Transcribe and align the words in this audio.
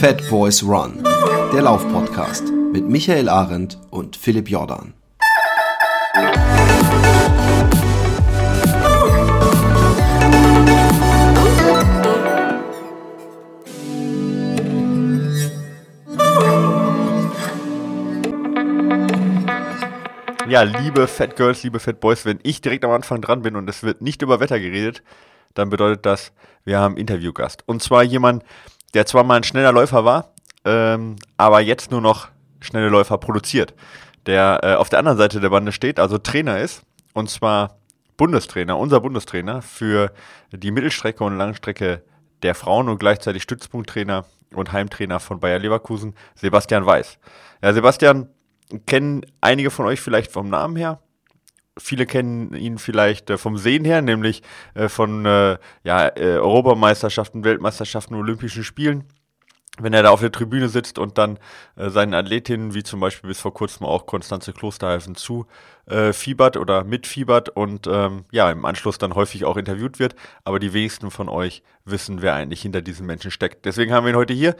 Fat 0.00 0.26
Boys 0.30 0.62
Run, 0.62 1.04
der 1.52 1.60
Laufpodcast 1.60 2.44
mit 2.72 2.88
Michael 2.88 3.28
Arendt 3.28 3.76
und 3.90 4.16
Philipp 4.16 4.48
Jordan. 4.48 4.94
Ja, 20.48 20.62
liebe 20.62 21.06
Fat 21.08 21.36
Girls, 21.36 21.62
liebe 21.62 21.78
Fat 21.78 22.00
Boys, 22.00 22.24
wenn 22.24 22.38
ich 22.42 22.62
direkt 22.62 22.86
am 22.86 22.92
Anfang 22.92 23.20
dran 23.20 23.42
bin 23.42 23.54
und 23.54 23.68
es 23.68 23.82
wird 23.82 24.00
nicht 24.00 24.22
über 24.22 24.40
Wetter 24.40 24.58
geredet, 24.58 25.02
dann 25.52 25.68
bedeutet 25.68 26.06
das, 26.06 26.32
wir 26.64 26.78
haben 26.78 26.96
Interviewgast. 26.96 27.64
Und 27.66 27.82
zwar 27.82 28.02
jemand, 28.02 28.44
der 28.94 29.06
zwar 29.06 29.24
mal 29.24 29.36
ein 29.36 29.44
schneller 29.44 29.72
Läufer 29.72 30.04
war, 30.04 30.34
ähm, 30.64 31.16
aber 31.36 31.60
jetzt 31.60 31.90
nur 31.90 32.00
noch 32.00 32.28
schnelle 32.60 32.88
Läufer 32.88 33.18
produziert. 33.18 33.74
Der 34.26 34.60
äh, 34.62 34.74
auf 34.74 34.88
der 34.88 34.98
anderen 34.98 35.18
Seite 35.18 35.40
der 35.40 35.50
Bande 35.50 35.72
steht, 35.72 35.98
also 35.98 36.18
Trainer 36.18 36.58
ist, 36.58 36.82
und 37.14 37.30
zwar 37.30 37.78
Bundestrainer, 38.16 38.78
unser 38.78 39.00
Bundestrainer 39.00 39.62
für 39.62 40.12
die 40.52 40.70
Mittelstrecke 40.70 41.24
und 41.24 41.38
Langstrecke 41.38 42.02
der 42.42 42.54
Frauen 42.54 42.88
und 42.88 42.98
gleichzeitig 42.98 43.42
Stützpunkttrainer 43.42 44.26
und 44.54 44.72
Heimtrainer 44.72 45.20
von 45.20 45.40
Bayer 45.40 45.58
Leverkusen, 45.58 46.14
Sebastian 46.34 46.84
Weiß. 46.84 47.18
Ja, 47.62 47.72
Sebastian 47.72 48.28
kennen 48.86 49.24
einige 49.40 49.70
von 49.70 49.86
euch 49.86 50.00
vielleicht 50.00 50.30
vom 50.30 50.48
Namen 50.48 50.76
her. 50.76 51.00
Viele 51.78 52.06
kennen 52.06 52.54
ihn 52.54 52.78
vielleicht 52.78 53.30
äh, 53.30 53.38
vom 53.38 53.56
Sehen 53.56 53.84
her, 53.84 54.02
nämlich 54.02 54.42
äh, 54.74 54.88
von 54.88 55.24
äh, 55.24 55.56
ja, 55.84 56.08
äh, 56.08 56.38
Europameisterschaften, 56.38 57.44
Weltmeisterschaften, 57.44 58.14
Olympischen 58.14 58.64
Spielen. 58.64 59.04
Wenn 59.78 59.94
er 59.94 60.02
da 60.02 60.10
auf 60.10 60.20
der 60.20 60.32
Tribüne 60.32 60.68
sitzt 60.68 60.98
und 60.98 61.16
dann 61.16 61.38
äh, 61.76 61.88
seinen 61.88 62.12
Athletinnen, 62.12 62.74
wie 62.74 62.82
zum 62.82 63.00
Beispiel 63.00 63.28
bis 63.28 63.40
vor 63.40 63.54
kurzem 63.54 63.86
auch 63.86 64.04
Konstanze 64.06 64.52
Klosterhalfen, 64.52 65.14
zu 65.14 65.46
äh, 65.86 66.12
oder 66.58 66.84
mitfiebert 66.84 67.48
und 67.50 67.86
ähm, 67.86 68.24
ja, 68.30 68.50
im 68.50 68.64
Anschluss 68.64 68.98
dann 68.98 69.14
häufig 69.14 69.44
auch 69.44 69.56
interviewt 69.56 69.98
wird. 69.98 70.16
Aber 70.44 70.58
die 70.58 70.72
wenigsten 70.72 71.10
von 71.10 71.28
euch 71.28 71.62
wissen, 71.84 72.20
wer 72.20 72.34
eigentlich 72.34 72.62
hinter 72.62 72.82
diesen 72.82 73.06
Menschen 73.06 73.30
steckt. 73.30 73.64
Deswegen 73.64 73.92
haben 73.92 74.04
wir 74.04 74.12
ihn 74.12 74.18
heute 74.18 74.34
hier. 74.34 74.56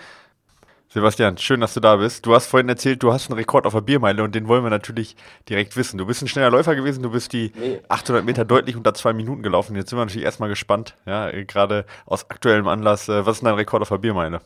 Sebastian, 0.92 1.38
schön, 1.38 1.60
dass 1.60 1.74
du 1.74 1.78
da 1.78 1.94
bist. 1.94 2.27
Du 2.27 2.34
hast 2.34 2.46
vorhin 2.46 2.69
erzählt, 2.69 3.00
du 3.05 3.12
hast 3.12 3.30
einen 3.30 3.38
Rekord 3.38 3.64
auf 3.64 3.74
der 3.74 3.80
Biermeile 3.80 4.24
und 4.24 4.34
den 4.34 4.48
wollen 4.48 4.64
wir 4.64 4.70
natürlich 4.70 5.14
direkt 5.48 5.77
wissen. 5.77 5.98
Du 5.98 6.06
bist 6.06 6.20
ein 6.20 6.27
schneller 6.27 6.50
Läufer 6.50 6.74
gewesen, 6.74 7.05
du 7.05 7.12
bist 7.12 7.33
die 7.33 7.52
nee. 7.55 7.80
800 7.88 8.24
Meter 8.24 8.44
deutlich 8.44 8.74
unter 8.74 8.92
zwei 8.92 9.12
Minuten 9.12 9.44
gelaufen. 9.44 9.77
Jetzt 9.77 9.91
sind 9.91 10.00
wir 10.00 10.05
natürlich 10.05 10.24
erstmal 10.24 10.48
gespannt, 10.48 10.96
ja, 11.06 11.30
gerade 11.44 11.84
aus 12.06 12.28
aktuellem 12.28 12.66
Anlass. 12.66 13.08
Äh, 13.08 13.24
was 13.24 13.36
ist 13.36 13.46
dein 13.46 13.55
Rekord 13.55 13.83
auf 13.83 13.88
der 13.88 13.98
Biermeile? 13.98 14.41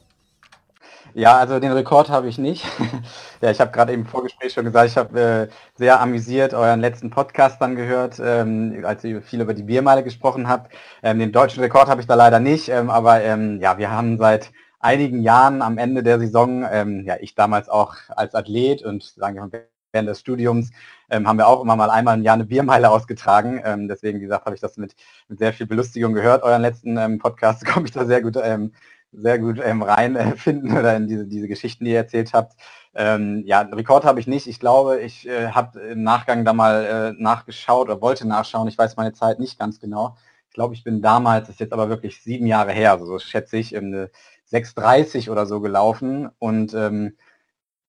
Ja, 1.15 1.39
also 1.39 1.61
den 1.61 1.73
Rekord 1.73 2.11
habe 2.11 2.29
ich 2.29 2.37
nicht. 2.37 2.67
ja, 3.41 3.51
ich 3.51 3.59
habe 3.59 3.73
gerade 3.73 3.95
im 3.95 4.05
Vorgespräch 4.05 4.53
schon 4.53 4.67
gesagt, 4.67 4.91
ich 4.91 4.99
habe 4.99 5.19
äh, 5.19 5.49
sehr 5.77 5.99
amüsiert 5.99 6.53
euren 6.53 6.81
letzten 6.81 7.09
Podcast 7.09 7.59
dann 7.63 7.75
gehört, 7.75 8.21
ähm, 8.23 8.85
als 8.85 9.03
ihr 9.05 9.23
viel 9.23 9.41
über 9.41 9.55
die 9.55 9.63
Biermeile 9.63 10.05
gesprochen 10.05 10.47
habt. 10.47 10.75
Ähm, 11.03 11.21
den 11.21 11.33
deutschen 11.33 11.63
Rekord 11.63 11.89
habe 11.89 12.03
ich 12.03 12.07
da 12.07 12.17
leider 12.17 12.39
nicht, 12.39 12.69
ähm, 12.69 12.91
aber 12.91 13.23
ähm, 13.23 13.61
ja, 13.63 13.79
wir 13.79 13.91
haben 13.91 14.19
seit 14.19 14.51
einigen 14.85 15.23
Jahren 15.23 15.63
am 15.63 15.79
Ende 15.79 16.03
der 16.03 16.19
Saison, 16.19 16.65
ähm, 16.71 17.05
ja, 17.07 17.17
ich 17.21 17.35
damals 17.35 17.69
auch 17.69 17.97
als 18.11 18.35
Athlet 18.35 18.83
und 18.85 19.03
sagen 19.03 19.37
wir 19.37 19.67
während 19.93 20.09
des 20.09 20.21
Studiums, 20.21 20.71
ähm, 21.09 21.27
haben 21.27 21.39
wir 21.39 21.47
auch 21.47 21.63
immer 21.63 21.77
mal 21.77 21.91
einmal 21.91 22.19
im 22.19 22.23
Jahr 22.23 22.35
eine 22.35 22.45
Biermeile 22.45 22.91
ausgetragen. 22.91 23.63
Ähm, 23.65 23.89
deswegen, 23.89 24.19
wie 24.19 24.25
gesagt, 24.25 24.45
habe 24.45 24.55
ich 24.55 24.61
das 24.61 24.77
mit, 24.77 24.95
mit 25.29 25.39
sehr 25.39 25.55
viel 25.55 25.67
Belustigung 25.67 26.13
gehört. 26.13 26.43
Euren 26.43 26.63
letzten 26.63 26.99
ähm, 26.99 27.19
Podcast 27.19 27.65
komme 27.67 27.87
ich 27.87 27.93
da 27.93 28.05
sehr 28.05 28.21
gut, 28.21 28.37
ähm, 28.43 28.73
sehr 29.13 29.39
gut 29.39 29.59
ähm, 29.65 29.83
reinfinden 29.83 30.77
äh, 30.77 30.79
oder 30.81 30.97
in 30.97 31.09
diese, 31.09 31.27
diese 31.27 31.49
Geschichten, 31.49 31.85
die 31.85 31.93
ihr 31.93 31.99
erzählt 31.99 32.33
habt. 32.33 32.55
Ja, 32.97 33.17
einen 33.17 33.75
Rekord 33.75 34.05
habe 34.05 34.21
ich 34.21 34.29
nicht. 34.29 34.47
Ich 34.47 34.61
glaube, 34.61 35.01
ich 35.01 35.27
äh, 35.29 35.49
habe 35.49 35.81
im 35.81 36.05
Nachgang 36.05 36.45
da 36.45 36.53
mal 36.53 36.85
äh, 36.85 37.21
nachgeschaut 37.21 37.89
oder 37.89 38.01
wollte 38.01 38.25
nachschauen. 38.25 38.69
Ich 38.69 38.79
weiß 38.79 38.97
meine 38.97 39.13
Zeit 39.13 39.41
nicht 39.41 39.59
ganz 39.59 39.81
genau. 39.81 40.17
Ich 40.49 40.55
glaube, 40.55 40.75
ich 40.75 40.85
bin 40.85 41.03
damals, 41.03 41.49
das 41.49 41.57
ist 41.57 41.61
jetzt 41.61 41.73
aber 41.73 41.89
wirklich 41.89 42.23
sieben 42.23 42.47
Jahre 42.47 42.71
her, 42.71 42.93
also 42.93 43.07
so 43.07 43.19
schätze 43.19 43.57
ich, 43.57 43.77
eine 43.77 44.13
6,30 44.55 45.31
oder 45.31 45.47
so 45.47 45.61
gelaufen 45.61 46.31
und 46.39 46.75
ähm, 46.75 47.17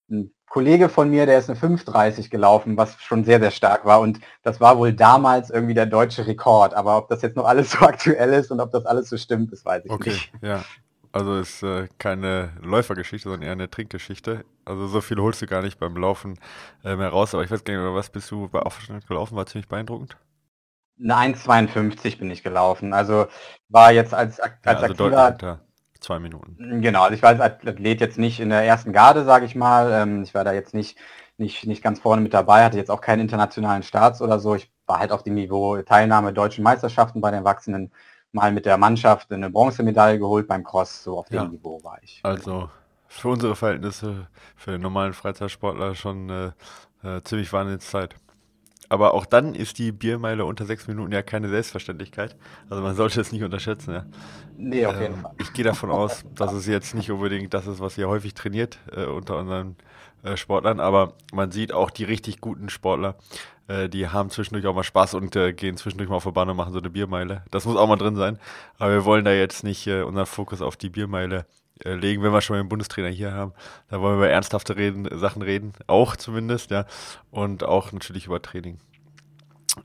ein 0.10 0.32
Kollege 0.48 0.90
von 0.90 1.10
mir, 1.10 1.26
der 1.26 1.40
ist 1.40 1.50
eine 1.50 1.60
5,30 1.60 2.30
gelaufen, 2.30 2.78
was 2.78 3.02
schon 3.02 3.26
sehr, 3.26 3.40
sehr 3.40 3.52
stark 3.52 3.86
war 3.86 4.00
und 4.00 4.20
das 4.44 4.62
war 4.62 4.78
wohl 4.78 4.94
damals 4.94 5.50
irgendwie 5.50 5.74
der 5.74 5.86
deutsche 5.86 6.28
Rekord, 6.28 6.74
aber 6.74 6.98
ob 6.98 7.10
das 7.10 7.22
jetzt 7.22 7.36
noch 7.36 7.46
alles 7.46 7.72
so 7.72 7.80
aktuell 7.86 8.34
ist 8.34 8.52
und 8.52 8.60
ob 8.60 8.72
das 8.72 8.86
alles 8.86 9.10
so 9.10 9.18
stimmt, 9.18 9.52
das 9.52 9.66
weiß 9.66 9.86
ich 9.86 9.92
okay, 9.92 10.10
nicht. 10.10 10.32
Ja. 10.42 10.64
Also 11.16 11.38
ist 11.38 11.64
äh, 11.64 11.88
keine 11.98 12.52
Läufergeschichte, 12.62 13.30
sondern 13.30 13.44
eher 13.44 13.54
eine 13.54 13.70
Trinkgeschichte. 13.70 14.44
Also 14.66 14.88
so 14.88 15.00
viel 15.00 15.18
holst 15.18 15.42
du 15.42 15.46
gar 15.46 15.62
nicht 15.62 15.80
beim 15.80 15.96
Laufen 15.96 16.38
äh, 16.84 16.98
mehr 16.98 17.08
raus. 17.08 17.34
Aber 17.34 17.42
ich 17.42 17.50
weiß 17.50 17.64
gar 17.64 17.74
nicht, 17.74 17.96
was 17.96 18.10
bist 18.10 18.30
du 18.32 18.50
bei 18.50 18.60
Aufstand 18.60 19.08
gelaufen? 19.08 19.38
War 19.38 19.46
ziemlich 19.46 19.70
beeindruckend. 19.70 20.18
Eine 21.02 21.36
1,52 21.38 22.20
bin 22.20 22.30
ich 22.32 22.44
gelaufen. 22.44 22.92
Also 22.92 23.28
war 23.70 23.94
jetzt 23.94 24.14
als, 24.14 24.42
als 24.42 24.56
ja, 24.66 24.72
also 24.74 24.86
aktiver 24.88 25.60
zwei 26.06 26.20
Minuten. 26.20 26.82
Genau, 26.82 27.04
also 27.04 27.16
ich 27.16 27.22
war 27.22 27.30
als 27.30 27.42
Athlet 27.42 28.00
jetzt 28.00 28.18
nicht 28.18 28.40
in 28.40 28.50
der 28.50 28.64
ersten 28.64 28.94
Garde, 28.94 29.26
sage 29.26 29.46
ich 29.46 29.56
mal. 29.56 29.92
Ähm, 29.92 30.24
ich 30.24 30.34
war 30.34 30.44
da 30.44 30.54
jetzt 30.54 30.74
nicht, 30.74 30.98
nicht, 31.38 31.66
nicht 31.66 31.84
ganz 31.84 32.00
vorne 32.00 32.22
mit 32.22 32.34
dabei, 32.34 32.64
hatte 32.64 32.78
jetzt 32.78 32.92
auch 32.92 33.02
keinen 33.02 33.22
internationalen 33.22 33.84
Starts 33.84 34.22
oder 34.22 34.40
so. 34.40 34.56
Ich 34.56 34.72
war 34.86 35.00
halt 35.00 35.12
auf 35.12 35.24
dem 35.24 35.34
Niveau 35.34 35.82
Teilnahme 35.82 36.32
deutschen 36.32 36.64
Meisterschaften 36.64 37.22
bei 37.22 37.32
den 37.32 37.40
Erwachsenen 37.40 37.92
mal 38.32 38.52
mit 38.52 38.66
der 38.66 38.78
Mannschaft 38.78 39.32
eine 39.32 39.50
Bronzemedaille 39.50 40.20
geholt 40.20 40.48
beim 40.48 40.64
Cross, 40.64 41.04
so 41.04 41.18
auf 41.18 41.28
dem 41.30 41.36
ja. 41.36 41.46
Niveau 41.46 41.84
war 41.84 41.98
ich. 42.02 42.20
Also 42.24 42.70
für 43.08 43.30
unsere 43.30 43.56
Verhältnisse, 43.56 44.28
für 44.56 44.72
den 44.72 44.82
normalen 44.82 45.14
Freizeitsportler 45.14 45.96
schon 45.96 46.30
äh, 46.30 46.52
äh, 47.04 47.22
ziemlich 47.24 47.52
Wahnsinnszeit. 47.52 48.16
Aber 48.90 49.14
auch 49.14 49.26
dann 49.26 49.56
ist 49.56 49.80
die 49.80 49.92
Biermeile 49.92 50.46
unter 50.46 50.66
sechs 50.66 50.88
Minuten 50.88 51.12
ja 51.12 51.22
keine 51.22 51.50
Selbstverständlichkeit. 51.50 52.36
Also 52.70 52.84
man 52.84 52.96
sollte 52.96 53.22
es 53.22 53.32
nicht 53.32 53.44
unterschätzen. 53.44 53.94
Ja. 53.94 54.06
Nee, 54.58 54.86
auf 54.86 55.00
jeden 55.00 55.16
ähm, 55.16 55.22
Fall. 55.22 55.32
Ich 55.40 55.54
gehe 55.54 55.66
davon 55.66 55.92
aus, 55.92 56.24
dass 56.36 56.54
es 56.54 56.68
jetzt 56.68 56.96
nicht 56.96 57.12
unbedingt 57.12 57.54
das 57.54 57.68
ist, 57.68 57.80
was 57.80 57.98
ihr 57.98 58.08
häufig 58.08 58.34
trainiert 58.34 58.80
äh, 58.96 59.06
unter 59.06 59.38
unseren 59.38 59.76
äh, 60.24 60.38
Sportlern. 60.38 60.80
Aber 60.80 61.14
man 61.34 61.52
sieht 61.52 61.72
auch 61.72 61.90
die 61.90 62.04
richtig 62.04 62.42
guten 62.42 62.70
Sportler, 62.70 63.16
äh, 63.68 63.90
die 63.90 64.10
haben 64.10 64.30
zwischendurch 64.30 64.66
auch 64.68 64.76
mal 64.76 64.84
Spaß 64.84 65.16
und 65.16 65.36
äh, 65.36 65.54
gehen 65.54 65.78
zwischendurch 65.78 66.10
mal 66.10 66.18
auf 66.18 66.24
die 66.24 66.32
Bahn 66.32 66.50
und 66.50 66.58
machen 66.58 66.74
so 66.74 66.80
eine 66.80 66.90
Biermeile. 66.90 67.44
Das 67.52 67.66
muss 67.66 67.78
auch 67.78 67.88
mal 67.88 67.96
drin 67.96 68.16
sein. 68.16 68.38
Aber 68.78 68.92
wir 68.92 69.06
wollen 69.06 69.26
da 69.26 69.32
jetzt 69.32 69.64
nicht 69.64 69.88
äh, 69.88 70.02
unseren 70.02 70.26
Fokus 70.26 70.62
auf 70.62 70.78
die 70.78 70.90
Biermeile 70.90 71.46
legen, 71.84 72.24
wenn 72.24 72.32
wir 72.32 72.42
schon 72.42 72.56
mal 72.56 72.64
den 72.64 72.70
Bundestrainer 72.70 73.10
hier 73.10 73.34
haben. 73.34 73.54
Da 73.90 74.00
wollen 74.00 74.14
wir 74.14 74.26
über 74.26 74.30
ernsthafte 74.30 74.76
reden, 74.76 75.08
Sachen 75.20 75.42
reden, 75.42 75.74
auch 75.88 76.16
zumindest, 76.16 76.72
ja. 76.72 76.86
Und 77.32 77.64
auch 77.64 77.92
natürlich 77.92 78.28
über 78.28 78.42
Training. 78.42 78.78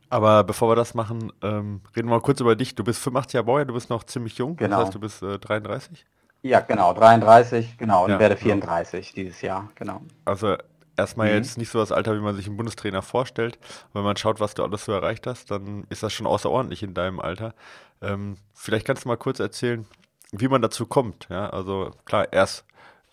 Aber 0.08 0.44
bevor 0.44 0.70
wir 0.70 0.76
das 0.76 0.94
machen, 0.94 1.32
ähm, 1.42 1.80
reden 1.96 2.08
wir 2.08 2.16
mal 2.16 2.20
kurz 2.20 2.40
über 2.40 2.54
dich. 2.54 2.74
Du 2.74 2.84
bist 2.84 3.00
85 3.00 3.34
Jahre 3.34 3.46
Baujahr, 3.46 3.64
du 3.66 3.74
bist 3.74 3.90
noch 3.90 4.04
ziemlich 4.04 4.38
jung. 4.38 4.56
Genau. 4.56 4.76
Das 4.76 4.86
heißt, 4.86 4.94
du 4.94 5.00
bist 5.00 5.22
äh, 5.22 5.38
33? 5.38 6.06
Ja, 6.42 6.60
genau, 6.60 6.94
33, 6.94 7.76
genau, 7.76 8.04
und 8.04 8.12
ja, 8.12 8.18
werde 8.18 8.36
34 8.36 9.12
genau. 9.12 9.24
dieses 9.24 9.42
Jahr, 9.42 9.68
genau. 9.74 10.00
Also 10.24 10.56
erstmal 10.96 11.28
mhm. 11.28 11.34
jetzt 11.34 11.58
nicht 11.58 11.70
so 11.70 11.78
das 11.78 11.92
Alter, 11.92 12.14
wie 12.14 12.20
man 12.20 12.34
sich 12.34 12.46
einen 12.46 12.56
Bundestrainer 12.56 13.02
vorstellt. 13.02 13.58
Wenn 13.92 14.04
man 14.04 14.16
schaut, 14.16 14.40
was 14.40 14.54
du 14.54 14.64
alles 14.64 14.84
so 14.84 14.92
erreicht 14.92 15.26
hast, 15.26 15.50
dann 15.50 15.84
ist 15.90 16.02
das 16.02 16.12
schon 16.12 16.26
außerordentlich 16.26 16.82
in 16.82 16.94
deinem 16.94 17.20
Alter. 17.20 17.54
Ähm, 18.00 18.36
vielleicht 18.54 18.86
kannst 18.86 19.04
du 19.04 19.08
mal 19.08 19.16
kurz 19.16 19.38
erzählen, 19.38 19.86
wie 20.32 20.48
man 20.48 20.62
dazu 20.62 20.86
kommt. 20.86 21.26
Ja, 21.30 21.50
also 21.50 21.90
klar, 22.04 22.32
erst 22.32 22.64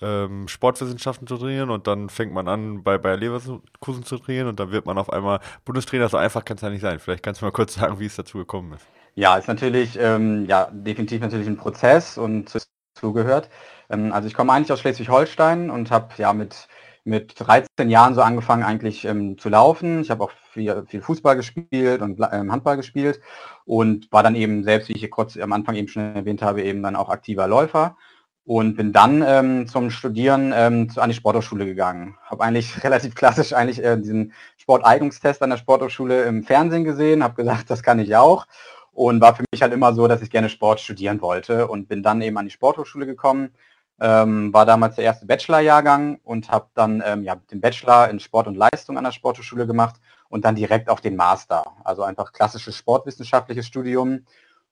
ähm, 0.02 0.48
Sportwissenschaften 0.48 1.28
zu 1.28 1.38
trainieren 1.38 1.70
und 1.70 1.88
dann 1.88 2.10
fängt 2.10 2.34
man 2.34 2.48
an, 2.48 2.84
bei 2.84 2.98
Bayer 2.98 3.18
Leverkusen 3.18 4.04
zu 4.04 4.18
trainieren 4.18 4.48
und 4.48 4.60
dann 4.60 4.72
wird 4.72 4.86
man 4.86 4.98
auf 4.98 5.12
einmal 5.12 5.40
Bundestrainer. 5.66 6.10
So 6.10 6.18
einfach 6.18 6.46
kann 6.46 6.58
es 6.58 6.62
ja 6.62 6.70
nicht 6.70 6.82
sein. 6.82 7.00
Vielleicht 7.00 7.24
kannst 7.24 7.42
du 7.42 7.46
mal 7.46 7.52
kurz 7.52 7.76
sagen, 7.76 8.00
wie 8.00 8.06
es 8.06 8.16
dazu 8.16 8.38
gekommen 8.38 8.74
ist. 8.74 8.86
Ja, 9.16 9.36
ist 9.38 9.48
natürlich, 9.48 9.98
ähm, 10.00 10.46
ja, 10.46 10.70
definitiv 10.72 11.22
natürlich 11.22 11.48
ein 11.48 11.58
Prozess 11.58 12.18
und 12.20 12.56
zugehört. 12.94 13.50
Ähm, 13.90 14.14
also 14.14 14.28
ich 14.28 14.36
komme 14.36 14.54
eigentlich 14.54 14.72
aus 14.72 14.80
Schleswig-Holstein 14.82 15.70
und 15.72 15.90
habe 15.90 16.10
ja 16.18 16.34
mit 16.34 16.68
mit 17.08 17.34
13 17.40 17.90
Jahren 17.90 18.14
so 18.14 18.22
angefangen 18.22 18.64
eigentlich 18.64 19.06
ähm, 19.06 19.38
zu 19.38 19.50
laufen. 19.50 20.02
Ich 20.02 20.12
habe 20.12 20.24
auch 20.24 20.32
viel, 20.52 20.84
viel, 20.88 21.02
Fußball 21.02 21.36
gespielt 21.36 22.02
und 22.02 22.20
ähm, 22.32 22.52
Handball 22.52 22.78
gespielt 22.78 23.22
und 23.66 24.12
war 24.12 24.24
dann 24.24 24.36
eben 24.36 24.64
selbst, 24.64 24.90
wie 24.90 24.94
ich 24.94 25.10
kurz 25.10 25.38
am 25.38 25.54
Anfang 25.54 25.76
eben 25.76 25.88
schon 25.88 26.16
erwähnt 26.16 26.42
habe, 26.42 26.64
eben 26.64 26.84
dann 26.84 26.96
auch 26.96 27.10
aktiver 27.10 27.48
Läufer 27.48 27.96
und 28.44 28.76
bin 28.76 28.94
dann 28.94 29.24
ähm, 29.26 29.68
zum 29.68 29.90
Studieren 29.90 30.54
ähm, 30.56 30.90
an 30.96 31.10
die 31.10 31.16
Sporthochschule 31.16 31.66
gegangen. 31.66 32.18
Habe 32.26 32.44
eigentlich 32.44 32.84
relativ 32.84 33.16
klassisch 33.16 33.54
eigentlich 33.54 33.84
äh, 33.84 33.98
diesen 33.98 34.34
Sporteignungstest 34.58 35.42
an 35.42 35.50
der 35.50 35.58
Sporthochschule 35.58 36.24
im 36.24 36.44
Fernsehen 36.44 36.84
gesehen, 36.84 37.24
habe 37.24 37.36
gesagt, 37.36 37.70
das 37.70 37.84
kann 37.84 38.00
ich 38.00 38.16
auch 38.16 38.46
und 38.92 39.22
war 39.22 39.36
für 39.36 39.44
mich 39.52 39.62
halt 39.62 39.74
immer 39.74 39.94
so, 39.94 40.08
dass 40.08 40.22
ich 40.22 40.30
gerne 40.30 40.50
Sport 40.50 40.80
studieren 40.80 41.22
wollte 41.22 41.68
und 41.68 41.88
bin 41.88 42.04
dann 42.04 42.22
eben 42.22 42.38
an 42.38 42.46
die 42.46 42.52
Sporthochschule 42.52 43.06
gekommen 43.06 43.52
ähm, 44.00 44.54
war 44.54 44.66
damals 44.66 44.96
der 44.96 45.06
erste 45.06 45.26
Bachelorjahrgang 45.26 46.20
und 46.24 46.50
habe 46.50 46.68
dann 46.74 47.04
ähm, 47.06 47.24
ja, 47.24 47.36
den 47.36 47.62
Bachelor 47.62 48.10
in 48.10 48.20
Sport 48.20 48.48
und 48.48 48.56
Leistung 48.56 48.98
an 48.98 49.04
der 49.04 49.12
Sporthochschule 49.12 49.66
gemacht 49.66 49.96
und 50.30 50.46
dann 50.46 50.56
direkt 50.56 50.90
auf 50.90 51.02
den 51.02 51.16
Master. 51.16 51.64
Also 51.84 52.04
einfach 52.04 52.32
klassisches 52.32 52.76
sportwissenschaftliches 52.76 53.66
Studium 53.66 54.26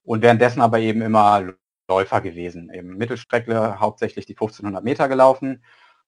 und 0.03 0.21
währenddessen 0.21 0.61
aber 0.61 0.79
eben 0.79 1.01
immer 1.01 1.53
Läufer 1.87 2.21
gewesen. 2.21 2.71
Eben 2.73 2.97
Mittelstreckler, 2.97 3.79
hauptsächlich 3.79 4.25
die 4.25 4.33
1500 4.33 4.83
Meter 4.83 5.07
gelaufen 5.07 5.63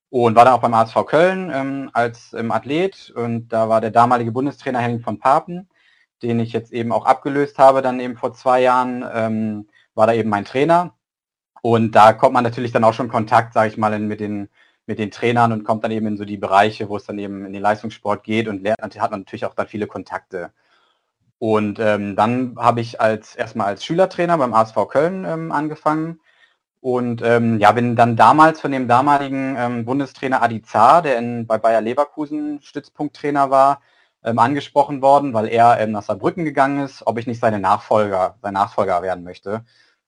und 0.10 0.36
war 0.36 0.46
dann 0.46 0.54
auch 0.54 0.62
beim 0.62 0.74
ASV 0.74 1.06
Köln 1.06 1.52
ähm, 1.54 1.90
als 1.94 2.34
ähm, 2.34 2.52
Athlet 2.52 3.12
und 3.16 3.50
da 3.50 3.68
war 3.70 3.82
der 3.82 3.92
damalige 3.92 4.32
Bundestrainer 4.32 4.80
Henning 4.80 5.02
von 5.02 5.20
Papen, 5.20 5.70
den 6.22 6.40
ich 6.40 6.54
jetzt 6.54 6.72
eben 6.72 6.92
auch 6.92 7.06
abgelöst 7.06 7.58
habe, 7.58 7.82
dann 7.82 8.00
eben 8.00 8.16
vor 8.16 8.34
zwei 8.34 8.62
Jahren, 8.62 9.04
ähm, 9.12 9.68
war 9.96 10.08
da 10.08 10.14
eben 10.14 10.30
mein 10.30 10.46
Trainer 10.46 10.97
und 11.62 11.92
da 11.94 12.14
kommt 12.14 12.34
man 12.34 12.44
natürlich 12.44 12.72
dann 12.72 12.84
auch 12.84 12.94
schon 12.94 13.10
Kontakt, 13.10 13.54
sage 13.54 13.70
ich 13.70 13.78
mal, 13.78 13.94
in, 13.94 14.08
mit 14.08 14.20
den 14.20 14.50
mit 14.88 15.00
den 15.00 15.12
Trainern 15.12 15.52
und 15.52 15.66
kommt 15.66 15.84
dann 15.84 15.92
eben 15.92 16.08
in 16.08 16.18
so 16.18 16.26
die 16.26 16.38
Bereiche, 16.38 16.90
wo 16.90 16.98
es 16.98 17.06
dann 17.06 17.20
eben 17.20 17.46
in 17.46 17.54
den 17.54 17.62
Leistungssport 17.62 18.24
geht 18.24 18.48
und 18.48 18.64
lernt, 18.64 19.00
hat 19.00 19.12
man 19.12 19.22
natürlich 19.22 19.46
auch 19.46 19.54
dann 19.54 19.68
viele 19.68 19.86
Kontakte. 19.86 20.52
Und 21.40 21.80
ähm, 21.80 22.16
dann 22.16 22.56
habe 22.58 22.82
ich 22.82 23.00
als 23.02 23.36
erstmal 23.36 23.68
als 23.68 23.86
Schülertrainer 23.86 24.38
beim 24.38 24.54
ASV 24.54 24.88
Köln 24.90 25.26
ähm, 25.26 25.52
angefangen 25.52 26.20
und 26.82 27.22
ähm, 27.24 27.60
ja, 27.60 27.72
bin 27.74 27.96
dann 27.96 28.16
damals 28.16 28.62
von 28.62 28.72
dem 28.72 28.88
damaligen 28.88 29.56
ähm, 29.58 29.86
Bundestrainer 29.86 30.42
Adi 30.42 30.62
Zar, 30.64 31.02
der 31.02 31.18
in, 31.20 31.46
bei 31.48 31.58
Bayer 31.58 31.82
Leverkusen 31.82 32.62
Stützpunkttrainer 32.62 33.50
war, 33.52 33.82
ähm, 34.24 34.40
angesprochen 34.40 35.02
worden, 35.02 35.34
weil 35.34 35.48
er 35.48 35.80
ähm, 35.80 35.92
nach 35.92 36.04
Saarbrücken 36.04 36.46
gegangen 36.46 36.84
ist, 36.86 37.06
ob 37.06 37.18
ich 37.20 37.28
nicht 37.28 37.40
seine 37.40 37.60
Nachfolger, 37.60 38.38
sein 38.42 38.54
Nachfolger 38.54 39.02
werden 39.02 39.24
möchte. 39.24 39.64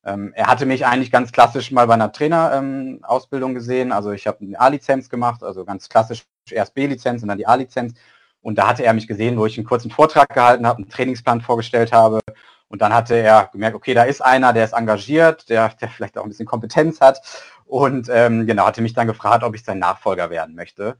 Ähm, 0.10 0.34
er 0.36 0.48
hatte 0.48 0.66
mich 0.66 0.86
eigentlich 0.86 1.12
ganz 1.12 1.32
klassisch 1.32 1.72
mal 1.72 1.86
bei 1.88 1.94
einer 1.94 2.12
Trainerausbildung 2.12 3.52
ähm, 3.52 3.56
gesehen. 3.56 3.92
Also 3.92 4.12
ich 4.12 4.26
habe 4.28 4.40
eine 4.42 4.60
A-Lizenz 4.60 5.10
gemacht, 5.10 5.44
also 5.44 5.66
ganz 5.66 5.88
klassisch 5.90 6.26
erst 6.50 6.74
B-Lizenz 6.74 7.22
und 7.22 7.30
dann 7.30 7.38
die 7.38 7.48
A-Lizenz. 7.48 7.94
Und 8.42 8.58
da 8.58 8.68
hatte 8.68 8.84
er 8.84 8.94
mich 8.94 9.08
gesehen, 9.08 9.38
wo 9.38 9.46
ich 9.46 9.58
einen 9.58 9.68
kurzen 9.68 9.92
Vortrag 9.92 10.30
gehalten 10.34 10.66
habe, 10.66 10.78
einen 10.78 10.90
Trainingsplan 10.90 11.42
vorgestellt 11.42 11.92
habe. 11.92 12.22
Und 12.70 12.82
dann 12.82 12.94
hatte 12.94 13.16
er 13.16 13.50
gemerkt, 13.52 13.76
okay, 13.76 13.94
da 13.94 14.04
ist 14.04 14.22
einer, 14.22 14.54
der 14.54 14.66
ist 14.66 14.74
engagiert, 14.74 15.50
der, 15.50 15.70
der 15.70 15.90
vielleicht 15.90 16.18
auch 16.18 16.24
ein 16.24 16.30
bisschen 16.30 16.46
Kompetenz 16.46 17.02
hat. 17.02 17.22
Und 17.66 18.10
ähm, 18.12 18.48
genau, 18.48 18.66
hatte 18.66 18.82
mich 18.82 18.94
dann 18.94 19.08
gefragt, 19.08 19.44
ob 19.44 19.56
ich 19.56 19.64
sein 19.64 19.80
Nachfolger 19.80 20.30
werden 20.30 20.56
möchte. 20.56 20.98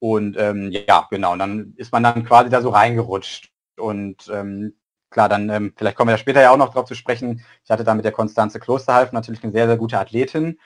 Und 0.00 0.36
ähm, 0.38 0.70
ja, 0.70 1.06
genau, 1.10 1.32
und 1.32 1.38
dann 1.38 1.74
ist 1.76 1.92
man 1.92 2.02
dann 2.02 2.24
quasi 2.24 2.50
da 2.50 2.60
so 2.60 2.70
reingerutscht. 2.70 3.50
Und 3.76 4.28
ähm, 4.32 4.74
klar, 5.14 5.30
dann 5.30 5.48
ähm, 5.48 5.72
vielleicht 5.76 5.96
kommen 5.96 6.08
wir 6.08 6.14
ja 6.14 6.18
später 6.18 6.42
ja 6.42 6.50
auch 6.50 6.58
noch 6.58 6.74
drauf 6.74 6.84
zu 6.84 6.94
sprechen. 6.94 7.42
Ich 7.64 7.70
hatte 7.70 7.84
da 7.84 7.94
mit 7.94 8.04
der 8.04 8.12
Konstanze 8.12 8.60
Klosterhalf 8.60 9.12
natürlich 9.12 9.42
eine 9.42 9.52
sehr, 9.52 9.66
sehr 9.66 9.78
gute 9.78 9.98
Athletin. 9.98 10.58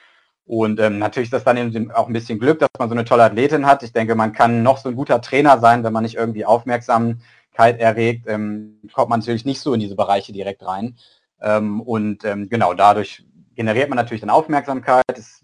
Und 0.46 0.80
ähm, 0.80 0.98
natürlich 0.98 1.26
ist 1.26 1.34
das 1.34 1.44
dann 1.44 1.92
auch 1.92 2.06
ein 2.06 2.14
bisschen 2.14 2.38
Glück, 2.38 2.58
dass 2.58 2.70
man 2.78 2.88
so 2.88 2.94
eine 2.94 3.04
tolle 3.04 3.24
Athletin 3.24 3.66
hat. 3.66 3.82
Ich 3.82 3.92
denke, 3.92 4.14
man 4.14 4.32
kann 4.32 4.62
noch 4.62 4.78
so 4.78 4.88
ein 4.88 4.96
guter 4.96 5.20
Trainer 5.20 5.58
sein, 5.60 5.84
wenn 5.84 5.92
man 5.92 6.02
nicht 6.02 6.16
irgendwie 6.16 6.46
Aufmerksamkeit 6.46 7.78
erregt, 7.78 8.26
ähm, 8.26 8.80
kommt 8.92 9.10
man 9.10 9.20
natürlich 9.20 9.44
nicht 9.44 9.60
so 9.60 9.74
in 9.74 9.80
diese 9.80 9.94
Bereiche 9.94 10.32
direkt 10.32 10.66
rein. 10.66 10.96
Ähm, 11.42 11.82
und 11.82 12.24
ähm, 12.24 12.48
genau, 12.48 12.72
dadurch 12.72 13.24
generiert 13.54 13.90
man 13.90 13.96
natürlich 13.96 14.22
dann 14.22 14.30
Aufmerksamkeit. 14.30 15.04
Es 15.14 15.42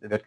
wird, 0.00 0.24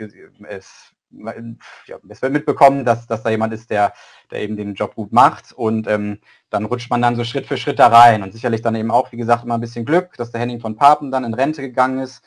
es 0.47 0.93
ja, 1.11 1.97
es 2.09 2.21
wird 2.21 2.33
mitbekommen, 2.33 2.85
dass, 2.85 3.07
dass 3.07 3.23
da 3.23 3.29
jemand 3.29 3.53
ist, 3.53 3.69
der, 3.69 3.93
der 4.29 4.41
eben 4.41 4.55
den 4.55 4.73
Job 4.73 4.95
gut 4.95 5.11
macht 5.11 5.51
und 5.51 5.87
ähm, 5.87 6.19
dann 6.49 6.65
rutscht 6.65 6.89
man 6.89 7.01
dann 7.01 7.15
so 7.15 7.23
Schritt 7.23 7.45
für 7.45 7.57
Schritt 7.57 7.79
da 7.79 7.87
rein 7.87 8.23
und 8.23 8.33
sicherlich 8.33 8.61
dann 8.61 8.75
eben 8.75 8.91
auch, 8.91 9.11
wie 9.11 9.17
gesagt, 9.17 9.43
immer 9.43 9.55
ein 9.55 9.61
bisschen 9.61 9.85
Glück, 9.85 10.15
dass 10.17 10.31
der 10.31 10.41
Henning 10.41 10.59
von 10.59 10.75
Papen 10.75 11.11
dann 11.11 11.23
in 11.23 11.33
Rente 11.33 11.61
gegangen 11.61 11.99
ist 11.99 12.23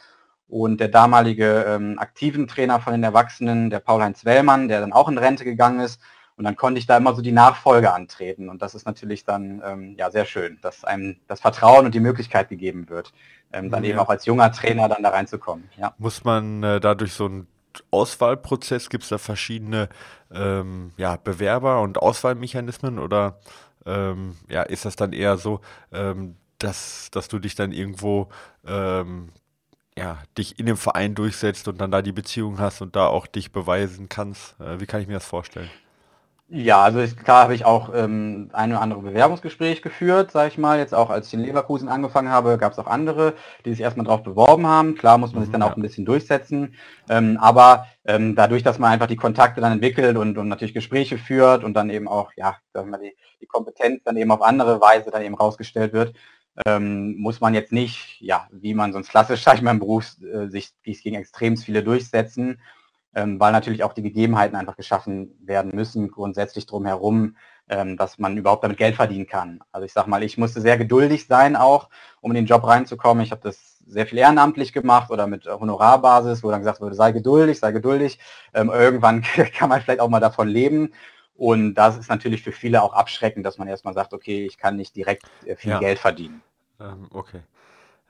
und 0.49 0.81
der 0.81 0.89
damalige 0.89 1.65
ähm, 1.67 1.99
aktiven 1.99 2.47
Trainer 2.47 2.81
von 2.81 2.93
den 2.93 3.03
Erwachsenen, 3.03 3.71
der 3.71 3.81
Paul-Heinz 3.81 4.25
Wellmann, 4.25 4.69
der 4.69 4.81
dann 4.81 4.93
auch 4.93 5.09
in 5.09 5.19
Rente 5.19 5.45
gegangen 5.45 5.81
ist 5.81 6.01
und 6.37 6.45
dann 6.45 6.57
konnte 6.57 6.79
ich 6.79 6.87
da 6.87 6.97
immer 6.97 7.15
so 7.15 7.23
die 7.23 7.33
Nachfolge 7.33 7.93
antreten 7.93 8.49
und 8.49 8.61
das 8.61 8.75
ist 8.75 8.87
natürlich 8.87 9.25
dann 9.25 9.63
ähm, 9.65 9.95
ja 9.99 10.11
sehr 10.11 10.25
schön, 10.25 10.59
dass 10.63 10.85
einem 10.85 11.17
das 11.29 11.41
Vertrauen 11.41 11.87
und 11.87 11.95
die 11.95 12.01
Möglichkeit 12.01 12.49
gegeben 12.49 12.89
wird, 12.89 13.13
ähm, 13.53 13.71
dann 13.71 13.85
ja. 13.85 13.91
eben 13.91 13.99
auch 13.99 14.09
als 14.09 14.27
junger 14.27 14.51
Trainer 14.51 14.89
dann 14.89 15.03
da 15.03 15.11
reinzukommen. 15.11 15.69
Ja. 15.79 15.95
Muss 15.99 16.25
man 16.25 16.63
äh, 16.63 16.81
dadurch 16.81 17.13
so 17.13 17.29
ein 17.29 17.47
Auswahlprozess? 17.91 18.91
Gibt 18.91 19.05
es 19.05 19.11
da 19.11 19.19
verschiedene 19.19 19.89
ähm, 20.33 20.93
ja, 20.97 21.17
Bewerber 21.17 21.81
und 21.81 21.99
Auswahlmechanismen 21.99 22.99
oder 22.99 23.41
ähm, 23.87 24.37
ja, 24.49 24.63
ist 24.63 24.85
das 24.85 24.97
dann 24.97 25.13
eher 25.13 25.37
so, 25.37 25.61
ähm, 25.93 26.37
dass, 26.59 27.11
dass 27.11 27.29
du 27.29 27.39
dich 27.39 27.55
dann 27.55 27.73
irgendwo 27.73 28.29
ähm, 28.67 29.31
ja, 29.97 30.23
dich 30.37 30.59
in 30.59 30.67
dem 30.67 30.77
Verein 30.77 31.15
durchsetzt 31.15 31.69
und 31.69 31.81
dann 31.81 31.91
da 31.91 32.03
die 32.03 32.13
Beziehung 32.13 32.59
hast 32.59 32.81
und 32.81 32.97
da 32.97 33.07
auch 33.07 33.27
dich 33.27 33.53
beweisen 33.53 34.09
kannst? 34.09 34.59
Äh, 34.61 34.81
wie 34.81 34.87
kann 34.87 35.01
ich 35.01 35.07
mir 35.07 35.15
das 35.15 35.27
vorstellen? 35.27 35.71
Ja, 36.49 36.83
also 36.83 37.01
ich, 37.01 37.17
klar 37.17 37.45
habe 37.45 37.55
ich 37.55 37.65
auch 37.65 37.91
ähm, 37.95 38.51
ein 38.53 38.71
oder 38.71 38.83
andere 38.83 39.01
Bewerbungsgespräch 39.01 39.81
geführt, 39.81 40.31
sage 40.31 40.49
ich 40.49 40.59
mal. 40.59 40.79
Jetzt 40.79 40.95
auch 40.95 41.09
als 41.09 41.29
ich 41.29 41.35
in 41.35 41.41
Leverkusen 41.41 41.89
angefangen 41.89 42.29
habe, 42.29 42.59
gab 42.59 42.73
es 42.73 42.79
auch 42.79 42.87
andere, 42.87 43.33
die 43.65 43.71
sich 43.71 43.81
erstmal 43.81 44.05
darauf 44.05 44.23
beworben 44.23 44.67
haben. 44.67 44.95
Klar 44.95 45.17
muss 45.17 45.33
man 45.33 45.43
sich 45.43 45.51
dann 45.51 45.63
mhm, 45.63 45.67
ja. 45.67 45.73
auch 45.73 45.77
ein 45.77 45.83
bisschen 45.83 46.05
durchsetzen. 46.05 46.75
Ähm, 47.09 47.39
aber 47.41 47.87
ähm, 48.05 48.35
dadurch, 48.35 48.63
dass 48.63 48.79
man 48.79 48.93
einfach 48.93 49.07
die 49.07 49.17
Kontakte 49.17 49.63
dann 49.63 49.73
entwickelt 49.73 50.19
und, 50.19 50.37
und 50.37 50.49
natürlich 50.49 50.75
Gespräche 50.75 51.17
führt 51.17 51.65
und 51.65 51.73
dann 51.73 51.89
eben 51.89 52.09
auch, 52.09 52.31
ja, 52.37 52.57
sagen 52.75 52.91
wir, 52.91 52.99
die, 52.99 53.17
die 53.41 53.47
Kompetenz 53.47 54.03
dann 54.05 54.19
eben 54.19 54.31
auf 54.31 54.43
andere 54.43 54.83
Weise 54.83 55.11
dann 55.11 55.23
eben 55.23 55.35
rausgestellt 55.35 55.95
wird, 55.95 56.15
ähm, 56.67 57.17
muss 57.17 57.41
man 57.41 57.55
jetzt 57.55 57.73
nicht, 57.73 58.21
ja, 58.21 58.49
wie 58.53 58.75
man 58.75 58.93
sonst 58.93 59.09
klassisch, 59.09 59.43
sag 59.43 59.55
ich 59.57 59.63
mal, 59.63 59.71
im 59.71 59.81
Beruf 59.81 60.15
äh, 60.23 60.49
sich 60.49 60.75
gegen 60.83 61.17
extrem 61.17 61.57
viele 61.57 61.83
durchsetzen 61.83 62.61
ähm, 63.15 63.39
weil 63.41 63.53
natürlich 63.53 63.85
auch 63.85 63.93
die 63.93 64.03
Gegebenheiten 64.03 64.57
einfach 64.57 64.77
geschaffen 64.77 65.37
werden 65.41 65.73
müssen, 65.75 66.11
grundsätzlich 66.11 66.67
drumherum, 66.67 67.37
ähm, 67.69 67.97
dass 67.97 68.19
man 68.19 68.37
überhaupt 68.37 68.65
damit 68.65 68.77
Geld 68.77 68.97
verdienen 68.97 69.27
kann. 69.27 69.61
Also 69.73 69.87
ich 69.87 69.93
sag 69.93 70.07
mal, 70.07 70.23
ich 70.23 70.37
musste 70.39 70.61
sehr 70.61 70.77
geduldig 70.77 71.27
sein 71.27 71.57
auch, 71.57 71.89
um 72.21 72.31
in 72.31 72.37
den 72.37 72.47
Job 72.47 72.67
reinzukommen. 72.67 73.25
Ich 73.25 73.31
habe 73.31 73.41
das 73.43 73.79
sehr 73.87 74.07
viel 74.07 74.19
ehrenamtlich 74.19 74.73
gemacht 74.73 75.11
oder 75.11 75.27
mit 75.27 75.47
Honorarbasis, 75.47 76.43
wo 76.43 76.51
dann 76.51 76.61
gesagt 76.61 76.81
wurde, 76.81 76.95
sei 76.95 77.13
geduldig, 77.13 77.59
sei 77.59 77.73
geduldig. 77.73 78.19
Ähm, 78.53 78.71
irgendwann 78.71 79.23
kann 79.57 79.69
man 79.69 79.81
vielleicht 79.81 80.01
auch 80.01 80.09
mal 80.09 80.21
davon 80.21 80.49
leben. 80.49 80.93
Und 81.37 81.75
das 81.75 81.99
ist 81.99 82.09
natürlich 82.09 82.43
für 82.43 82.53
viele 82.53 82.83
auch 82.83 82.93
abschreckend, 82.93 83.45
dass 83.45 83.59
man 83.59 83.67
erstmal 83.67 83.95
sagt, 83.95 84.13
okay, 84.13 84.47
ich 84.47 84.57
kann 84.57 84.77
nicht 84.77 84.95
direkt 84.95 85.25
äh, 85.45 85.57
viel 85.57 85.73
ja. 85.73 85.81
Geld 85.81 85.99
verdienen. 85.99 86.43
Ähm, 86.81 87.09
okay. 87.11 87.41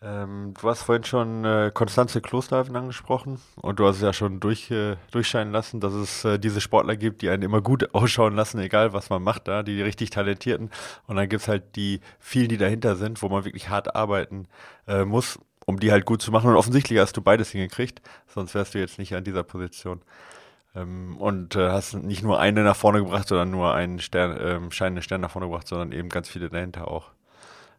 Ähm, 0.04 0.52
du 0.60 0.68
hast 0.68 0.82
vorhin 0.82 1.04
schon 1.04 1.46
äh, 1.46 1.70
Konstanze 1.72 2.20
Klosterhalfen 2.20 2.76
angesprochen 2.76 3.40
und 3.56 3.78
du 3.78 3.86
hast 3.86 3.96
es 3.96 4.02
ja 4.02 4.12
schon 4.12 4.38
durch, 4.38 4.70
äh, 4.70 4.96
durchscheinen 5.10 5.50
lassen, 5.50 5.80
dass 5.80 5.94
es 5.94 6.26
äh, 6.26 6.38
diese 6.38 6.60
Sportler 6.60 6.96
gibt, 6.96 7.22
die 7.22 7.30
einen 7.30 7.42
immer 7.42 7.62
gut 7.62 7.94
ausschauen 7.94 8.36
lassen, 8.36 8.58
egal 8.58 8.92
was 8.92 9.08
man 9.08 9.22
macht 9.22 9.48
da, 9.48 9.62
die 9.62 9.80
richtig 9.80 10.10
talentierten. 10.10 10.70
Und 11.06 11.16
dann 11.16 11.28
gibt 11.30 11.42
es 11.42 11.48
halt 11.48 11.76
die 11.76 12.00
vielen, 12.20 12.48
die 12.48 12.58
dahinter 12.58 12.96
sind, 12.96 13.22
wo 13.22 13.30
man 13.30 13.46
wirklich 13.46 13.70
hart 13.70 13.96
arbeiten 13.96 14.46
äh, 14.86 15.06
muss, 15.06 15.38
um 15.64 15.80
die 15.80 15.90
halt 15.90 16.04
gut 16.04 16.20
zu 16.20 16.30
machen. 16.32 16.50
Und 16.50 16.56
offensichtlich 16.56 16.98
hast 16.98 17.16
du 17.16 17.22
beides 17.22 17.50
hingekriegt, 17.50 18.02
sonst 18.26 18.54
wärst 18.54 18.74
du 18.74 18.80
jetzt 18.80 18.98
nicht 18.98 19.14
an 19.14 19.24
dieser 19.24 19.42
Position. 19.42 20.02
Ähm, 20.74 21.16
und 21.16 21.56
äh, 21.56 21.70
hast 21.70 21.94
nicht 21.94 22.22
nur 22.22 22.38
eine 22.38 22.62
nach 22.62 22.76
vorne 22.76 22.98
gebracht, 22.98 23.28
sondern 23.28 23.50
nur 23.50 23.72
einen 23.72 24.00
Stern, 24.00 24.38
ähm, 24.38 24.70
scheinenden 24.70 25.02
Stern 25.02 25.22
nach 25.22 25.30
vorne 25.30 25.48
gebracht, 25.48 25.68
sondern 25.68 25.92
eben 25.92 26.10
ganz 26.10 26.28
viele 26.28 26.50
dahinter 26.50 26.88
auch. 26.88 27.13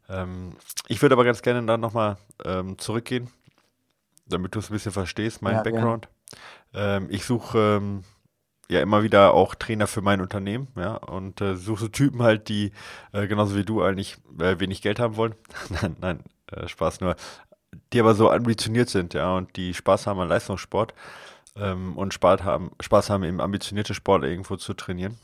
Ähm, 0.10 0.54
ich 0.88 1.02
würde 1.02 1.14
aber 1.14 1.24
ganz 1.24 1.42
gerne 1.42 1.66
dann 1.66 1.80
nochmal 1.80 2.18
ähm, 2.44 2.78
zurückgehen, 2.78 3.30
damit 4.28 4.56
du 4.56 4.60
es 4.60 4.70
ein 4.70 4.74
bisschen 4.74 4.92
verstehst, 4.92 5.42
mein 5.42 5.56
ja, 5.56 5.64
Background. 5.64 6.08
Ähm, 6.74 7.08
ich 7.10 7.26
suche 7.26 7.80
ähm, 7.82 8.04
ja 8.70 8.82
immer 8.82 9.04
wieder 9.04 9.34
auch 9.34 9.56
Trainer 9.56 9.88
für 9.88 10.02
mein 10.02 10.22
Unternehmen, 10.22 10.68
ja, 10.76 10.96
und 10.96 11.42
äh, 11.42 11.56
suche 11.56 11.92
Typen 11.92 12.22
halt, 12.22 12.50
die 12.50 12.72
äh, 13.14 13.28
genauso 13.28 13.56
wie 13.56 13.66
du 13.66 13.82
eigentlich 13.82 14.18
äh, 14.40 14.60
wenig 14.60 14.82
Geld 14.82 15.00
haben 15.00 15.16
wollen. 15.16 15.36
nein, 15.70 15.96
nein, 16.02 16.20
äh, 16.52 16.68
Spaß 16.68 17.02
nur. 17.02 17.16
Die 17.92 18.00
aber 18.00 18.16
so 18.16 18.30
ambitioniert 18.30 18.90
sind, 18.90 19.14
ja, 19.14 19.36
und 19.36 19.56
die 19.58 19.74
Spaß 19.74 20.08
haben 20.08 20.20
an 20.20 20.30
Leistungssport 20.30 20.94
ähm, 21.58 21.98
und 21.98 22.14
Spaß 22.14 22.44
haben, 22.44 22.72
Spaß 22.80 23.10
haben, 23.10 23.24
eben 23.24 23.42
ambitionierte 23.42 23.94
Sportler 23.94 24.30
irgendwo 24.30 24.56
zu 24.56 24.74
trainieren. 24.74 25.18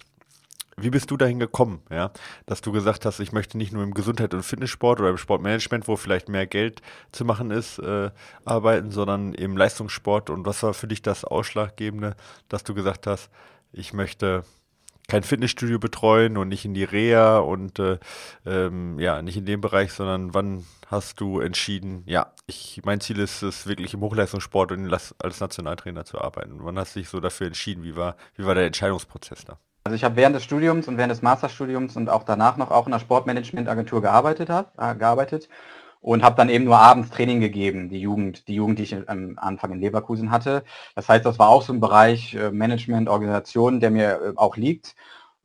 Wie 0.78 0.90
bist 0.90 1.12
du 1.12 1.18
dahin 1.18 1.40
gekommen, 1.40 1.82
ja, 1.90 2.12
dass 2.46 2.62
du 2.62 2.72
gesagt 2.72 3.06
hast, 3.06 3.20
ich 3.20 3.32
möchte 3.32 3.58
nicht 3.58 3.74
nur 3.74 3.84
im 3.84 3.94
Gesundheit- 3.94 4.34
und 4.34 4.44
Fitnesssport 4.44 5.00
oder 5.00 5.10
im 5.10 5.18
Sportmanagement, 5.18 5.88
wo 5.88 5.96
vielleicht 5.96 6.30
mehr 6.30 6.48
Geld 6.48 6.82
zu 7.12 7.26
machen 7.26 7.52
ist, 7.52 7.80
äh, 7.80 8.10
arbeiten, 8.46 8.92
sondern 8.92 9.34
im 9.34 9.58
Leistungssport? 9.58 10.30
Und 10.30 10.46
was 10.46 10.64
war 10.64 10.74
für 10.74 10.88
dich 10.88 11.02
das 11.02 11.26
Ausschlaggebende, 11.26 12.16
dass 12.50 12.64
du 12.64 12.74
gesagt 12.74 13.06
hast, 13.06 13.30
ich 13.74 13.94
möchte 13.94 14.44
kein 15.08 15.24
Fitnessstudio 15.24 15.78
betreuen 15.78 16.38
und 16.38 16.48
nicht 16.48 16.64
in 16.64 16.74
die 16.74 16.86
Reha 16.86 17.40
und 17.40 17.80
äh, 17.80 18.00
ähm, 18.46 18.98
ja, 19.00 19.22
nicht 19.22 19.36
in 19.36 19.46
dem 19.46 19.60
Bereich, 19.60 19.92
sondern 19.92 20.34
wann 20.34 20.66
hast 20.88 21.20
du 21.20 21.40
entschieden, 21.40 22.04
ja, 22.06 22.34
ich, 22.48 22.82
mein 22.86 23.02
Ziel 23.02 23.20
ist 23.20 23.42
es 23.42 23.68
wirklich 23.68 23.94
im 23.94 24.02
Hochleistungssport 24.02 24.72
und 24.72 24.94
als 24.94 25.40
Nationaltrainer 25.40 26.06
zu 26.06 26.20
arbeiten. 26.20 26.60
Wann 26.60 26.78
hast 26.78 26.96
du 26.96 27.00
dich 27.00 27.10
so 27.10 27.20
dafür 27.20 27.48
entschieden? 27.48 27.84
Wie 27.84 27.96
war, 27.96 28.16
wie 28.36 28.46
war 28.46 28.56
der 28.56 28.66
Entscheidungsprozess 28.66 29.46
da? 29.46 29.58
Also 29.84 29.96
ich 29.96 30.04
habe 30.04 30.16
während 30.16 30.36
des 30.36 30.44
Studiums 30.44 30.88
und 30.88 30.98
während 30.98 31.12
des 31.12 31.24
Masterstudiums 31.24 31.96
und 31.96 32.10
auch 32.10 32.24
danach 32.24 32.56
noch 32.58 32.70
auch 32.70 32.86
in 32.86 32.92
der 32.92 33.00
Sportmanagementagentur 33.00 34.02
gearbeitet, 34.02 34.50
hab, 34.50 34.80
äh, 34.80 34.96
gearbeitet 34.96 35.50
und 36.02 36.24
habe 36.24 36.36
dann 36.36 36.50
eben 36.50 36.66
nur 36.66 36.78
abends 36.78 37.10
Training 37.10 37.40
gegeben, 37.40 37.90
die 37.90 38.00
Jugend, 38.00 38.48
die 38.48 38.56
Jugend, 38.56 38.78
die 38.80 38.84
ich 38.84 39.10
am 39.10 39.38
Anfang 39.38 39.72
in 39.74 39.82
Leverkusen 39.82 40.30
hatte. 40.32 40.64
Das 40.96 41.10
heißt, 41.10 41.26
das 41.26 41.40
war 41.40 41.50
auch 41.50 41.64
so 41.64 41.74
ein 41.74 41.80
Bereich 41.80 42.36
äh, 42.36 42.52
Management, 42.52 43.10
Organisation, 43.10 43.80
der 43.80 43.92
mir 43.92 44.22
äh, 44.22 44.34
auch 44.36 44.56
liegt. 44.56 44.96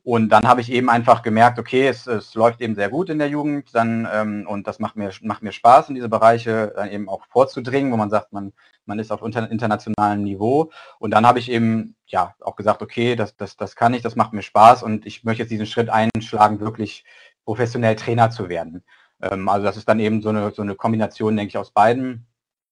Und 0.07 0.29
dann 0.29 0.47
habe 0.47 0.61
ich 0.61 0.71
eben 0.71 0.89
einfach 0.89 1.21
gemerkt, 1.21 1.59
okay, 1.59 1.85
es, 1.85 2.07
es 2.07 2.33
läuft 2.33 2.61
eben 2.61 2.75
sehr 2.75 2.87
gut 2.89 3.09
in 3.09 3.19
der 3.19 3.27
Jugend, 3.27 3.75
dann 3.75 4.07
ähm, 4.09 4.47
und 4.47 4.65
das 4.65 4.79
macht 4.79 4.95
mir 4.95 5.11
macht 5.21 5.43
mir 5.43 5.51
Spaß 5.51 5.89
in 5.89 5.95
diese 5.95 6.07
Bereiche 6.07 6.71
dann 6.77 6.89
eben 6.89 7.09
auch 7.09 7.25
vorzudringen, 7.27 7.91
wo 7.91 7.97
man 7.97 8.09
sagt, 8.09 8.31
man 8.31 8.53
man 8.85 8.99
ist 8.99 9.11
auf 9.11 9.21
unter, 9.21 9.51
internationalem 9.51 10.23
Niveau. 10.23 10.71
Und 10.99 11.11
dann 11.11 11.27
habe 11.27 11.39
ich 11.39 11.51
eben 11.51 11.97
ja 12.05 12.35
auch 12.39 12.55
gesagt, 12.55 12.81
okay, 12.81 13.17
das 13.17 13.35
das 13.35 13.57
das 13.57 13.75
kann 13.75 13.93
ich, 13.93 14.01
das 14.01 14.15
macht 14.15 14.31
mir 14.31 14.43
Spaß 14.43 14.81
und 14.81 15.05
ich 15.05 15.25
möchte 15.25 15.43
jetzt 15.43 15.51
diesen 15.51 15.65
Schritt 15.65 15.89
einschlagen, 15.89 16.61
wirklich 16.61 17.03
professionell 17.43 17.97
Trainer 17.97 18.29
zu 18.31 18.47
werden. 18.47 18.85
Ähm, 19.21 19.49
also 19.49 19.65
das 19.65 19.75
ist 19.75 19.89
dann 19.89 19.99
eben 19.99 20.21
so 20.21 20.29
eine 20.29 20.51
so 20.51 20.61
eine 20.61 20.75
Kombination, 20.75 21.35
denke 21.35 21.49
ich, 21.49 21.57
aus 21.57 21.71
beiden. 21.71 22.27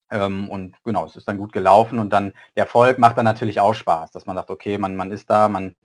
Ähm, 0.10 0.50
und 0.50 0.77
genau, 0.86 1.06
es 1.06 1.18
ist 1.18 1.27
dann 1.27 1.38
gut 1.38 1.51
gelaufen 1.51 2.00
und 2.00 2.12
dann 2.13 2.32
der 2.56 2.63
Erfolg 2.63 2.98
macht 2.98 3.18
dann 3.18 3.25
natürlich 3.25 3.60
auch 3.60 3.74
Spaß, 3.74 4.12
dass 4.12 4.25
man 4.25 4.38
sagt, 4.38 4.51
okay, 4.51 4.77
man, 4.77 4.96
man 4.96 5.12
ist 5.12 5.30
da, 5.30 5.50
man, 5.50 5.75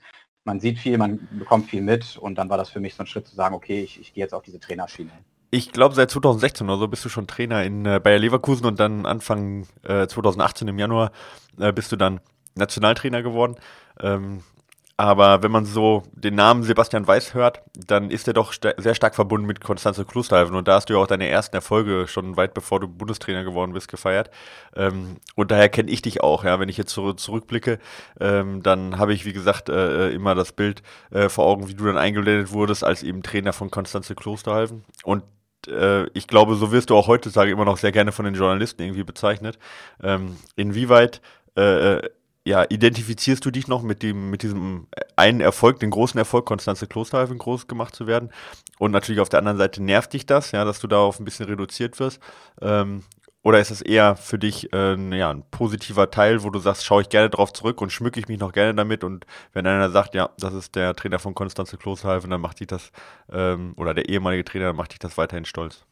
man 0.44 0.60
sieht 0.60 0.78
viel, 0.78 0.98
man 0.98 1.28
bekommt 1.32 1.68
viel 1.68 1.82
mit 1.82 2.16
und 2.16 2.36
dann 2.36 2.48
war 2.48 2.56
das 2.56 2.70
für 2.70 2.80
mich 2.80 2.94
so 2.94 3.02
ein 3.02 3.06
Schritt 3.06 3.26
zu 3.26 3.34
sagen, 3.34 3.54
okay, 3.54 3.82
ich, 3.82 4.00
ich 4.00 4.14
gehe 4.14 4.24
jetzt 4.24 4.32
auf 4.32 4.42
diese 4.42 4.60
Trainerschiene. 4.60 5.10
Ich 5.50 5.72
glaube, 5.72 5.94
seit 5.94 6.10
2016 6.10 6.68
oder 6.68 6.78
so 6.78 6.88
bist 6.88 7.04
du 7.04 7.08
schon 7.08 7.26
Trainer 7.26 7.64
in 7.64 7.84
äh, 7.84 8.00
Bayer 8.02 8.18
Leverkusen 8.18 8.66
und 8.66 8.78
dann 8.78 9.04
Anfang 9.04 9.66
äh, 9.82 10.06
2018 10.06 10.68
im 10.68 10.78
Januar 10.78 11.10
äh, 11.58 11.72
bist 11.72 11.90
du 11.90 11.96
dann 11.96 12.20
Nationaltrainer 12.54 13.22
geworden. 13.22 13.56
Ähm, 14.00 14.42
aber 15.00 15.42
wenn 15.42 15.50
man 15.50 15.64
so 15.64 16.02
den 16.12 16.34
Namen 16.34 16.62
Sebastian 16.62 17.06
Weiß 17.06 17.32
hört, 17.32 17.62
dann 17.74 18.10
ist 18.10 18.28
er 18.28 18.34
doch 18.34 18.52
st 18.52 18.74
sehr 18.76 18.94
stark 18.94 19.14
verbunden 19.14 19.46
mit 19.46 19.62
Konstanze 19.62 20.04
Klosterhalfen. 20.04 20.54
Und 20.54 20.68
da 20.68 20.74
hast 20.74 20.90
du 20.90 20.92
ja 20.92 20.98
auch 20.98 21.06
deine 21.06 21.26
ersten 21.26 21.56
Erfolge 21.56 22.06
schon 22.06 22.36
weit 22.36 22.52
bevor 22.52 22.80
du 22.80 22.86
Bundestrainer 22.86 23.42
geworden 23.42 23.72
bist 23.72 23.88
gefeiert. 23.88 24.28
Ähm, 24.76 25.16
und 25.36 25.50
daher 25.52 25.70
kenne 25.70 25.90
ich 25.90 26.02
dich 26.02 26.20
auch. 26.22 26.44
Ja, 26.44 26.60
wenn 26.60 26.68
ich 26.68 26.76
jetzt 26.76 26.92
so 26.92 27.14
zurückblicke, 27.14 27.78
ähm, 28.20 28.62
dann 28.62 28.98
habe 28.98 29.14
ich 29.14 29.24
wie 29.24 29.32
gesagt 29.32 29.70
äh, 29.70 30.08
äh, 30.08 30.14
immer 30.14 30.34
das 30.34 30.52
Bild 30.52 30.82
äh, 31.10 31.30
vor 31.30 31.46
Augen, 31.46 31.68
wie 31.68 31.74
du 31.74 31.86
dann 31.86 31.96
eingeblendet 31.96 32.52
wurdest 32.52 32.84
als 32.84 33.02
eben 33.02 33.22
Trainer 33.22 33.54
von 33.54 33.70
Konstanze 33.70 34.14
Klosterhalfen. 34.14 34.84
Und 35.02 35.22
äh, 35.66 36.08
ich 36.10 36.26
glaube, 36.26 36.56
so 36.56 36.72
wirst 36.72 36.90
du 36.90 36.96
auch 36.96 37.08
heutzutage 37.08 37.50
immer 37.50 37.64
noch 37.64 37.78
sehr 37.78 37.92
gerne 37.92 38.12
von 38.12 38.26
den 38.26 38.34
Journalisten 38.34 38.82
irgendwie 38.82 39.04
bezeichnet. 39.04 39.58
Ähm, 40.02 40.36
inwieweit 40.56 41.22
äh, 41.56 42.00
ja, 42.50 42.66
identifizierst 42.68 43.44
du 43.44 43.50
dich 43.50 43.68
noch 43.68 43.82
mit 43.82 44.02
dem, 44.02 44.30
mit 44.30 44.42
diesem 44.42 44.88
einen 45.16 45.40
Erfolg, 45.40 45.78
den 45.78 45.90
großen 45.90 46.18
Erfolg, 46.18 46.44
Konstanze 46.46 46.86
Klosterhalfen 46.86 47.38
groß 47.38 47.68
gemacht 47.68 47.94
zu 47.94 48.06
werden? 48.06 48.30
Und 48.78 48.90
natürlich 48.90 49.20
auf 49.20 49.28
der 49.28 49.38
anderen 49.38 49.58
Seite 49.58 49.82
nervt 49.82 50.12
dich 50.12 50.26
das, 50.26 50.50
ja, 50.52 50.64
dass 50.64 50.80
du 50.80 50.88
darauf 50.88 51.20
ein 51.20 51.24
bisschen 51.24 51.46
reduziert 51.46 51.98
wirst. 52.00 52.20
Ähm, 52.60 53.04
oder 53.42 53.60
ist 53.60 53.70
das 53.70 53.80
eher 53.80 54.16
für 54.16 54.38
dich 54.38 54.72
äh, 54.72 55.16
ja, 55.16 55.30
ein 55.30 55.44
positiver 55.50 56.10
Teil, 56.10 56.42
wo 56.42 56.50
du 56.50 56.58
sagst, 56.58 56.84
schaue 56.84 57.02
ich 57.02 57.08
gerne 57.08 57.30
drauf 57.30 57.52
zurück 57.52 57.80
und 57.80 57.90
schmücke 57.90 58.20
ich 58.20 58.28
mich 58.28 58.38
noch 58.38 58.52
gerne 58.52 58.74
damit? 58.74 59.04
Und 59.04 59.26
wenn 59.52 59.66
einer 59.66 59.90
sagt, 59.90 60.14
ja, 60.14 60.30
das 60.38 60.52
ist 60.52 60.74
der 60.74 60.94
Trainer 60.94 61.18
von 61.18 61.34
Konstanze 61.34 61.78
Klosterhalfen, 61.78 62.30
dann 62.30 62.40
macht 62.40 62.60
dich 62.60 62.66
das, 62.66 62.92
ähm, 63.32 63.74
oder 63.76 63.94
der 63.94 64.08
ehemalige 64.08 64.44
Trainer, 64.44 64.66
dann 64.66 64.76
macht 64.76 64.92
dich 64.92 64.98
das 64.98 65.16
weiterhin 65.16 65.46
stolz. 65.46 65.86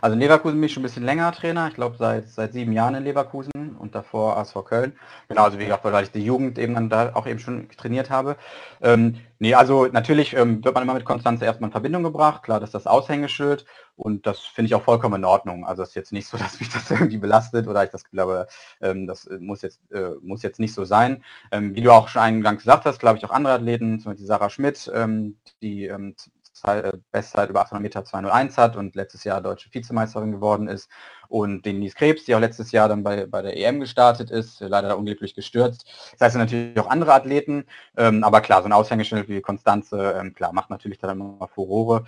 Also 0.00 0.14
in 0.14 0.20
Leverkusen 0.20 0.60
bin 0.60 0.64
ich 0.64 0.72
schon 0.72 0.82
ein 0.82 0.86
bisschen 0.86 1.04
länger 1.04 1.32
Trainer. 1.32 1.68
Ich 1.68 1.74
glaube 1.74 1.96
seit, 1.98 2.28
seit 2.28 2.52
sieben 2.52 2.72
Jahren 2.72 2.94
in 2.94 3.04
Leverkusen 3.04 3.76
und 3.78 3.94
davor 3.94 4.36
ASV 4.36 4.64
Köln. 4.64 4.98
Genau, 5.28 5.44
also 5.44 5.58
wie 5.58 5.64
gesagt, 5.64 5.84
weil 5.84 6.04
ich 6.04 6.10
die 6.10 6.24
Jugend 6.24 6.58
eben 6.58 6.74
dann 6.74 6.88
da 6.88 7.14
auch 7.14 7.26
eben 7.26 7.38
schon 7.38 7.68
trainiert 7.76 8.10
habe. 8.10 8.36
Ähm, 8.82 9.16
nee, 9.38 9.54
also 9.54 9.86
natürlich 9.86 10.34
ähm, 10.34 10.64
wird 10.64 10.74
man 10.74 10.82
immer 10.82 10.94
mit 10.94 11.04
Konstanze 11.04 11.44
erstmal 11.44 11.68
in 11.68 11.72
Verbindung 11.72 12.02
gebracht. 12.02 12.42
Klar, 12.42 12.60
das 12.60 12.68
ist 12.68 12.74
das 12.74 12.86
Aushängeschild 12.86 13.64
und 13.96 14.26
das 14.26 14.40
finde 14.40 14.66
ich 14.66 14.74
auch 14.74 14.82
vollkommen 14.82 15.16
in 15.16 15.24
Ordnung. 15.24 15.66
Also 15.66 15.82
es 15.82 15.90
ist 15.90 15.94
jetzt 15.94 16.12
nicht 16.12 16.26
so, 16.26 16.36
dass 16.38 16.60
mich 16.60 16.70
das 16.70 16.90
irgendwie 16.90 17.18
belastet 17.18 17.66
oder 17.66 17.84
ich 17.84 17.90
das 17.90 18.04
glaube, 18.04 18.46
ähm, 18.80 19.06
das 19.06 19.28
muss 19.40 19.62
jetzt, 19.62 19.80
äh, 19.92 20.10
muss 20.22 20.42
jetzt 20.42 20.60
nicht 20.60 20.74
so 20.74 20.84
sein. 20.84 21.24
Ähm, 21.50 21.74
wie 21.74 21.82
du 21.82 21.92
auch 21.92 22.08
schon 22.08 22.22
eingangs 22.22 22.62
gesagt 22.62 22.84
hast, 22.84 22.98
glaube 22.98 23.18
ich 23.18 23.24
auch 23.24 23.30
andere 23.30 23.54
Athleten, 23.54 24.00
zum 24.00 24.12
Beispiel 24.12 24.26
Sarah 24.26 24.50
Schmidt, 24.50 24.90
ähm, 24.94 25.36
die 25.62 25.90
ähm, 26.66 26.84
äh, 26.84 26.92
Bestzeit 27.12 27.50
über 27.50 27.60
800 27.60 27.82
Meter 27.82 28.04
201 28.04 28.58
hat 28.58 28.76
und 28.76 28.94
letztes 28.94 29.24
Jahr 29.24 29.40
deutsche 29.40 29.72
Vizemeisterin 29.72 30.32
geworden 30.32 30.68
ist. 30.68 30.88
Und 31.28 31.66
den 31.66 31.76
Denise 31.76 31.94
Krebs, 31.94 32.24
die 32.24 32.34
auch 32.34 32.40
letztes 32.40 32.72
Jahr 32.72 32.88
dann 32.88 33.02
bei, 33.02 33.26
bei 33.26 33.42
der 33.42 33.56
EM 33.56 33.80
gestartet 33.80 34.30
ist, 34.30 34.60
leider 34.60 34.88
da 34.88 34.94
unglücklich 34.94 35.34
gestürzt. 35.34 35.86
Das 36.18 36.26
heißt 36.26 36.36
natürlich 36.36 36.78
auch 36.78 36.88
andere 36.88 37.14
Athleten, 37.14 37.64
ähm, 37.96 38.22
aber 38.22 38.40
klar, 38.40 38.62
so 38.62 38.68
ein 38.68 38.72
Aushängeschild 38.72 39.28
wie 39.28 39.40
Konstanze, 39.40 40.14
ähm, 40.18 40.34
klar, 40.34 40.52
macht 40.52 40.70
natürlich 40.70 40.98
dann 40.98 41.10
immer 41.10 41.48
Furore. 41.48 42.04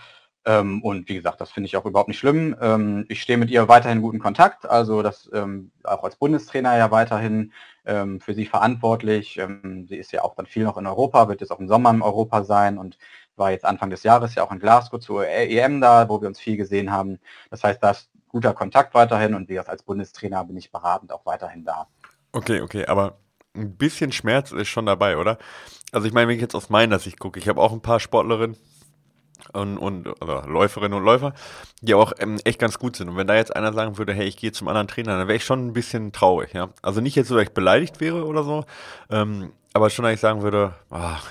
Ähm, 0.49 0.83
und 0.83 1.09
wie 1.09 1.17
gesagt, 1.17 1.41
das 1.41 1.51
finde 1.51 1.67
ich 1.67 1.77
auch 1.77 1.85
überhaupt 1.85 2.09
nicht 2.09 2.19
schlimm. 2.19 2.57
Ähm, 2.61 3.05
ich 3.09 3.21
stehe 3.21 3.39
mit 3.39 3.51
ihr 3.51 3.69
weiterhin 3.69 3.99
in 3.99 4.03
guten 4.03 4.19
Kontakt, 4.19 4.65
also 4.65 5.03
das 5.03 5.29
ähm, 5.35 5.73
auch 5.85 6.05
als 6.05 6.17
Bundestrainer 6.17 6.77
ja 6.77 6.91
weiterhin 6.91 7.53
ähm, 7.85 8.21
für 8.21 8.35
sie 8.35 8.47
verantwortlich. 8.47 9.39
Ähm, 9.39 9.87
sie 9.89 9.97
ist 9.97 10.13
ja 10.13 10.23
auch 10.23 10.35
dann 10.37 10.47
viel 10.47 10.65
noch 10.65 10.79
in 10.79 10.87
Europa, 10.87 11.29
wird 11.29 11.43
jetzt 11.43 11.51
auch 11.51 11.61
im 11.61 11.69
Sommer 11.69 11.91
in 11.91 12.03
Europa 12.03 12.45
sein 12.45 12.79
und 12.79 12.99
war 13.39 13.51
jetzt 13.51 13.65
Anfang 13.65 13.91
des 13.91 14.03
Jahres 14.03 14.35
ja 14.35 14.45
auch 14.45 14.53
in 14.53 14.59
Glasgow 14.59 15.01
zur 15.01 15.27
EM 15.27 15.81
da, 15.81 16.09
wo 16.09 16.21
wir 16.21 16.29
uns 16.29 16.41
viel 16.41 16.57
gesehen 16.57 16.91
haben. 16.91 17.19
Das 17.51 17.65
heißt, 17.65 17.83
da 17.83 17.91
ist 17.91 18.11
guter 18.29 18.55
Kontakt 18.55 18.95
weiterhin 18.95 19.35
und 19.35 19.49
wie 19.49 19.55
gesagt, 19.55 19.71
als 19.71 19.83
Bundestrainer 19.83 20.45
bin 20.45 20.57
ich 20.57 20.71
beratend 20.71 21.13
auch 21.13 21.25
weiterhin 21.27 21.65
da. 21.65 21.87
Okay, 22.33 22.61
okay, 22.61 22.87
aber 22.87 23.19
ein 23.55 23.77
bisschen 23.77 24.13
Schmerz 24.13 24.53
ist 24.53 24.69
schon 24.69 24.87
dabei, 24.87 25.17
oder? 25.17 25.39
Also 25.93 26.07
ich 26.07 26.13
meine, 26.13 26.29
wenn 26.29 26.37
ich 26.37 26.43
jetzt 26.43 26.55
aus 26.55 26.69
meiner 26.69 26.99
Sicht 26.99 27.19
gucke, 27.19 27.41
ich 27.41 27.49
habe 27.49 27.61
auch 27.61 27.73
ein 27.73 27.81
paar 27.81 28.01
Sportlerinnen 28.01 28.57
und, 29.53 29.79
und 29.79 30.09
oder 30.21 30.47
Läuferinnen 30.47 30.99
und 30.99 31.05
Läufer, 31.05 31.33
die 31.81 31.95
auch 31.95 32.13
ähm, 32.19 32.39
echt 32.45 32.59
ganz 32.59 32.79
gut 32.79 32.97
sind. 32.97 33.09
Und 33.09 33.17
wenn 33.17 33.27
da 33.27 33.37
jetzt 33.37 33.55
einer 33.55 33.73
sagen 33.73 33.99
würde, 33.99 34.13
hey, 34.13 34.27
ich 34.27 34.37
gehe 34.37 34.53
zum 34.53 34.69
anderen 34.69 34.89
Trainer, 34.89 35.17
dann 35.17 35.29
wäre 35.29 35.37
ich 35.37 35.45
schon 35.45 35.67
ein 35.67 35.73
bisschen 35.73 36.13
traurig, 36.13 36.53
ja. 36.53 36.69
Also 36.83 37.01
nicht 37.01 37.17
jetzt 37.17 37.31
dass 37.31 37.43
ich 37.43 37.51
beleidigt 37.51 38.01
wäre 38.01 38.27
oder 38.27 38.43
so, 38.43 38.65
ähm, 39.11 39.53
aber 39.73 39.91
schon, 39.91 40.05
dass 40.05 40.15
ich 40.15 40.21
sagen 40.21 40.43
würde, 40.43 40.75
ach, 40.91 41.31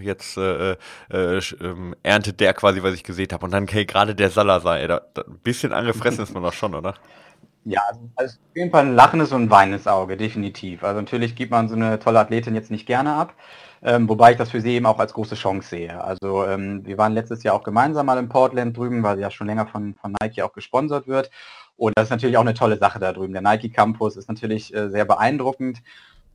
jetzt 0.00 0.36
äh, 0.36 0.72
äh, 1.10 1.40
ähm, 1.60 1.94
erntet 2.02 2.40
der 2.40 2.54
quasi, 2.54 2.82
was 2.82 2.94
ich 2.94 3.04
gesehen 3.04 3.28
habe. 3.32 3.44
Und 3.44 3.52
dann, 3.52 3.66
hey, 3.66 3.84
gerade 3.84 4.14
der 4.14 4.30
Salazar, 4.30 4.78
ey, 4.78 4.88
da, 4.88 5.02
da, 5.14 5.22
ein 5.22 5.38
bisschen 5.38 5.72
angefressen 5.72 6.22
ist 6.22 6.34
man 6.34 6.42
doch 6.42 6.52
schon, 6.52 6.74
oder? 6.74 6.94
Ja, 7.64 7.82
also 8.14 8.36
auf 8.36 8.56
jeden 8.56 8.70
Fall 8.70 8.86
ein 8.86 8.94
lachendes 8.94 9.32
und 9.32 9.42
ein 9.42 9.50
weinendes 9.50 9.88
Auge, 9.88 10.16
definitiv. 10.16 10.84
Also 10.84 11.00
natürlich 11.00 11.34
gibt 11.34 11.50
man 11.50 11.68
so 11.68 11.74
eine 11.74 11.98
tolle 11.98 12.20
Athletin 12.20 12.54
jetzt 12.54 12.70
nicht 12.70 12.86
gerne 12.86 13.12
ab, 13.14 13.34
ähm, 13.82 14.08
wobei 14.08 14.32
ich 14.32 14.38
das 14.38 14.50
für 14.50 14.60
sie 14.60 14.74
eben 14.74 14.86
auch 14.86 15.00
als 15.00 15.12
große 15.12 15.34
Chance 15.34 15.68
sehe. 15.68 16.02
Also 16.02 16.44
ähm, 16.46 16.86
wir 16.86 16.96
waren 16.96 17.12
letztes 17.12 17.42
Jahr 17.42 17.56
auch 17.56 17.64
gemeinsam 17.64 18.06
mal 18.06 18.18
in 18.18 18.28
Portland 18.28 18.76
drüben, 18.76 19.02
weil 19.02 19.16
sie 19.16 19.22
ja 19.22 19.32
schon 19.32 19.48
länger 19.48 19.66
von, 19.66 19.94
von 19.94 20.14
Nike 20.22 20.42
auch 20.42 20.52
gesponsert 20.52 21.08
wird. 21.08 21.30
Und 21.76 21.92
das 21.96 22.04
ist 22.04 22.10
natürlich 22.10 22.36
auch 22.36 22.42
eine 22.42 22.54
tolle 22.54 22.78
Sache 22.78 23.00
da 23.00 23.12
drüben. 23.12 23.32
Der 23.32 23.42
Nike 23.42 23.70
Campus 23.70 24.16
ist 24.16 24.28
natürlich 24.28 24.72
äh, 24.72 24.88
sehr 24.88 25.04
beeindruckend 25.04 25.82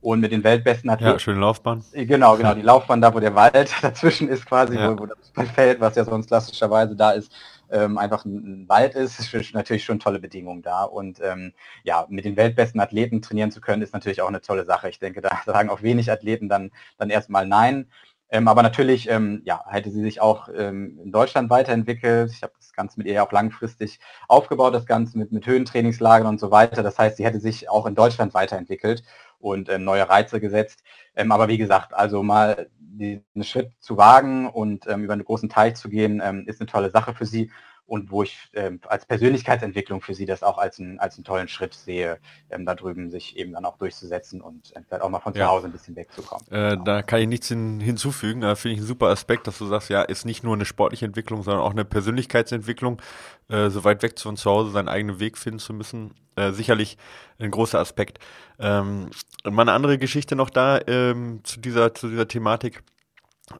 und 0.02 0.20
mit 0.20 0.32
den 0.32 0.44
weltbesten 0.44 0.90
Athleten. 0.90 1.12
Ja, 1.12 1.18
schöne 1.18 1.40
Laufbahn. 1.40 1.82
Genau, 1.92 2.36
genau, 2.36 2.54
die 2.54 2.62
Laufbahn 2.62 3.00
da, 3.00 3.14
wo 3.14 3.20
der 3.20 3.34
Wald 3.34 3.72
dazwischen 3.82 4.28
ist 4.28 4.44
quasi, 4.44 4.74
ja. 4.74 4.92
wo, 4.92 5.02
wo, 5.02 5.06
das 5.06 5.50
Feld, 5.50 5.80
was 5.80 5.94
ja 5.94 6.04
sonst 6.04 6.26
klassischerweise 6.26 6.96
da 6.96 7.12
ist, 7.12 7.32
ähm, 7.70 7.96
einfach 7.96 8.24
ein, 8.24 8.62
ein, 8.62 8.68
Wald 8.68 8.94
ist, 8.94 9.18
ist 9.32 9.54
natürlich 9.54 9.84
schon 9.84 10.00
tolle 10.00 10.18
Bedingungen 10.18 10.62
da. 10.62 10.82
Und 10.82 11.20
ähm, 11.22 11.52
ja, 11.84 12.06
mit 12.10 12.24
den 12.24 12.36
weltbesten 12.36 12.80
Athleten 12.80 13.22
trainieren 13.22 13.50
zu 13.50 13.60
können, 13.60 13.80
ist 13.80 13.94
natürlich 13.94 14.20
auch 14.20 14.28
eine 14.28 14.42
tolle 14.42 14.64
Sache. 14.64 14.88
Ich 14.88 14.98
denke, 14.98 15.22
da 15.22 15.40
sagen 15.46 15.70
auch 15.70 15.82
wenig 15.82 16.10
Athleten 16.10 16.48
dann, 16.48 16.72
dann 16.98 17.08
erstmal 17.08 17.46
nein. 17.46 17.86
Ähm, 18.32 18.48
aber 18.48 18.62
natürlich, 18.62 19.10
ähm, 19.10 19.42
ja, 19.44 19.62
hätte 19.68 19.90
sie 19.90 20.00
sich 20.00 20.22
auch 20.22 20.48
ähm, 20.56 20.98
in 21.04 21.12
Deutschland 21.12 21.50
weiterentwickelt. 21.50 22.32
Ich 22.32 22.42
habe 22.42 22.54
das 22.56 22.72
Ganze 22.72 22.98
mit 22.98 23.06
ihr 23.06 23.22
auch 23.22 23.30
langfristig 23.30 24.00
aufgebaut, 24.26 24.74
das 24.74 24.86
Ganze 24.86 25.18
mit, 25.18 25.32
mit 25.32 25.46
Höhentrainingslagern 25.46 26.26
und 26.26 26.40
so 26.40 26.50
weiter. 26.50 26.82
Das 26.82 26.98
heißt, 26.98 27.18
sie 27.18 27.26
hätte 27.26 27.40
sich 27.40 27.68
auch 27.68 27.84
in 27.84 27.94
Deutschland 27.94 28.32
weiterentwickelt 28.32 29.04
und 29.38 29.68
ähm, 29.68 29.84
neue 29.84 30.08
Reize 30.08 30.40
gesetzt. 30.40 30.82
Ähm, 31.14 31.30
aber 31.30 31.48
wie 31.48 31.58
gesagt, 31.58 31.92
also 31.92 32.22
mal 32.22 32.68
diesen 32.78 33.44
Schritt 33.44 33.70
zu 33.80 33.98
wagen 33.98 34.48
und 34.48 34.86
ähm, 34.88 35.04
über 35.04 35.12
einen 35.12 35.24
großen 35.24 35.50
Teich 35.50 35.74
zu 35.74 35.90
gehen, 35.90 36.20
ist 36.46 36.60
eine 36.60 36.68
tolle 36.68 36.90
Sache 36.90 37.14
für 37.14 37.26
sie 37.26 37.50
und 37.92 38.10
wo 38.10 38.22
ich 38.22 38.38
ähm, 38.54 38.80
als 38.88 39.04
Persönlichkeitsentwicklung 39.04 40.00
für 40.00 40.14
sie 40.14 40.24
das 40.24 40.42
auch 40.42 40.56
als, 40.56 40.78
ein, 40.78 40.98
als 40.98 41.16
einen 41.16 41.24
tollen 41.24 41.46
Schritt 41.46 41.74
sehe, 41.74 42.20
ähm, 42.48 42.64
da 42.64 42.74
drüben 42.74 43.10
sich 43.10 43.36
eben 43.36 43.52
dann 43.52 43.66
auch 43.66 43.76
durchzusetzen 43.76 44.40
und 44.40 44.72
vielleicht 44.88 45.02
auch 45.02 45.10
mal 45.10 45.20
von 45.20 45.34
zu 45.34 45.46
Hause 45.46 45.66
ein 45.66 45.72
bisschen 45.72 45.94
wegzukommen. 45.94 46.42
Äh, 46.50 46.70
genau. 46.70 46.84
Da 46.84 47.02
kann 47.02 47.20
ich 47.20 47.28
nichts 47.28 47.48
hin, 47.48 47.80
hinzufügen. 47.80 48.40
Da 48.40 48.54
finde 48.54 48.76
ich 48.76 48.78
einen 48.78 48.86
super 48.86 49.08
Aspekt, 49.08 49.46
dass 49.46 49.58
du 49.58 49.66
sagst, 49.66 49.90
ja, 49.90 50.00
ist 50.00 50.24
nicht 50.24 50.42
nur 50.42 50.54
eine 50.54 50.64
sportliche 50.64 51.04
Entwicklung, 51.04 51.42
sondern 51.42 51.62
auch 51.62 51.72
eine 51.72 51.84
Persönlichkeitsentwicklung, 51.84 53.02
äh, 53.50 53.68
so 53.68 53.84
weit 53.84 54.02
weg 54.02 54.18
von 54.18 54.38
zu 54.38 54.50
Hause 54.50 54.70
seinen 54.70 54.88
eigenen 54.88 55.20
Weg 55.20 55.36
finden 55.36 55.58
zu 55.58 55.74
müssen. 55.74 56.14
Äh, 56.34 56.52
sicherlich 56.52 56.96
ein 57.38 57.50
großer 57.50 57.78
Aspekt. 57.78 58.20
Ähm, 58.58 59.10
mal 59.44 59.64
eine 59.64 59.72
andere 59.72 59.98
Geschichte 59.98 60.34
noch 60.34 60.48
da 60.48 60.80
ähm, 60.86 61.40
zu, 61.44 61.60
dieser, 61.60 61.92
zu 61.92 62.08
dieser 62.08 62.26
Thematik. 62.26 62.82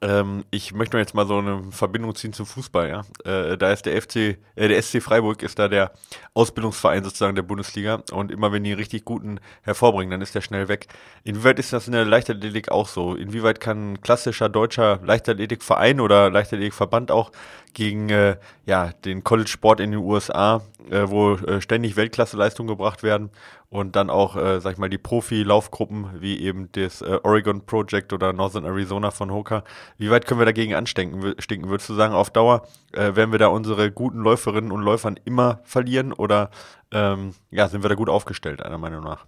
Ähm, 0.00 0.44
ich 0.50 0.72
möchte 0.72 0.98
jetzt 0.98 1.14
mal 1.14 1.26
so 1.26 1.38
eine 1.38 1.62
Verbindung 1.70 2.14
ziehen 2.14 2.32
zum 2.32 2.46
Fußball, 2.46 2.88
ja. 2.88 3.02
Äh, 3.24 3.58
da 3.58 3.72
ist 3.72 3.86
der 3.86 4.00
FC, 4.00 4.16
äh, 4.16 4.68
der 4.68 4.80
SC 4.80 5.02
Freiburg 5.02 5.42
ist 5.42 5.58
da 5.58 5.68
der 5.68 5.92
Ausbildungsverein 6.34 7.04
sozusagen 7.04 7.34
der 7.34 7.42
Bundesliga 7.42 8.02
und 8.12 8.30
immer 8.30 8.52
wenn 8.52 8.64
die 8.64 8.72
richtig 8.72 9.04
guten 9.04 9.40
hervorbringen, 9.62 10.10
dann 10.10 10.22
ist 10.22 10.34
der 10.34 10.40
schnell 10.40 10.68
weg. 10.68 10.86
Inwieweit 11.24 11.58
ist 11.58 11.72
das 11.72 11.86
in 11.86 11.92
der 11.92 12.04
Leichtathletik 12.04 12.70
auch 12.70 12.88
so? 12.88 13.14
Inwieweit 13.14 13.60
kann 13.60 13.92
ein 13.92 14.00
klassischer 14.00 14.48
deutscher 14.48 15.00
Leichtathletikverein 15.02 16.00
oder 16.00 16.30
Leichtathletikverband 16.30 17.10
auch 17.10 17.32
gegen 17.74 18.10
äh, 18.10 18.36
ja, 18.66 18.92
den 19.04 19.24
College-Sport 19.24 19.80
in 19.80 19.92
den 19.92 20.00
USA, 20.00 20.62
äh, 20.90 21.02
wo 21.06 21.34
äh, 21.34 21.60
ständig 21.60 21.96
Weltklasseleistungen 21.96 22.68
gebracht 22.68 23.02
werden 23.02 23.30
und 23.72 23.96
dann 23.96 24.10
auch, 24.10 24.36
äh, 24.36 24.60
sag 24.60 24.74
ich 24.74 24.78
mal, 24.78 24.90
die 24.90 24.98
Profi-Laufgruppen 24.98 26.20
wie 26.20 26.40
eben 26.40 26.70
das 26.72 27.00
äh, 27.00 27.18
Oregon 27.22 27.64
Project 27.64 28.12
oder 28.12 28.34
Northern 28.34 28.66
Arizona 28.66 29.10
von 29.10 29.32
Hoka. 29.32 29.64
Wie 29.96 30.10
weit 30.10 30.26
können 30.26 30.40
wir 30.40 30.44
dagegen 30.44 30.74
anstinken? 30.74 31.34
Stinken? 31.38 31.70
Würdest 31.70 31.88
du 31.88 31.94
sagen, 31.94 32.12
auf 32.12 32.28
Dauer 32.28 32.68
äh, 32.92 33.16
werden 33.16 33.32
wir 33.32 33.38
da 33.38 33.46
unsere 33.46 33.90
guten 33.90 34.18
Läuferinnen 34.18 34.72
und 34.72 34.82
Läufern 34.82 35.18
immer 35.24 35.60
verlieren 35.64 36.12
oder 36.12 36.50
ähm, 36.90 37.32
ja, 37.50 37.66
sind 37.68 37.82
wir 37.82 37.88
da 37.88 37.94
gut 37.94 38.10
aufgestellt, 38.10 38.62
einer 38.62 38.76
Meinung 38.76 39.02
nach? 39.02 39.24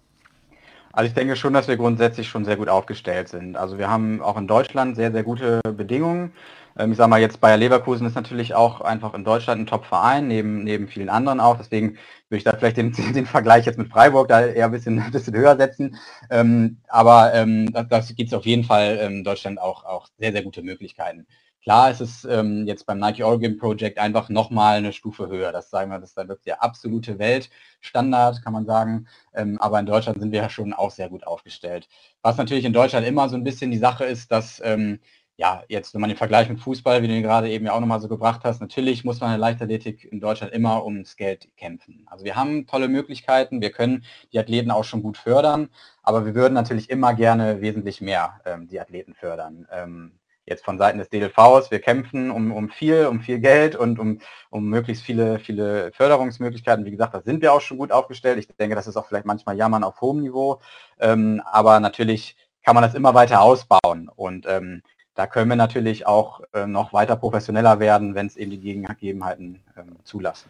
Also 0.93 1.07
ich 1.07 1.15
denke 1.15 1.35
schon, 1.35 1.53
dass 1.53 1.67
wir 1.67 1.75
grundsätzlich 1.75 2.29
schon 2.29 2.45
sehr 2.45 2.55
gut 2.55 2.69
aufgestellt 2.69 3.29
sind. 3.29 3.57
Also 3.57 3.79
wir 3.79 3.89
haben 3.89 4.21
auch 4.21 4.37
in 4.37 4.47
Deutschland 4.47 4.95
sehr, 4.95 5.11
sehr 5.11 5.23
gute 5.23 5.59
Bedingungen. 5.75 6.33
Ähm, 6.77 6.91
ich 6.91 6.97
sage 6.97 7.09
mal 7.09 7.21
jetzt 7.21 7.39
Bayer 7.41 7.57
Leverkusen 7.57 8.05
ist 8.07 8.15
natürlich 8.15 8.53
auch 8.53 8.81
einfach 8.81 9.13
in 9.13 9.23
Deutschland 9.23 9.61
ein 9.61 9.65
Top-Verein, 9.65 10.27
neben, 10.27 10.63
neben 10.63 10.87
vielen 10.87 11.09
anderen 11.09 11.39
auch. 11.39 11.57
Deswegen 11.57 11.97
würde 12.29 12.37
ich 12.37 12.43
da 12.43 12.55
vielleicht 12.57 12.77
den, 12.77 12.91
den 13.13 13.25
Vergleich 13.25 13.65
jetzt 13.65 13.77
mit 13.77 13.89
Freiburg 13.89 14.27
da 14.27 14.45
eher 14.45 14.65
ein 14.65 14.71
bisschen, 14.71 14.99
ein 15.01 15.11
bisschen 15.11 15.35
höher 15.35 15.57
setzen. 15.57 15.97
Ähm, 16.29 16.81
aber 16.87 17.33
ähm, 17.33 17.71
das, 17.71 17.87
das 17.87 18.15
gibt 18.15 18.29
es 18.29 18.33
auf 18.33 18.45
jeden 18.45 18.63
Fall 18.63 18.97
in 18.97 19.23
Deutschland 19.23 19.59
auch, 19.59 19.85
auch 19.85 20.07
sehr, 20.17 20.31
sehr 20.31 20.43
gute 20.43 20.61
Möglichkeiten. 20.63 21.25
Klar 21.65 21.89
ist 21.89 21.99
es 21.99 22.25
ähm, 22.25 22.67
jetzt 22.67 22.85
beim 22.85 22.99
Nike 22.99 23.23
Oregon 23.23 23.57
Project 23.57 23.97
einfach 23.97 24.29
nochmal 24.29 24.77
eine 24.77 24.93
Stufe 24.93 25.29
höher. 25.29 25.51
Das 25.51 25.71
sagen 25.71 25.89
wir, 25.89 25.97
das 25.99 26.09
ist 26.09 26.17
dann 26.17 26.27
wirklich 26.27 26.45
der 26.45 26.61
absolute 26.61 27.17
Weltstandard, 27.17 28.43
kann 28.43 28.53
man 28.53 28.67
sagen. 28.67 29.07
Ähm, 29.33 29.59
aber 29.59 29.79
in 29.79 29.87
Deutschland 29.87 30.19
sind 30.19 30.31
wir 30.31 30.41
ja 30.43 30.49
schon 30.51 30.73
auch 30.73 30.91
sehr 30.91 31.09
gut 31.09 31.25
aufgestellt. 31.25 31.87
Was 32.21 32.37
natürlich 32.37 32.65
in 32.65 32.73
Deutschland 32.73 33.07
immer 33.07 33.29
so 33.29 33.35
ein 33.35 33.43
bisschen 33.43 33.71
die 33.71 33.79
Sache 33.79 34.05
ist, 34.05 34.31
dass 34.31 34.61
ähm, 34.63 34.99
ja, 35.37 35.63
jetzt, 35.67 35.93
wenn 35.93 36.01
man 36.01 36.09
den 36.09 36.17
Vergleich 36.17 36.47
mit 36.47 36.61
Fußball, 36.61 37.01
wie 37.01 37.07
du 37.07 37.13
ihn 37.13 37.23
gerade 37.23 37.49
eben 37.49 37.65
ja 37.65 37.73
auch 37.73 37.81
nochmal 37.81 37.99
so 37.99 38.07
gebracht 38.07 38.41
hast, 38.45 38.61
natürlich 38.61 39.03
muss 39.03 39.19
man 39.19 39.29
in 39.29 39.33
der 39.33 39.39
Leichtathletik 39.39 40.05
in 40.09 40.21
Deutschland 40.21 40.53
immer 40.53 40.85
ums 40.85 41.17
Geld 41.17 41.49
kämpfen. 41.57 42.05
Also 42.09 42.23
wir 42.23 42.37
haben 42.37 42.67
tolle 42.67 42.87
Möglichkeiten, 42.87 43.61
wir 43.61 43.71
können 43.71 44.05
die 44.31 44.39
Athleten 44.39 44.71
auch 44.71 44.85
schon 44.85 45.03
gut 45.03 45.17
fördern, 45.17 45.69
aber 46.03 46.25
wir 46.25 46.35
würden 46.35 46.53
natürlich 46.53 46.89
immer 46.89 47.13
gerne 47.13 47.59
wesentlich 47.59 47.99
mehr 47.99 48.39
ähm, 48.45 48.67
die 48.67 48.79
Athleten 48.79 49.13
fördern. 49.13 49.67
Ähm, 49.71 50.19
jetzt 50.45 50.63
von 50.63 50.77
Seiten 50.77 50.99
des 50.99 51.09
DLVs, 51.09 51.69
wir 51.69 51.79
kämpfen 51.79 52.31
um, 52.31 52.53
um 52.53 52.69
viel, 52.69 53.07
um 53.07 53.19
viel 53.19 53.39
Geld 53.39 53.75
und 53.75 53.99
um, 53.99 54.19
um 54.51 54.69
möglichst 54.69 55.03
viele, 55.03 55.39
viele 55.39 55.91
Förderungsmöglichkeiten. 55.91 56.85
Wie 56.85 56.91
gesagt, 56.91 57.13
da 57.13 57.21
sind 57.21 57.41
wir 57.41 57.51
auch 57.51 57.61
schon 57.61 57.77
gut 57.77 57.91
aufgestellt. 57.91 58.37
Ich 58.37 58.47
denke, 58.47 58.75
das 58.75 58.87
ist 58.87 58.95
auch 58.95 59.07
vielleicht 59.07 59.25
manchmal 59.25 59.57
Jammern 59.57 59.83
auf 59.83 59.99
hohem 59.99 60.21
Niveau, 60.21 60.61
ähm, 60.99 61.41
aber 61.45 61.81
natürlich 61.81 62.37
kann 62.63 62.75
man 62.75 62.83
das 62.83 62.95
immer 62.95 63.13
weiter 63.13 63.41
ausbauen 63.41 64.09
und 64.15 64.45
ähm, 64.47 64.81
da 65.15 65.27
können 65.27 65.49
wir 65.49 65.55
natürlich 65.55 66.05
auch 66.05 66.41
äh, 66.53 66.67
noch 66.67 66.93
weiter 66.93 67.15
professioneller 67.15 67.79
werden, 67.79 68.15
wenn 68.15 68.27
es 68.27 68.35
eben 68.35 68.51
die 68.51 68.59
Gegebenheiten 68.59 69.63
ähm, 69.77 69.95
zulassen. 70.03 70.49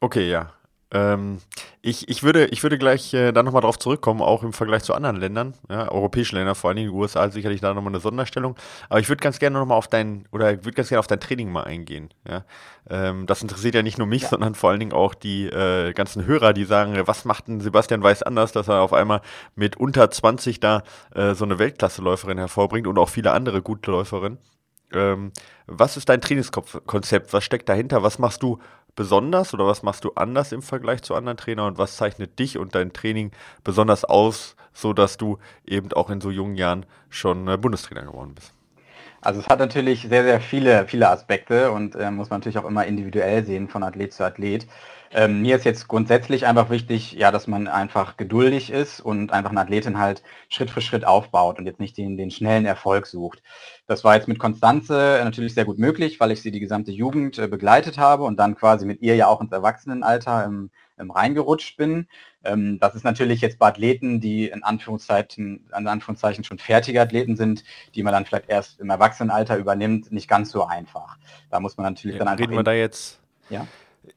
Okay, 0.00 0.30
ja. 0.30 0.52
Ähm, 0.94 1.38
ich, 1.82 2.08
ich, 2.08 2.22
würde, 2.22 2.46
ich 2.46 2.62
würde 2.62 2.78
gleich 2.78 3.12
äh, 3.12 3.32
dann 3.32 3.44
nochmal 3.44 3.62
drauf 3.62 3.78
zurückkommen, 3.80 4.22
auch 4.22 4.44
im 4.44 4.52
Vergleich 4.52 4.84
zu 4.84 4.94
anderen 4.94 5.16
Ländern, 5.16 5.54
ja, 5.68 5.90
europäischen 5.90 6.36
Ländern, 6.36 6.54
vor 6.54 6.70
allen 6.70 6.76
Dingen 6.76 6.90
die 6.90 6.96
USA 6.96 7.28
sicherlich 7.30 7.60
da 7.60 7.74
nochmal 7.74 7.90
eine 7.90 8.00
Sonderstellung. 8.00 8.54
Aber 8.88 9.00
ich 9.00 9.08
würde 9.08 9.20
ganz 9.20 9.40
gerne 9.40 9.58
nochmal 9.58 9.76
auf 9.76 9.88
dein, 9.88 10.26
oder 10.30 10.46
würde 10.64 10.72
ganz 10.72 10.88
gerne 10.88 11.00
auf 11.00 11.08
dein 11.08 11.18
Training 11.18 11.50
mal 11.50 11.64
eingehen. 11.64 12.10
Ja. 12.28 12.44
Ähm, 12.88 13.26
das 13.26 13.42
interessiert 13.42 13.74
ja 13.74 13.82
nicht 13.82 13.98
nur 13.98 14.06
mich, 14.06 14.22
ja. 14.22 14.28
sondern 14.28 14.54
vor 14.54 14.70
allen 14.70 14.78
Dingen 14.78 14.92
auch 14.92 15.14
die 15.14 15.46
äh, 15.46 15.92
ganzen 15.94 16.26
Hörer, 16.26 16.52
die 16.52 16.64
sagen, 16.64 16.96
was 17.06 17.24
macht 17.24 17.48
denn 17.48 17.60
Sebastian 17.60 18.02
Weiß 18.02 18.22
anders, 18.22 18.52
dass 18.52 18.68
er 18.68 18.80
auf 18.80 18.92
einmal 18.92 19.20
mit 19.56 19.76
unter 19.76 20.10
20 20.10 20.60
da 20.60 20.84
äh, 21.12 21.34
so 21.34 21.44
eine 21.44 21.58
Weltklasseläuferin 21.58 22.38
hervorbringt 22.38 22.86
und 22.86 22.98
auch 22.98 23.08
viele 23.08 23.32
andere 23.32 23.62
gute 23.62 23.90
Läuferinnen. 23.90 24.38
Ähm, 24.92 25.32
was 25.66 25.96
ist 25.96 26.08
dein 26.08 26.20
Trainingskonzept? 26.20 27.32
Was 27.32 27.42
steckt 27.42 27.68
dahinter? 27.68 28.02
Was 28.02 28.18
machst 28.18 28.42
du 28.42 28.60
besonders 28.96 29.54
oder 29.54 29.66
was 29.66 29.82
machst 29.82 30.04
du 30.04 30.12
anders 30.14 30.52
im 30.52 30.62
Vergleich 30.62 31.02
zu 31.02 31.14
anderen 31.14 31.36
Trainern 31.36 31.68
und 31.68 31.78
was 31.78 31.96
zeichnet 31.96 32.38
dich 32.38 32.58
und 32.58 32.74
dein 32.74 32.92
Training 32.92 33.32
besonders 33.62 34.04
aus, 34.04 34.56
so 34.72 34.92
dass 34.92 35.16
du 35.16 35.38
eben 35.66 35.92
auch 35.92 36.10
in 36.10 36.20
so 36.20 36.30
jungen 36.30 36.56
Jahren 36.56 36.86
schon 37.08 37.48
äh, 37.48 37.56
Bundestrainer 37.56 38.02
geworden 38.02 38.34
bist? 38.34 38.52
Also 39.20 39.40
es 39.40 39.48
hat 39.48 39.58
natürlich 39.58 40.02
sehr, 40.02 40.22
sehr 40.22 40.38
viele, 40.38 40.86
viele 40.86 41.08
Aspekte 41.08 41.70
und 41.70 41.96
äh, 41.96 42.10
muss 42.10 42.28
man 42.28 42.40
natürlich 42.40 42.58
auch 42.58 42.66
immer 42.66 42.84
individuell 42.84 43.44
sehen 43.44 43.68
von 43.68 43.82
Athlet 43.82 44.12
zu 44.12 44.22
Athlet. 44.22 44.66
Ähm, 45.12 45.42
mir 45.42 45.56
ist 45.56 45.64
jetzt 45.64 45.88
grundsätzlich 45.88 46.44
einfach 46.44 46.68
wichtig, 46.68 47.12
ja, 47.12 47.30
dass 47.30 47.46
man 47.46 47.68
einfach 47.68 48.16
geduldig 48.18 48.70
ist 48.70 49.00
und 49.00 49.32
einfach 49.32 49.50
eine 49.50 49.60
Athletin 49.60 49.98
halt 49.98 50.22
Schritt 50.50 50.70
für 50.70 50.82
Schritt 50.82 51.06
aufbaut 51.06 51.58
und 51.58 51.66
jetzt 51.66 51.80
nicht 51.80 51.96
den, 51.96 52.18
den 52.18 52.30
schnellen 52.30 52.66
Erfolg 52.66 53.06
sucht. 53.06 53.42
Das 53.86 54.02
war 54.02 54.16
jetzt 54.16 54.28
mit 54.28 54.38
Konstanze 54.38 55.20
natürlich 55.22 55.54
sehr 55.54 55.64
gut 55.64 55.78
möglich, 55.78 56.18
weil 56.18 56.30
ich 56.30 56.40
sie 56.40 56.50
die 56.50 56.60
gesamte 56.60 56.90
Jugend 56.90 57.38
äh, 57.38 57.48
begleitet 57.48 57.98
habe 57.98 58.24
und 58.24 58.38
dann 58.38 58.54
quasi 58.54 58.86
mit 58.86 59.02
ihr 59.02 59.14
ja 59.14 59.26
auch 59.26 59.40
ins 59.40 59.52
Erwachsenenalter 59.52 60.44
im, 60.44 60.70
im 60.96 61.10
reingerutscht 61.10 61.76
bin. 61.76 62.08
Ähm, 62.44 62.78
das 62.78 62.94
ist 62.94 63.04
natürlich 63.04 63.42
jetzt 63.42 63.58
bei 63.58 63.68
Athleten, 63.68 64.20
die 64.20 64.48
in 64.48 64.62
Anführungszeichen, 64.62 65.68
in 65.76 65.86
Anführungszeichen 65.86 66.44
schon 66.44 66.58
fertige 66.58 67.00
Athleten 67.00 67.36
sind, 67.36 67.64
die 67.94 68.02
man 68.02 68.12
dann 68.12 68.24
vielleicht 68.24 68.48
erst 68.48 68.80
im 68.80 68.88
Erwachsenenalter 68.88 69.56
übernimmt, 69.58 70.10
nicht 70.10 70.28
ganz 70.28 70.50
so 70.50 70.64
einfach. 70.64 71.18
Da 71.50 71.60
muss 71.60 71.76
man 71.76 71.92
natürlich 71.92 72.16
ja, 72.16 72.20
dann 72.20 72.28
einfach. 72.28 72.44
Reden 72.44 72.56
wir 72.56 72.62
da 72.62 72.72
jetzt 72.72 73.20
ja? 73.50 73.66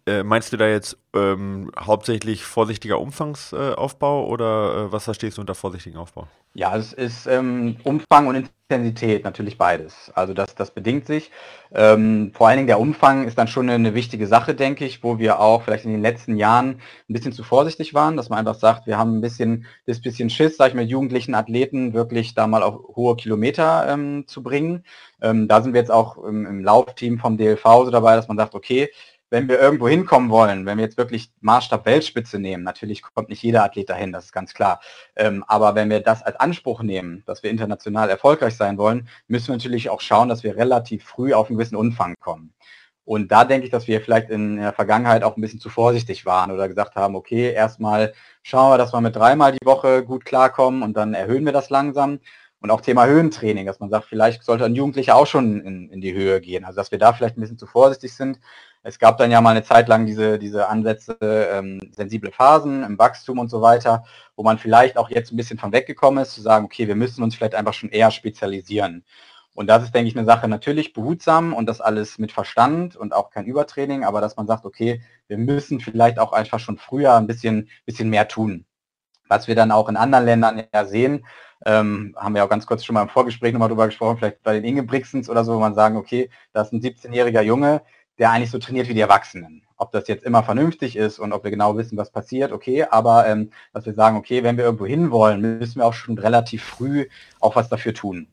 Äh, 0.06 0.24
meinst 0.24 0.54
du 0.54 0.58
da 0.58 0.68
jetzt 0.68 0.98
ähm, 1.14 1.72
hauptsächlich 1.78 2.44
vorsichtiger 2.44 3.00
Umfangsaufbau 3.00 4.28
oder 4.28 4.88
äh, 4.88 4.92
was 4.92 5.06
verstehst 5.06 5.38
du 5.38 5.42
unter 5.42 5.56
vorsichtigen 5.56 5.98
Aufbau? 5.98 6.28
Ja, 6.54 6.76
es 6.76 6.92
ist 6.94 7.28
ähm, 7.28 7.78
Umfang 7.84 8.28
und 8.28 8.50
Intensität 8.70 9.24
natürlich 9.24 9.58
beides. 9.58 10.12
Also 10.16 10.34
das, 10.34 10.56
das 10.56 10.72
bedingt 10.72 11.06
sich. 11.06 11.32
Ähm, 11.72 12.32
vor 12.34 12.48
allen 12.48 12.58
Dingen 12.58 12.68
der 12.68 12.80
Umfang 12.80 13.28
ist 13.28 13.38
dann 13.38 13.48
schon 13.48 13.70
eine, 13.70 13.94
wichtige 13.94 14.28
Sache, 14.28 14.56
denke 14.56 14.84
ich, 14.84 15.04
wo 15.04 15.20
wir 15.20 15.40
auch 15.40 15.62
vielleicht 15.62 15.86
in 15.86 15.92
den 15.92 16.02
letzten 16.02 16.36
Jahren 16.36 16.82
ein 17.10 17.14
bisschen 17.14 17.32
zu 17.32 17.44
vorsichtig 17.44 17.94
waren, 17.94 18.18
dass 18.18 18.30
man 18.30 18.40
einfach 18.40 18.56
sagt, 18.56 18.88
wir 18.88 18.98
haben 18.98 19.18
ein 19.18 19.22
bisschen, 19.22 19.66
das 19.86 20.02
bisschen 20.02 20.30
Schiss, 20.30 20.58
sag 20.58 20.70
ich 20.70 20.74
mal, 20.74 20.84
jugendlichen 20.84 21.36
Athleten 21.36 21.94
wirklich 21.94 22.34
da 22.34 22.48
mal 22.48 22.64
auf 22.64 22.82
hohe 22.96 23.16
Kilometer 23.16 23.88
ähm, 23.88 24.26
zu 24.28 24.42
bringen. 24.42 24.84
Ähm, 25.22 25.48
da 25.48 25.62
sind 25.62 25.74
wir 25.74 25.82
jetzt 25.82 25.92
auch 25.92 26.18
im, 26.24 26.46
im 26.46 26.64
Laufteam 26.64 27.20
vom 27.20 27.38
DLV 27.38 27.64
so 27.64 27.92
dabei, 27.92 28.16
dass 28.16 28.28
man 28.28 28.38
sagt, 28.38 28.56
okay, 28.56 28.90
wenn 29.30 29.50
wir 29.50 29.60
irgendwo 29.60 29.88
hinkommen 29.88 30.30
wollen, 30.30 30.66
wenn 30.66 30.78
wir 30.78 30.86
jetzt 30.86 30.98
wirklich 30.98 31.32
Maßstab 31.42 31.86
Weltspitze 31.86 32.40
nehmen, 32.40 32.64
natürlich 32.64 33.02
kommt 33.02 33.30
nicht 33.30 33.44
jeder 33.44 33.64
Athlet 33.64 33.90
dahin, 33.90 34.12
das 34.12 34.26
ist 34.26 34.32
ganz 34.32 34.54
klar. 34.54 34.80
Ähm, 35.16 35.44
aber 35.48 35.76
wenn 35.76 35.90
wir 35.90 36.00
das 36.00 36.24
als 36.24 36.40
Anspruch 36.40 36.82
nehmen, 36.82 37.24
dass 37.26 37.44
wir 37.44 37.50
international 37.50 38.10
erfolgreich 38.10 38.56
sein 38.56 38.78
wollen, 38.78 39.10
müssen 39.28 39.48
wir 39.48 39.56
natürlich 39.56 39.90
auch 39.90 40.02
schauen, 40.02 40.30
dass 40.30 40.44
wir 40.44 40.56
relativ 40.56 41.04
früh 41.04 41.34
auf 41.34 41.50
einen 41.50 41.58
gewissen 41.58 41.76
Umfang 41.76 42.16
kommen. 42.20 42.54
Und 43.08 43.32
da 43.32 43.46
denke 43.46 43.66
ich, 43.66 43.72
dass 43.72 43.88
wir 43.88 44.02
vielleicht 44.02 44.30
in 44.30 44.58
der 44.58 44.74
Vergangenheit 44.74 45.24
auch 45.24 45.38
ein 45.38 45.42
bisschen 45.42 45.62
zu 45.62 45.70
vorsichtig 45.70 46.26
waren 46.26 46.52
oder 46.52 46.68
gesagt 46.68 46.98
haben, 46.98 47.16
okay, 47.16 47.54
erstmal 47.54 48.14
schauen 48.44 48.74
wir, 48.74 48.78
dass 48.78 48.92
wir 48.94 49.00
mit 49.00 49.16
dreimal 49.16 49.54
die 49.54 49.66
Woche 49.66 50.04
gut 50.04 50.26
klarkommen 50.26 50.84
und 50.84 50.98
dann 50.98 51.14
erhöhen 51.14 51.46
wir 51.46 51.54
das 51.54 51.70
langsam. 51.70 52.20
Und 52.60 52.70
auch 52.70 52.82
Thema 52.82 53.06
Höhentraining, 53.06 53.66
dass 53.66 53.80
man 53.80 53.90
sagt, 53.90 54.06
vielleicht 54.06 54.44
sollte 54.44 54.66
ein 54.66 54.76
Jugendlicher 54.76 55.16
auch 55.16 55.28
schon 55.28 55.62
in, 55.62 55.90
in 55.90 56.02
die 56.02 56.14
Höhe 56.14 56.42
gehen. 56.42 56.66
Also 56.66 56.78
dass 56.78 56.92
wir 56.92 57.00
da 57.00 57.14
vielleicht 57.14 57.38
ein 57.38 57.42
bisschen 57.42 57.58
zu 57.58 57.68
vorsichtig 57.68 58.14
sind. 58.14 58.40
Es 58.88 59.00
gab 59.00 59.18
dann 59.18 59.32
ja 59.32 59.42
mal 59.42 59.50
eine 59.50 59.64
Zeit 59.64 59.90
lang 59.90 60.06
diese, 60.06 60.40
diese 60.40 60.70
Ansätze, 60.70 61.18
ähm, 61.20 61.92
sensible 61.92 62.32
Phasen 62.32 62.84
im 62.84 62.98
Wachstum 62.98 63.38
und 63.38 63.50
so 63.50 63.62
weiter, 63.62 64.06
wo 64.38 64.44
man 64.44 64.58
vielleicht 64.58 64.98
auch 64.98 65.10
jetzt 65.10 65.34
ein 65.34 65.36
bisschen 65.36 65.60
von 65.60 65.74
weggekommen 65.74 66.24
ist, 66.24 66.32
zu 66.32 66.42
sagen, 66.42 66.64
okay, 66.64 66.88
wir 66.88 66.96
müssen 66.96 67.22
uns 67.22 67.36
vielleicht 67.36 67.54
einfach 67.54 67.74
schon 67.74 67.90
eher 67.90 68.12
spezialisieren. 68.12 69.04
Und 69.54 69.68
das 69.68 69.84
ist, 69.84 69.94
denke 69.94 70.08
ich, 70.08 70.16
eine 70.16 70.26
Sache 70.26 70.48
natürlich 70.48 70.94
behutsam 70.94 71.54
und 71.54 71.66
das 71.66 71.82
alles 71.82 72.18
mit 72.18 72.32
Verstand 72.32 72.96
und 72.96 73.14
auch 73.14 73.30
kein 73.30 73.46
Übertraining, 73.46 74.06
aber 74.06 74.22
dass 74.22 74.38
man 74.38 74.48
sagt, 74.48 74.64
okay, 74.64 75.02
wir 75.28 75.38
müssen 75.38 75.82
vielleicht 75.82 76.18
auch 76.18 76.32
einfach 76.32 76.60
schon 76.60 76.78
früher 76.78 77.16
ein 77.16 77.28
bisschen, 77.28 77.68
bisschen 77.86 78.10
mehr 78.10 78.30
tun. 78.30 78.66
Was 79.28 79.50
wir 79.50 79.56
dann 79.56 79.72
auch 79.72 79.90
in 79.90 79.98
anderen 79.98 80.24
Ländern 80.24 80.64
ja 80.74 80.86
sehen, 80.86 81.26
ähm, 81.66 82.16
haben 82.18 82.36
wir 82.36 82.46
auch 82.46 82.50
ganz 82.50 82.66
kurz 82.66 82.86
schon 82.86 82.94
mal 82.94 83.02
im 83.02 83.10
Vorgespräch 83.10 83.52
nochmal 83.52 83.68
drüber 83.68 83.88
gesprochen, 83.88 84.18
vielleicht 84.18 84.44
bei 84.44 84.54
den 84.54 84.64
Ingebrigtsens 84.64 85.30
oder 85.30 85.44
so, 85.44 85.56
wo 85.56 85.60
man 85.60 85.76
sagen, 85.76 85.98
okay, 85.98 86.30
da 86.54 86.62
ist 86.62 86.72
ein 86.72 86.80
17-jähriger 86.80 87.42
Junge, 87.42 87.82
der 88.20 88.32
eigentlich 88.32 88.52
so 88.52 88.60
trainiert 88.60 88.88
wie 88.88 88.94
die 88.94 89.02
Erwachsenen. 89.02 89.64
Ob 89.78 89.92
das 89.92 90.08
jetzt 90.08 90.24
immer 90.24 90.44
vernünftig 90.44 90.96
ist 90.96 91.20
und 91.20 91.34
ob 91.34 91.44
wir 91.44 91.52
genau 91.52 91.78
wissen, 91.78 91.98
was 91.98 92.10
passiert, 92.10 92.52
okay, 92.52 92.86
aber 92.90 93.28
ähm, 93.28 93.52
dass 93.74 93.86
wir 93.86 93.94
sagen, 93.94 94.18
okay, 94.18 94.44
wenn 94.44 94.58
wir 94.58 94.64
irgendwo 94.64 94.88
hinwollen, 94.88 95.60
müssen 95.60 95.80
wir 95.80 95.86
auch 95.86 95.94
schon 95.94 96.18
relativ 96.18 96.64
früh 96.64 97.08
auch 97.40 97.56
was 97.56 97.70
dafür 97.70 97.94
tun. 97.94 98.28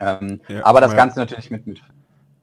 Ähm, 0.00 0.40
ja, 0.48 0.64
aber 0.64 0.80
das 0.80 0.92
ja. 0.92 0.96
Ganze 0.96 1.18
natürlich 1.18 1.50
mit, 1.50 1.66
mit 1.66 1.82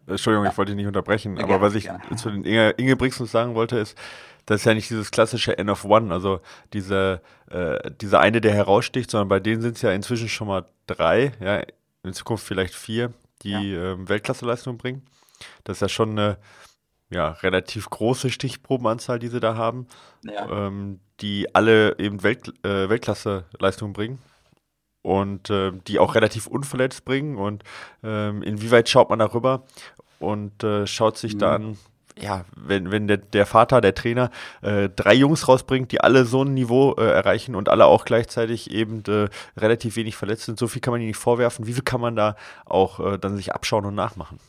Entschuldigung, 0.08 0.46
ja. 0.46 0.52
ich 0.52 0.58
wollte 0.58 0.72
dich 0.72 0.78
nicht 0.78 0.88
unterbrechen, 0.88 1.40
aber 1.40 1.62
was 1.62 1.74
ich 1.74 1.90
zu 2.16 2.30
den 2.30 2.44
Inge, 2.44 2.72
Inge 2.72 2.96
Brixens 2.96 3.32
sagen 3.32 3.56
wollte, 3.56 3.78
ist, 3.78 3.98
das 4.46 4.62
ist 4.62 4.66
ja 4.66 4.74
nicht 4.74 4.90
dieses 4.90 5.10
klassische 5.10 5.58
N 5.58 5.70
of 5.70 5.86
One, 5.86 6.14
also 6.14 6.42
diese, 6.74 7.22
äh, 7.50 7.92
diese 8.00 8.20
eine, 8.20 8.42
der 8.42 8.54
heraussticht, 8.54 9.10
sondern 9.10 9.30
bei 9.30 9.40
denen 9.40 9.62
sind 9.62 9.78
es 9.78 9.82
ja 9.82 9.92
inzwischen 9.92 10.30
schon 10.30 10.48
mal 10.48 10.66
drei, 10.86 11.32
ja, 11.40 11.64
in 12.04 12.14
Zukunft 12.14 12.46
vielleicht 12.46 12.76
vier, 12.76 13.14
die 13.42 13.74
ähm, 13.74 14.08
Weltklasseleistung 14.08 14.78
bringen. 14.78 15.02
Das 15.64 15.78
ist 15.78 15.82
ja 15.82 15.90
schon 15.90 16.12
eine 16.12 16.38
ja, 17.10 17.30
relativ 17.30 17.90
große 17.90 18.30
Stichprobenanzahl, 18.30 19.20
die 19.20 19.28
sie 19.28 19.40
da 19.40 19.56
haben, 19.56 19.88
ja. 20.24 20.68
ähm, 20.68 21.00
die 21.22 21.54
alle 21.54 21.98
eben 22.00 22.24
Welt, 22.24 22.54
äh, 22.66 22.90
Weltklasseleistung 22.90 23.94
bringen 23.94 24.20
und 25.02 25.50
äh, 25.50 25.72
die 25.88 26.00
auch 26.00 26.16
relativ 26.16 26.48
unverletzt 26.48 27.06
bringen 27.06 27.38
und 27.38 27.64
ähm, 28.04 28.42
inwieweit 28.42 28.90
schaut 28.90 29.10
man 29.10 29.20
darüber 29.20 29.64
und 30.20 30.64
äh, 30.64 30.88
schaut 30.88 31.18
sich 31.18 31.36
mhm. 31.36 31.40
da 31.40 31.56
an, 31.56 31.78
ja, 32.18 32.46
wenn, 32.56 32.92
wenn 32.92 33.08
der, 33.08 33.18
der 33.18 33.46
Vater, 33.46 33.82
der 33.82 33.94
Trainer, 33.94 34.32
äh, 34.62 34.90
drei 34.90 35.14
Jungs 35.14 35.48
rausbringt, 35.48 35.92
die 35.92 36.02
alle 36.02 36.26
so 36.26 36.44
ein 36.44 36.54
Niveau 36.54 36.96
äh, 36.98 37.04
erreichen 37.04 37.56
und 37.56 37.70
alle 37.70 37.86
auch 37.86 38.06
gleichzeitig 38.06 38.72
eben 38.72 39.04
äh, 39.08 39.28
relativ 39.58 39.96
wenig 39.98 40.16
verletzt 40.16 40.46
sind, 40.46 40.58
so 40.58 40.68
viel 40.68 40.82
kann 40.82 40.92
man 40.92 41.02
ihnen 41.02 41.10
nicht 41.10 41.18
vorwerfen. 41.18 41.68
Wie 41.68 41.74
viel 41.74 41.84
kann 41.84 42.02
man 42.02 42.16
da 42.16 42.36
auch 42.66 43.00
äh, 43.00 43.18
dann 43.18 43.36
sich 43.36 43.54
abschauen 43.54 43.86
und 43.86 43.96
nachmachen? 43.96 44.40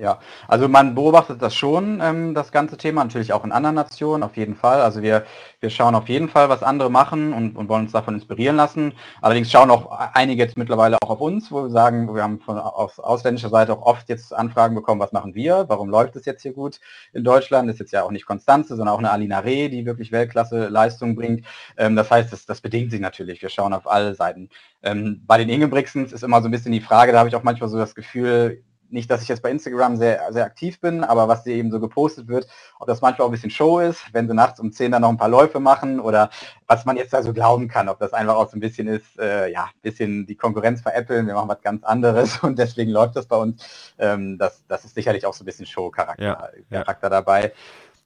Ja, 0.00 0.20
also 0.46 0.68
man 0.68 0.94
beobachtet 0.94 1.42
das 1.42 1.54
schon, 1.54 2.00
ähm, 2.02 2.34
das 2.34 2.52
ganze 2.52 2.76
Thema, 2.76 3.02
natürlich 3.02 3.32
auch 3.32 3.44
in 3.44 3.52
anderen 3.52 3.74
Nationen, 3.74 4.22
auf 4.22 4.36
jeden 4.36 4.54
Fall. 4.54 4.80
Also 4.80 5.02
wir, 5.02 5.24
wir 5.60 5.70
schauen 5.70 5.94
auf 5.94 6.08
jeden 6.08 6.28
Fall, 6.28 6.48
was 6.48 6.62
andere 6.62 6.90
machen 6.90 7.32
und, 7.32 7.56
und 7.56 7.68
wollen 7.68 7.82
uns 7.82 7.92
davon 7.92 8.14
inspirieren 8.14 8.56
lassen. 8.56 8.92
Allerdings 9.20 9.50
schauen 9.50 9.70
auch 9.70 9.90
einige 10.14 10.42
jetzt 10.42 10.56
mittlerweile 10.56 10.98
auch 11.02 11.10
auf 11.10 11.20
uns, 11.20 11.50
wo 11.50 11.64
wir 11.64 11.70
sagen, 11.70 12.14
wir 12.14 12.22
haben 12.22 12.40
von 12.40 12.58
aus 12.58 13.00
ausländischer 13.00 13.48
Seite 13.48 13.72
auch 13.72 13.82
oft 13.82 14.08
jetzt 14.08 14.32
Anfragen 14.32 14.74
bekommen, 14.74 15.00
was 15.00 15.12
machen 15.12 15.34
wir, 15.34 15.64
warum 15.68 15.88
läuft 15.88 16.16
es 16.16 16.24
jetzt 16.26 16.42
hier 16.42 16.52
gut 16.52 16.80
in 17.12 17.24
Deutschland? 17.24 17.68
Ist 17.70 17.80
jetzt 17.80 17.92
ja 17.92 18.04
auch 18.04 18.10
nicht 18.10 18.26
Konstanze, 18.26 18.76
sondern 18.76 18.94
auch 18.94 18.98
eine 18.98 19.10
Alina 19.10 19.40
Reh, 19.40 19.68
die 19.68 19.84
wirklich 19.84 20.12
Weltklasse 20.12 20.68
Leistung 20.68 21.16
bringt. 21.16 21.44
Ähm, 21.76 21.96
das 21.96 22.10
heißt, 22.10 22.32
das, 22.32 22.46
das 22.46 22.60
bedingt 22.60 22.90
sich 22.90 23.00
natürlich. 23.00 23.42
Wir 23.42 23.48
schauen 23.48 23.72
auf 23.72 23.90
alle 23.90 24.14
Seiten. 24.14 24.48
Ähm, 24.82 25.22
bei 25.26 25.38
den 25.38 25.48
Ingebrigtsens 25.48 26.12
ist 26.12 26.22
immer 26.22 26.40
so 26.40 26.48
ein 26.48 26.52
bisschen 26.52 26.72
die 26.72 26.80
Frage, 26.80 27.12
da 27.12 27.18
habe 27.18 27.28
ich 27.28 27.34
auch 27.34 27.42
manchmal 27.42 27.68
so 27.68 27.78
das 27.78 27.94
Gefühl, 27.94 28.62
nicht, 28.90 29.10
dass 29.10 29.22
ich 29.22 29.28
jetzt 29.28 29.42
bei 29.42 29.50
Instagram 29.50 29.96
sehr, 29.96 30.32
sehr 30.32 30.44
aktiv 30.44 30.80
bin, 30.80 31.04
aber 31.04 31.28
was 31.28 31.44
dir 31.44 31.54
eben 31.54 31.70
so 31.70 31.80
gepostet 31.80 32.28
wird, 32.28 32.46
ob 32.78 32.86
das 32.86 33.00
manchmal 33.00 33.26
auch 33.26 33.30
ein 33.30 33.32
bisschen 33.32 33.50
Show 33.50 33.80
ist, 33.80 34.02
wenn 34.12 34.28
sie 34.28 34.34
nachts 34.34 34.60
um 34.60 34.72
10 34.72 34.92
dann 34.92 35.02
noch 35.02 35.08
ein 35.08 35.16
paar 35.16 35.28
Läufe 35.28 35.60
machen 35.60 36.00
oder 36.00 36.30
was 36.66 36.84
man 36.84 36.96
jetzt 36.96 37.12
da 37.12 37.22
so 37.22 37.32
glauben 37.32 37.68
kann, 37.68 37.88
ob 37.88 37.98
das 37.98 38.12
einfach 38.12 38.36
auch 38.36 38.48
so 38.48 38.56
ein 38.56 38.60
bisschen 38.60 38.88
ist, 38.88 39.18
äh, 39.18 39.50
ja, 39.50 39.64
ein 39.64 39.80
bisschen 39.82 40.26
die 40.26 40.36
Konkurrenz 40.36 40.80
veräppeln, 40.80 41.26
wir 41.26 41.34
machen 41.34 41.48
was 41.48 41.62
ganz 41.62 41.84
anderes 41.84 42.38
und 42.42 42.58
deswegen 42.58 42.90
läuft 42.90 43.16
das 43.16 43.26
bei 43.26 43.36
uns. 43.36 43.92
Ähm, 43.98 44.38
das, 44.38 44.64
das 44.68 44.84
ist 44.84 44.94
sicherlich 44.94 45.26
auch 45.26 45.34
so 45.34 45.42
ein 45.42 45.46
bisschen 45.46 45.66
Show-Charakter 45.66 46.52
ja, 46.70 46.82
Charakter 46.82 47.06
ja. 47.06 47.10
dabei. 47.10 47.52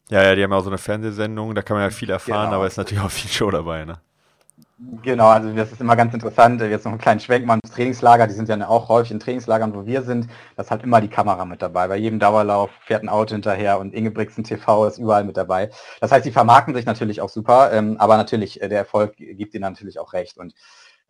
Ja, 0.08 0.22
ja, 0.22 0.34
die 0.34 0.42
haben 0.42 0.50
ja 0.50 0.58
auch 0.58 0.64
so 0.64 0.70
eine 0.70 0.78
Fernsehsendung, 0.78 1.54
da 1.54 1.62
kann 1.62 1.76
man 1.76 1.84
ja 1.84 1.90
viel 1.90 2.10
erfahren, 2.10 2.46
genau. 2.46 2.56
aber 2.56 2.66
ist 2.66 2.76
natürlich 2.76 3.02
auch 3.02 3.10
viel 3.10 3.30
Show 3.30 3.50
dabei, 3.50 3.84
ne? 3.84 4.00
Genau, 5.02 5.28
also 5.28 5.52
das 5.52 5.70
ist 5.70 5.80
immer 5.80 5.94
ganz 5.94 6.12
interessant. 6.12 6.60
Jetzt 6.60 6.84
noch 6.84 6.92
einen 6.92 7.00
kleinen 7.00 7.20
Schwenk 7.20 7.46
mal 7.46 7.58
ins 7.62 7.72
Trainingslager. 7.72 8.26
Die 8.26 8.34
sind 8.34 8.48
ja 8.48 8.68
auch 8.68 8.88
häufig 8.88 9.12
in 9.12 9.20
Trainingslagern, 9.20 9.74
wo 9.74 9.86
wir 9.86 10.02
sind. 10.02 10.28
Das 10.56 10.72
hat 10.72 10.82
immer 10.82 11.00
die 11.00 11.08
Kamera 11.08 11.44
mit 11.44 11.62
dabei. 11.62 11.86
Bei 11.86 11.96
jedem 11.96 12.18
Dauerlauf 12.18 12.70
fährt 12.84 13.04
ein 13.04 13.08
Auto 13.08 13.32
hinterher 13.32 13.78
und 13.78 13.94
Ingebrigtsen 13.94 14.42
TV 14.42 14.86
ist 14.86 14.98
überall 14.98 15.24
mit 15.24 15.36
dabei. 15.36 15.70
Das 16.00 16.10
heißt, 16.10 16.26
die 16.26 16.32
vermarkten 16.32 16.74
sich 16.74 16.84
natürlich 16.84 17.20
auch 17.20 17.28
super, 17.28 17.72
ähm, 17.72 17.96
aber 17.98 18.16
natürlich, 18.16 18.60
äh, 18.60 18.68
der 18.68 18.78
Erfolg 18.78 19.16
gibt 19.16 19.54
ihnen 19.54 19.62
natürlich 19.62 20.00
auch 20.00 20.14
recht. 20.14 20.36
Und 20.38 20.54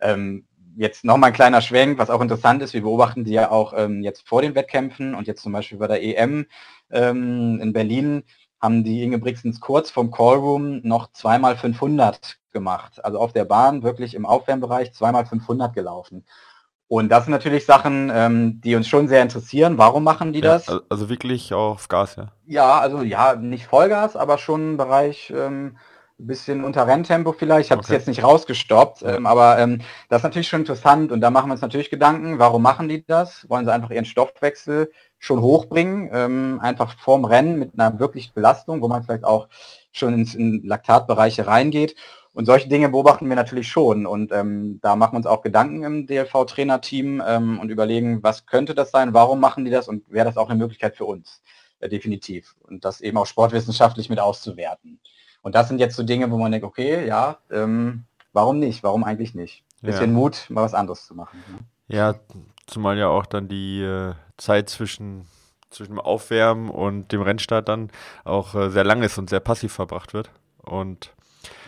ähm, 0.01 0.47
jetzt 0.77 1.05
nochmal 1.05 1.31
ein 1.31 1.35
kleiner 1.35 1.63
Schwenk, 1.63 1.99
was 1.99 2.11
auch 2.11 2.21
interessant 2.21 2.63
ist. 2.63 2.75
Wir 2.75 2.83
beobachten 2.83 3.25
die 3.25 3.33
ja 3.33 3.51
auch 3.51 3.73
ähm, 3.75 4.03
jetzt 4.03 4.29
vor 4.29 4.43
den 4.43 4.55
Wettkämpfen 4.55 5.15
und 5.15 5.27
jetzt 5.27 5.43
zum 5.43 5.53
Beispiel 5.53 5.79
bei 5.79 5.87
der 5.87 6.03
EM 6.03 6.47
ähm, 6.91 7.59
in 7.63 7.73
Berlin 7.73 8.25
haben 8.61 8.85
die 8.85 9.03
Ingebrigtsens 9.03 9.61
kurz 9.61 9.91
vom 9.91 10.11
Callroom 10.11 10.81
noch 10.83 11.13
zweimal 11.13 11.57
500 11.57 12.42
gemacht. 12.53 13.05
Also 13.05 13.19
auf 13.19 13.33
der 13.33 13.45
Bahn 13.45 13.83
wirklich 13.83 14.15
im 14.15 14.27
Aufwärmbereich 14.27 14.93
zweimal 14.93 15.27
500 15.27 15.75
gelaufen. 15.75 16.25
Und 16.89 17.09
das 17.09 17.25
sind 17.25 17.33
natürlich 17.33 17.65
Sachen, 17.65 18.11
ähm, 18.15 18.61
die 18.61 18.75
uns 18.75 18.87
schon 18.87 19.09
sehr 19.09 19.23
interessieren. 19.23 19.79
Warum 19.79 20.05
machen 20.05 20.35
die 20.35 20.41
ja, 20.41 20.59
das? 20.59 20.69
Also 20.91 21.09
wirklich 21.09 21.55
auf 21.55 21.89
Gas, 21.89 22.17
ja? 22.17 22.33
Ja, 22.45 22.81
also 22.81 23.01
ja, 23.03 23.35
nicht 23.35 23.67
Vollgas, 23.67 24.15
aber 24.15 24.37
schon 24.37 24.73
im 24.73 24.77
Bereich 24.77 25.33
ähm, 25.35 25.79
ein 26.23 26.27
bisschen 26.27 26.65
unter 26.65 26.87
Renntempo 26.87 27.33
vielleicht. 27.33 27.67
Ich 27.67 27.73
habe 27.73 27.81
es 27.81 27.89
okay. 27.89 27.97
jetzt 27.97 28.09
nicht 28.09 28.23
rausgestoppt, 28.23 29.03
ähm, 29.03 29.27
aber 29.27 29.59
ähm, 29.59 29.81
das 30.09 30.19
ist 30.19 30.25
natürlich 30.25 30.49
schon 30.49 30.61
interessant 30.61 31.13
und 31.13 31.21
da 31.21 31.31
machen 31.31 31.49
wir 31.49 31.53
uns 31.53 31.63
natürlich 31.63 31.91
Gedanken, 31.91 32.39
warum 32.39 32.63
machen 32.63 32.89
die 32.89 33.05
das? 33.07 33.49
Wollen 33.49 33.65
sie 33.65 33.73
einfach 33.73 33.91
ihren 33.91 34.05
Stoffwechsel 34.05 34.91
schon 35.19 35.41
hochbringen, 35.41 36.11
ähm, 36.13 36.61
einfach 36.63 36.97
vorm 36.99 37.25
Rennen 37.25 37.59
mit 37.59 37.73
einer 37.73 37.99
wirklichen 37.99 38.35
Belastung, 38.35 38.83
wo 38.83 38.89
man 38.89 39.03
vielleicht 39.03 39.25
auch 39.25 39.49
schon 39.93 40.15
ins 40.15 40.35
in 40.35 40.63
Laktatbereiche 40.65 41.47
reingeht. 41.47 41.97
Und 42.35 42.47
solche 42.47 42.69
Dinge 42.69 42.89
beobachten 42.89 43.29
wir 43.29 43.37
natürlich 43.37 43.69
schon. 43.69 44.07
Und 44.07 44.33
ähm, 44.33 44.81
da 44.81 44.97
machen 44.97 45.13
wir 45.13 45.19
uns 45.19 45.27
auch 45.27 45.43
Gedanken 45.43 45.85
im 45.85 46.07
DLV-Trainerteam 46.07 47.23
ähm, 47.27 47.59
und 47.61 47.69
überlegen, 47.69 48.23
was 48.23 48.47
könnte 48.47 48.75
das 48.75 48.91
sein, 48.91 49.13
warum 49.13 49.39
machen 49.39 49.65
die 49.65 49.71
das 49.71 49.89
und 49.89 50.11
wäre 50.11 50.25
das 50.25 50.39
auch 50.39 50.49
eine 50.49 50.59
Möglichkeit 50.59 50.97
für 50.97 51.05
uns, 51.05 51.43
äh, 51.81 51.89
definitiv. 51.89 52.55
Und 52.63 52.85
das 52.85 53.03
eben 53.03 53.19
auch 53.19 53.27
sportwissenschaftlich 53.27 54.09
mit 54.09 54.19
auszuwerten. 54.19 54.99
Und 55.43 55.55
das 55.55 55.69
sind 55.69 55.79
jetzt 55.79 55.97
so 55.97 56.05
Dinge, 56.05 56.31
wo 56.31 56.39
man 56.39 56.53
denkt, 56.53 56.67
okay, 56.67 57.07
ja, 57.07 57.39
ähm, 57.51 58.05
warum 58.33 58.59
nicht? 58.59 58.83
Warum 58.83 59.05
eigentlich 59.05 59.35
nicht? 59.35 59.65
Bisschen 59.83 60.13
ja. 60.13 60.17
Mut, 60.17 60.47
mal 60.49 60.63
was 60.63 60.75
anderes 60.75 61.07
zu 61.07 61.15
machen. 61.15 61.43
Ne? 61.49 61.59
Ja, 61.89 62.15
zumal 62.67 62.97
ja 62.97 63.09
auch 63.09 63.27
dann 63.27 63.49
die 63.49 63.83
äh, 63.83 64.15
Zeit 64.39 64.71
zwischen, 64.71 65.27
zwischen 65.69 65.95
dem 65.95 66.01
Aufwärmen 66.01 66.71
und 66.71 67.13
dem 67.13 67.21
Rennstart 67.21 67.69
dann 67.69 67.91
auch 68.25 68.55
äh, 68.55 68.71
sehr 68.71 68.85
lang 68.85 69.03
ist 69.03 69.19
und 69.19 69.29
sehr 69.29 69.41
passiv 69.41 69.73
verbracht 69.73 70.15
wird. 70.15 70.31
Und 70.59 71.13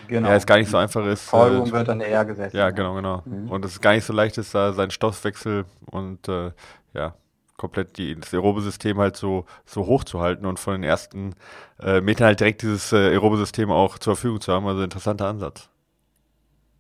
genau. 0.09 0.29
ja, 0.29 0.35
es 0.35 0.47
gar 0.47 0.59
nicht 0.59 0.71
so 0.71 0.77
einfach 0.77 1.05
ist. 1.07 1.29
Folgung 1.29 1.69
äh, 1.69 1.73
wird 1.73 1.89
dann 1.89 2.01
eher 2.01 2.25
gesetzt. 2.25 2.55
Ja, 2.55 2.71
genau, 2.71 2.95
genau. 2.95 3.23
Mhm. 3.25 3.51
Und 3.51 3.65
es 3.65 3.73
ist 3.73 3.81
gar 3.81 3.93
nicht 3.93 4.05
so 4.05 4.13
leicht 4.13 4.39
ist, 4.39 4.55
da 4.55 4.73
seinen 4.73 4.91
Stoffwechsel 4.91 5.65
und 5.87 6.29
äh, 6.29 6.53
ja, 6.93 7.15
komplett 7.57 7.97
die, 7.99 8.19
das 8.19 8.33
Aerobe-System 8.35 8.99
halt 8.99 9.17
so, 9.17 9.47
so 9.65 9.87
hoch 9.87 10.05
zu 10.05 10.21
halten 10.21 10.47
und 10.47 10.59
von 10.59 10.75
den 10.75 10.83
ersten 10.83 11.35
äh, 11.81 12.01
Metern 12.01 12.27
halt 12.27 12.41
direkt 12.41 12.63
dieses 12.63 12.93
äh, 12.93 13.11
Aerobe-System 13.11 13.71
auch 13.71 13.99
zur 13.99 14.17
Verfügung 14.17 14.41
zu 14.41 14.53
haben. 14.53 14.67
Also 14.67 14.83
interessanter 14.83 15.27
Ansatz. 15.27 15.69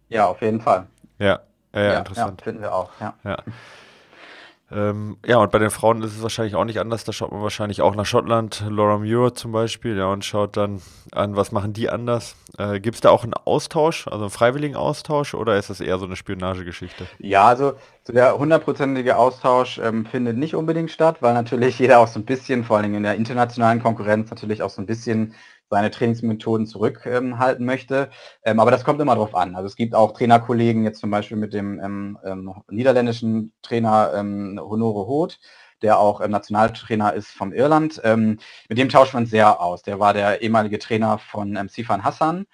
Ja, 0.09 0.27
auf 0.27 0.41
jeden 0.43 0.61
Fall. 0.61 0.87
Ja, 1.19 1.41
ja, 1.75 1.83
ja 1.83 1.99
interessant. 1.99 2.41
Ja, 2.41 2.45
finden 2.45 2.63
wir 2.63 2.75
auch, 2.75 2.91
ja. 3.01 3.15
ja. 3.25 3.37
Ähm, 4.75 5.19
ja, 5.25 5.39
und 5.39 5.53
bei 5.53 5.61
den 5.61 5.71
Frauen 5.71 6.03
ist 6.03 6.17
es 6.17 6.23
wahrscheinlich 6.23 6.57
auch 6.57 6.65
nicht 6.65 6.81
anders. 6.81 7.05
Da 7.05 7.13
schaut 7.13 7.31
man 7.31 7.43
wahrscheinlich 7.43 7.81
auch 7.81 7.95
nach 7.95 8.07
Schottland, 8.07 8.65
Laura 8.69 8.99
Muir 8.99 9.33
zum 9.33 9.53
Beispiel, 9.53 9.97
ja, 9.97 10.07
und 10.07 10.25
schaut 10.25 10.57
dann 10.57 10.83
an, 11.13 11.37
was 11.37 11.53
machen 11.53 11.73
die 11.73 11.89
anders. 11.89 12.35
Äh, 12.59 12.81
Gibt 12.81 12.97
es 12.97 13.01
da 13.01 13.11
auch 13.11 13.23
einen 13.23 13.35
Austausch, 13.35 14.09
also 14.09 14.25
einen 14.25 14.31
freiwilligen 14.31 14.75
Austausch, 14.75 15.35
oder 15.35 15.57
ist 15.57 15.71
das 15.71 15.81
eher 15.81 15.99
so 15.99 16.07
eine 16.07 16.17
Spionagegeschichte? 16.17 17.07
Ja, 17.19 17.45
also 17.45 17.75
so 18.03 18.13
der 18.13 18.37
hundertprozentige 18.37 19.17
Austausch 19.17 19.79
ähm, 19.79 20.07
findet 20.07 20.37
nicht 20.37 20.57
unbedingt 20.57 20.91
statt, 20.91 21.19
weil 21.21 21.35
natürlich 21.35 21.79
jeder 21.79 22.01
auch 22.01 22.09
so 22.09 22.19
ein 22.19 22.25
bisschen, 22.25 22.65
vor 22.65 22.79
allem 22.79 22.95
in 22.95 23.05
der 23.05 23.15
internationalen 23.15 23.81
Konkurrenz, 23.81 24.31
natürlich 24.31 24.63
auch 24.63 24.71
so 24.71 24.83
ein 24.83 24.87
bisschen 24.87 25.35
seine 25.70 25.90
Trainingsmethoden 25.90 26.66
zurückhalten 26.66 27.35
ähm, 27.35 27.66
möchte. 27.66 28.11
Ähm, 28.44 28.61
aber 28.61 28.70
das 28.70 28.85
kommt 28.85 29.00
immer 29.00 29.14
drauf 29.16 29.35
an. 29.35 29.57
Also 29.57 29.66
es 29.66 29.77
gibt 29.77 29.94
auch 29.94 30.12
Trainerkollegen, 30.12 30.85
jetzt 30.85 31.00
zum 31.00 31.11
Beispiel 31.11 31.37
mit 31.37 31.53
dem 31.53 31.81
ähm, 31.81 32.18
ähm 32.24 32.55
niederländischen 32.68 33.53
Trainer 33.62 34.12
ähm, 34.14 34.61
Honore 34.62 35.07
Hoth, 35.07 35.40
der 35.83 35.98
auch 35.98 36.20
ähm, 36.20 36.31
Nationaltrainer 36.31 37.12
ist 37.14 37.29
vom 37.29 37.53
Irland. 37.53 38.00
mit 38.05 38.79
dem 38.79 38.88
tauscht 38.88 39.14
man 39.14 39.27
sehr 39.27 39.61
aus. 39.61 39.83
Der 39.83 39.98
war 40.00 40.14
der 40.14 40.42
ehemalige 40.42 40.79
Trainer 40.79 41.18
von 41.18 41.68
Sifan 41.68 42.05
Hassan. 42.05 42.46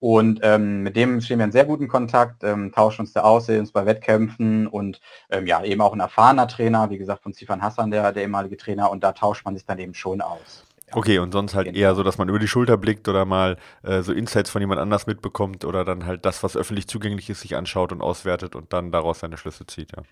Und 0.00 0.40
ähm, 0.42 0.82
mit 0.84 0.94
dem 0.94 1.20
stehen 1.20 1.38
wir 1.38 1.44
in 1.44 1.52
sehr 1.52 1.64
guten 1.64 1.88
Kontakt, 1.88 2.44
ähm, 2.44 2.70
tauschen 2.72 3.02
uns 3.02 3.12
da 3.12 3.22
aus, 3.22 3.46
sehen 3.46 3.60
uns 3.60 3.72
bei 3.72 3.84
Wettkämpfen 3.84 4.68
und 4.68 5.00
ähm, 5.28 5.46
ja, 5.46 5.64
eben 5.64 5.80
auch 5.80 5.92
ein 5.92 5.98
erfahrener 6.00 6.46
Trainer, 6.46 6.88
wie 6.90 6.98
gesagt, 6.98 7.24
von 7.24 7.32
Sifan 7.32 7.62
Hassan, 7.62 7.90
der, 7.90 8.12
der 8.12 8.22
ehemalige 8.22 8.56
Trainer, 8.56 8.90
und 8.92 9.02
da 9.02 9.12
tauscht 9.12 9.44
man 9.44 9.56
sich 9.56 9.66
dann 9.66 9.78
eben 9.80 9.94
schon 9.94 10.20
aus. 10.20 10.67
Okay, 10.92 11.18
und 11.18 11.32
sonst 11.32 11.54
halt 11.54 11.66
genau. 11.66 11.78
eher 11.78 11.94
so, 11.94 12.02
dass 12.02 12.18
man 12.18 12.28
über 12.28 12.38
die 12.38 12.48
Schulter 12.48 12.76
blickt 12.76 13.08
oder 13.08 13.24
mal 13.24 13.56
äh, 13.82 14.02
so 14.02 14.12
Insights 14.12 14.50
von 14.50 14.60
jemand 14.62 14.80
anders 14.80 15.06
mitbekommt 15.06 15.64
oder 15.64 15.84
dann 15.84 16.06
halt 16.06 16.24
das, 16.24 16.42
was 16.42 16.56
öffentlich 16.56 16.88
zugänglich 16.88 17.28
ist, 17.30 17.40
sich 17.40 17.56
anschaut 17.56 17.92
und 17.92 18.00
auswertet 18.00 18.56
und 18.56 18.72
dann 18.72 18.90
daraus 18.92 19.20
seine 19.20 19.36
Schlüsse 19.36 19.66
zieht, 19.66 19.92
ja. 19.96 20.02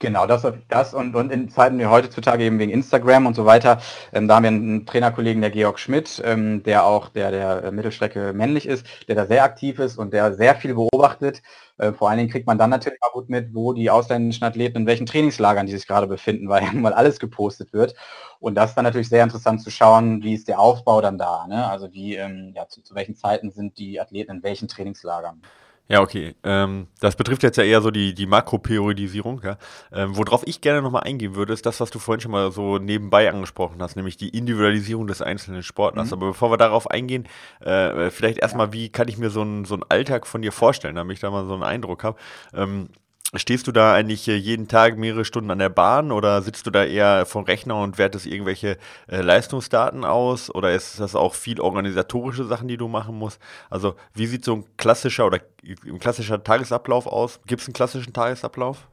Genau, 0.00 0.26
das, 0.28 0.46
das 0.68 0.94
und, 0.94 1.16
und 1.16 1.32
in 1.32 1.48
Zeiten 1.48 1.80
wie 1.80 1.86
heutzutage 1.86 2.44
eben 2.44 2.60
wegen 2.60 2.70
Instagram 2.70 3.26
und 3.26 3.34
so 3.34 3.46
weiter, 3.46 3.80
ähm, 4.12 4.28
da 4.28 4.36
haben 4.36 4.44
wir 4.44 4.48
einen 4.48 4.86
Trainerkollegen, 4.86 5.40
der 5.42 5.50
Georg 5.50 5.80
Schmidt, 5.80 6.22
ähm, 6.24 6.62
der 6.62 6.84
auch 6.84 7.08
der 7.08 7.32
der 7.32 7.72
Mittelstrecke 7.72 8.32
männlich 8.32 8.66
ist, 8.66 8.86
der 9.08 9.16
da 9.16 9.26
sehr 9.26 9.42
aktiv 9.42 9.80
ist 9.80 9.98
und 9.98 10.12
der 10.12 10.34
sehr 10.34 10.54
viel 10.54 10.74
beobachtet. 10.74 11.42
Äh, 11.78 11.92
vor 11.92 12.08
allen 12.08 12.18
Dingen 12.18 12.30
kriegt 12.30 12.46
man 12.46 12.58
dann 12.58 12.70
natürlich 12.70 13.02
auch 13.02 13.12
gut 13.12 13.28
mit, 13.28 13.52
wo 13.56 13.72
die 13.72 13.90
ausländischen 13.90 14.44
Athleten 14.44 14.78
in 14.78 14.86
welchen 14.86 15.06
Trainingslagern 15.06 15.66
die 15.66 15.72
sich 15.72 15.88
gerade 15.88 16.06
befinden, 16.06 16.48
weil 16.48 16.62
mal 16.74 16.92
alles 16.92 17.18
gepostet 17.18 17.72
wird. 17.72 17.96
Und 18.38 18.54
das 18.54 18.70
ist 18.70 18.76
dann 18.76 18.84
natürlich 18.84 19.08
sehr 19.08 19.24
interessant 19.24 19.62
zu 19.62 19.70
schauen, 19.70 20.22
wie 20.22 20.34
ist 20.34 20.46
der 20.46 20.60
Aufbau 20.60 21.00
dann 21.00 21.18
da, 21.18 21.46
ne? 21.48 21.66
Also 21.68 21.92
wie, 21.92 22.14
ähm, 22.14 22.52
ja, 22.54 22.68
zu, 22.68 22.82
zu 22.82 22.94
welchen 22.94 23.16
Zeiten 23.16 23.50
sind 23.50 23.78
die 23.78 24.00
Athleten 24.00 24.30
in 24.30 24.42
welchen 24.44 24.68
Trainingslagern. 24.68 25.42
Ja, 25.90 26.02
okay. 26.02 26.34
Ähm, 26.44 26.88
das 27.00 27.16
betrifft 27.16 27.42
jetzt 27.42 27.56
ja 27.56 27.64
eher 27.64 27.80
so 27.80 27.90
die, 27.90 28.12
die 28.12 28.26
Makroperiodisierung. 28.26 29.40
Ja? 29.42 29.56
Ähm, 29.90 30.16
worauf 30.16 30.46
ich 30.46 30.60
gerne 30.60 30.82
nochmal 30.82 31.04
eingehen 31.04 31.34
würde, 31.34 31.54
ist 31.54 31.64
das, 31.64 31.80
was 31.80 31.90
du 31.90 31.98
vorhin 31.98 32.20
schon 32.20 32.30
mal 32.30 32.52
so 32.52 32.76
nebenbei 32.76 33.30
angesprochen 33.30 33.80
hast, 33.80 33.96
nämlich 33.96 34.18
die 34.18 34.28
Individualisierung 34.28 35.06
des 35.06 35.22
einzelnen 35.22 35.62
Sportlers. 35.62 36.08
Mhm. 36.08 36.12
Aber 36.12 36.26
bevor 36.28 36.50
wir 36.50 36.58
darauf 36.58 36.90
eingehen, 36.90 37.26
äh, 37.60 38.10
vielleicht 38.10 38.38
erstmal, 38.38 38.72
wie 38.74 38.90
kann 38.90 39.08
ich 39.08 39.16
mir 39.16 39.30
so 39.30 39.40
einen 39.40 39.64
so 39.64 39.78
Alltag 39.88 40.26
von 40.26 40.42
dir 40.42 40.52
vorstellen, 40.52 40.96
damit 40.96 41.14
ich 41.14 41.20
da 41.20 41.30
mal 41.30 41.46
so 41.46 41.54
einen 41.54 41.62
Eindruck 41.62 42.04
habe. 42.04 42.18
Ähm, 42.52 42.90
Stehst 43.34 43.66
du 43.66 43.72
da 43.72 43.92
eigentlich 43.92 44.26
äh, 44.26 44.36
jeden 44.36 44.68
Tag 44.68 44.96
mehrere 44.96 45.26
Stunden 45.26 45.50
an 45.50 45.58
der 45.58 45.68
Bahn 45.68 46.12
oder 46.12 46.40
sitzt 46.40 46.66
du 46.66 46.70
da 46.70 46.84
eher 46.84 47.26
vom 47.26 47.44
Rechner 47.44 47.76
und 47.76 47.98
wertest 47.98 48.24
irgendwelche 48.24 48.78
äh, 49.06 49.20
Leistungsdaten 49.20 50.06
aus 50.06 50.50
oder 50.54 50.72
ist 50.72 50.98
das 50.98 51.14
auch 51.14 51.34
viel 51.34 51.60
organisatorische 51.60 52.46
Sachen, 52.46 52.68
die 52.68 52.78
du 52.78 52.88
machen 52.88 53.18
musst? 53.18 53.38
Also 53.68 53.96
wie 54.14 54.26
sieht 54.26 54.46
so 54.46 54.54
ein 54.54 54.64
klassischer 54.78 55.26
oder 55.26 55.40
ein 55.62 55.98
klassischer 55.98 56.42
Tagesablauf 56.42 57.06
aus? 57.06 57.40
Gibt 57.46 57.60
es 57.60 57.68
einen 57.68 57.74
klassischen 57.74 58.14
Tagesablauf? 58.14 58.88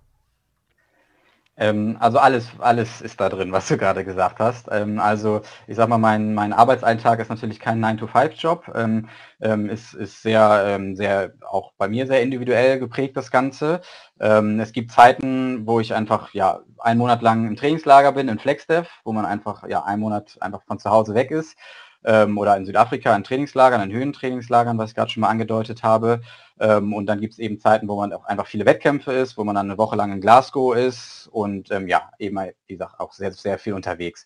Ähm, 1.58 1.96
also 2.00 2.20
alles, 2.20 2.50
alles 2.60 3.02
ist 3.02 3.22
da 3.22 3.30
drin, 3.30 3.52
was 3.52 3.68
du 3.68 3.78
gerade 3.78 4.04
gesagt 4.04 4.40
hast. 4.40 4.68
Ähm, 4.72 5.00
also 5.00 5.42
ich 5.68 5.76
sag 5.78 5.88
mal, 5.88 5.98
mein, 5.98 6.34
mein 6.34 6.52
Arbeitsalltag 6.54 7.20
ist 7.20 7.30
natürlich 7.30 7.60
kein 7.60 7.84
9-to-5-Job. 7.84 8.72
Ähm, 8.76 9.10
ähm, 9.42 9.70
ist, 9.70 9.94
ist 9.94 10.22
sehr, 10.22 10.64
ähm, 10.68 10.96
sehr, 10.96 11.34
auch 11.50 11.72
bei 11.78 11.88
mir 11.88 12.08
sehr 12.08 12.22
individuell 12.22 12.80
geprägt, 12.80 13.16
das 13.16 13.32
Ganze. 13.32 13.82
Ähm, 14.20 14.60
es 14.60 14.74
gibt 14.74 14.92
Zeiten, 14.92 15.66
wo 15.66 15.80
ich 15.80 15.94
einfach 15.94 16.34
ja 16.34 16.60
einen 16.80 17.00
Monat 17.00 17.22
lang 17.22 17.48
im 17.48 17.56
Trainingslager 17.56 18.12
bin, 18.12 18.28
in 18.28 18.40
FlexDev, 18.40 18.90
wo 19.06 19.14
man 19.14 19.26
einfach 19.26 19.68
ja 19.68 19.84
einen 19.84 20.02
Monat 20.02 20.38
einfach 20.42 20.64
von 20.64 20.80
zu 20.80 20.90
Hause 20.90 21.14
weg 21.16 21.32
ist 21.32 21.58
ähm, 22.06 22.38
oder 22.38 22.56
in 22.56 22.66
Südafrika 22.66 23.16
in 23.16 23.24
Trainingslagern, 23.24 23.82
in 23.82 23.92
Höhentrainingslagern, 23.92 24.78
was 24.78 24.92
ich 24.92 24.96
gerade 24.96 25.12
schon 25.12 25.22
mal 25.22 25.30
angedeutet 25.30 25.84
habe. 25.84 26.22
Ähm, 26.60 26.94
und 26.94 27.08
dann 27.08 27.20
gibt 27.20 27.34
es 27.34 27.40
eben 27.40 27.60
Zeiten, 27.60 27.88
wo 27.88 27.98
man 27.98 28.14
auch 28.14 28.26
einfach 28.26 28.48
viele 28.48 28.66
Wettkämpfe 28.66 29.12
ist, 29.12 29.38
wo 29.38 29.44
man 29.44 29.56
dann 29.56 29.70
eine 29.70 29.78
Woche 29.78 29.96
lang 29.96 30.14
in 30.14 30.22
Glasgow 30.22 30.76
ist 30.76 31.28
und 31.32 31.72
ähm, 31.72 31.88
ja, 31.88 32.12
eben, 32.18 32.38
wie 32.68 32.74
gesagt, 32.74 33.00
auch 33.00 33.12
sehr, 33.12 33.32
sehr 33.34 33.58
viel 33.60 33.74
unterwegs. 33.74 34.26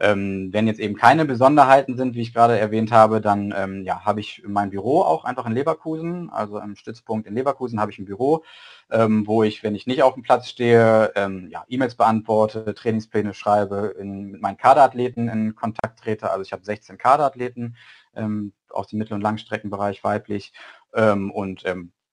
Ähm, 0.00 0.48
wenn 0.52 0.66
jetzt 0.66 0.80
eben 0.80 0.96
keine 0.96 1.26
Besonderheiten 1.26 1.96
sind, 1.96 2.14
wie 2.14 2.22
ich 2.22 2.32
gerade 2.32 2.58
erwähnt 2.58 2.90
habe, 2.90 3.20
dann 3.20 3.54
ähm, 3.56 3.84
ja, 3.84 4.04
habe 4.04 4.20
ich 4.20 4.42
mein 4.46 4.70
Büro 4.70 5.02
auch 5.02 5.24
einfach 5.24 5.44
in 5.46 5.52
Leverkusen, 5.52 6.30
also 6.30 6.58
im 6.58 6.74
Stützpunkt 6.74 7.26
in 7.26 7.34
Leverkusen 7.34 7.80
habe 7.80 7.92
ich 7.92 7.98
ein 7.98 8.06
Büro, 8.06 8.42
ähm, 8.90 9.26
wo 9.26 9.42
ich, 9.42 9.62
wenn 9.62 9.74
ich 9.74 9.86
nicht 9.86 10.02
auf 10.02 10.14
dem 10.14 10.22
Platz 10.22 10.48
stehe, 10.48 11.12
ähm, 11.16 11.48
ja, 11.50 11.64
E-Mails 11.68 11.96
beantworte, 11.96 12.74
Trainingspläne 12.74 13.34
schreibe, 13.34 13.94
in, 13.98 14.30
mit 14.30 14.40
meinen 14.40 14.56
Kaderathleten 14.56 15.28
in 15.28 15.54
Kontakt 15.54 16.00
trete. 16.00 16.30
Also 16.30 16.42
ich 16.42 16.52
habe 16.52 16.64
16 16.64 16.96
Kaderathleten 16.96 17.76
ähm, 18.16 18.52
aus 18.70 18.88
dem 18.88 18.98
Mittel- 18.98 19.14
und 19.14 19.20
Langstreckenbereich 19.20 20.02
weiblich 20.02 20.52
ähm, 20.94 21.30
und 21.30 21.64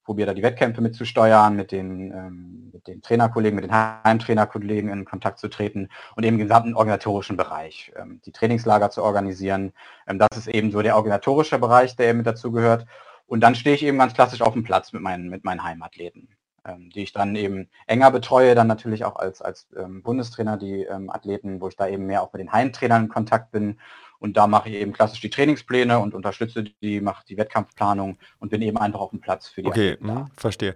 probiere 0.08 0.28
da 0.28 0.34
die 0.34 0.42
Wettkämpfe 0.42 0.80
mitzusteuern, 0.80 1.54
mit 1.58 1.74
den, 1.74 2.14
ähm, 2.14 2.70
mit 2.72 2.88
den 2.88 3.02
Trainerkollegen, 3.02 3.58
mit 3.58 3.66
den 3.66 3.74
Heimtrainerkollegen 3.74 4.90
in 4.90 5.04
Kontakt 5.04 5.38
zu 5.38 5.50
treten 5.50 5.90
und 6.16 6.24
eben 6.24 6.40
im 6.40 6.48
gesamten 6.48 6.76
organisatorischen 6.76 7.36
Bereich, 7.36 7.92
ähm, 7.98 8.22
die 8.26 8.32
Trainingslager 8.32 8.90
zu 8.90 9.04
organisieren. 9.04 9.74
Ähm, 10.08 10.18
das 10.18 10.30
ist 10.38 10.48
eben 10.48 10.72
so 10.72 10.82
der 10.82 10.96
organisatorische 10.96 11.60
Bereich, 11.60 11.98
der 11.98 12.14
mit 12.14 12.26
dazu 12.26 12.54
gehört. 12.54 12.86
Und 13.26 13.42
dann 13.42 13.54
stehe 13.54 13.76
ich 13.76 13.84
eben 13.84 13.98
ganz 13.98 14.14
klassisch 14.14 14.42
auf 14.42 14.54
dem 14.54 14.64
Platz 14.64 14.94
mit 14.94 15.02
meinen, 15.02 15.28
mit 15.28 15.44
meinen 15.44 15.62
Heimathleten, 15.62 16.30
ähm, 16.66 16.90
die 16.90 17.04
ich 17.04 17.12
dann 17.12 17.36
eben 17.36 17.68
enger 17.86 18.10
betreue, 18.10 18.56
dann 18.56 18.68
natürlich 18.68 19.04
auch 19.04 19.18
als, 19.18 19.42
als 19.42 19.68
ähm, 19.76 20.04
Bundestrainer 20.04 20.56
die 20.56 20.84
ähm, 20.84 21.10
Athleten, 21.10 21.60
wo 21.60 21.68
ich 21.68 21.76
da 21.76 21.90
eben 21.90 22.06
mehr 22.06 22.24
auch 22.24 22.32
mit 22.32 22.40
den 22.40 22.54
Heimtrainern 22.54 23.04
in 23.04 23.10
Kontakt 23.10 23.52
bin 23.52 23.78
und 24.20 24.38
da 24.38 24.48
mache 24.48 24.70
ich 24.70 24.76
eben 24.76 24.94
klassisch 24.94 25.22
die 25.22 25.30
Trainingspläne 25.30 26.00
und 26.00 26.14
unterstütze 26.14 26.64
die, 26.82 27.02
mache 27.02 27.24
die 27.28 27.38
Wettkampfplanung 27.38 28.18
und 28.40 28.50
bin 28.50 28.62
eben 28.62 28.78
einfach 28.78 29.00
auf 29.00 29.12
dem 29.12 29.22
Platz 29.22 29.48
für 29.48 29.62
die 29.62 29.68
Okay, 29.68 29.98
mh, 30.00 30.28
verstehe. 30.36 30.76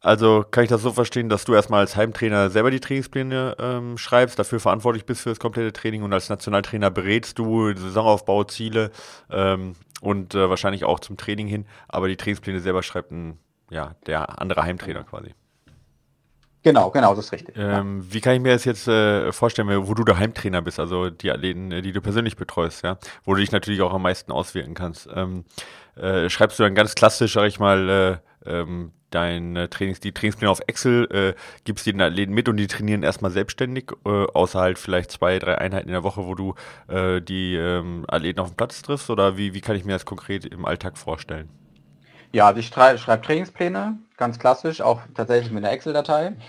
Also 0.00 0.44
kann 0.50 0.64
ich 0.64 0.70
das 0.70 0.82
so 0.82 0.90
verstehen, 0.92 1.28
dass 1.28 1.44
du 1.44 1.54
erstmal 1.54 1.80
als 1.80 1.94
Heimtrainer 1.94 2.50
selber 2.50 2.72
die 2.72 2.80
Trainingspläne 2.80 3.56
ähm, 3.60 3.96
schreibst, 3.96 4.36
dafür 4.36 4.58
verantwortlich 4.58 5.06
bist 5.06 5.22
für 5.22 5.28
das 5.28 5.38
komplette 5.38 5.72
Training 5.72 6.02
und 6.02 6.12
als 6.12 6.28
Nationaltrainer 6.28 6.90
berätst 6.90 7.38
du 7.38 7.72
Saisonaufbau, 7.72 8.42
Ziele 8.44 8.90
ähm, 9.30 9.74
und 10.00 10.34
äh, 10.34 10.50
wahrscheinlich 10.50 10.84
auch 10.84 10.98
zum 10.98 11.16
Training 11.16 11.46
hin, 11.46 11.66
aber 11.86 12.08
die 12.08 12.16
Trainingspläne 12.16 12.58
selber 12.58 12.82
schreibt 12.82 13.12
ein, 13.12 13.38
ja, 13.70 13.94
der 14.06 14.40
andere 14.40 14.64
Heimtrainer 14.64 15.04
quasi. 15.04 15.34
Genau, 16.62 16.90
genau, 16.90 17.14
das 17.14 17.26
ist 17.26 17.32
richtig. 17.32 17.56
Ähm, 17.56 18.02
ja. 18.02 18.14
Wie 18.14 18.20
kann 18.20 18.34
ich 18.34 18.40
mir 18.40 18.52
das 18.52 18.64
jetzt 18.64 18.86
äh, 18.86 19.32
vorstellen, 19.32 19.68
wo 19.88 19.94
du 19.94 20.04
der 20.04 20.18
Heimtrainer 20.18 20.62
bist, 20.62 20.78
also 20.78 21.10
die 21.10 21.30
Athleten, 21.32 21.72
äh, 21.72 21.82
die 21.82 21.92
du 21.92 22.00
persönlich 22.00 22.36
betreust, 22.36 22.84
ja, 22.84 22.98
wo 23.24 23.34
du 23.34 23.40
dich 23.40 23.50
natürlich 23.50 23.82
auch 23.82 23.92
am 23.92 24.02
meisten 24.02 24.30
auswirken 24.30 24.74
kannst. 24.74 25.08
Ähm, 25.12 25.44
äh, 25.96 26.30
schreibst 26.30 26.58
du 26.58 26.62
dann 26.62 26.74
ganz 26.74 26.94
klassisch, 26.94 27.32
sag 27.32 27.46
ich 27.46 27.58
mal, 27.58 28.20
äh, 28.46 28.50
ähm, 28.50 28.92
dein 29.10 29.68
Trainings, 29.70 30.00
die 30.00 30.12
Trainingspläne 30.12 30.50
auf 30.50 30.60
Excel, 30.66 31.06
äh, 31.10 31.34
gibst 31.64 31.84
die 31.84 31.92
den 31.92 32.00
Athleten 32.00 32.32
mit 32.32 32.48
und 32.48 32.56
die 32.56 32.66
trainieren 32.66 33.02
erstmal 33.02 33.30
selbstständig, 33.30 33.90
äh, 34.06 34.08
außer 34.08 34.58
halt 34.58 34.78
vielleicht 34.78 35.10
zwei, 35.10 35.38
drei 35.38 35.58
Einheiten 35.58 35.88
in 35.88 35.92
der 35.92 36.02
Woche, 36.02 36.26
wo 36.26 36.34
du 36.34 36.54
die 36.88 37.56
ähm, 37.56 38.04
Athleten 38.08 38.40
auf 38.40 38.48
dem 38.50 38.56
Platz 38.56 38.80
triffst, 38.80 39.10
oder 39.10 39.36
wie, 39.36 39.52
wie 39.52 39.60
kann 39.60 39.76
ich 39.76 39.84
mir 39.84 39.92
das 39.92 40.06
konkret 40.06 40.46
im 40.46 40.64
Alltag 40.64 40.96
vorstellen? 40.96 41.50
Ja, 42.32 42.46
also 42.46 42.60
ich 42.60 42.68
schreibe 42.68 43.20
Trainingspläne, 43.20 43.98
ganz 44.22 44.38
klassisch, 44.38 44.80
auch 44.80 45.00
tatsächlich 45.16 45.50
mit 45.52 45.64
einer 45.64 45.72
Excel-Datei. 45.72 46.36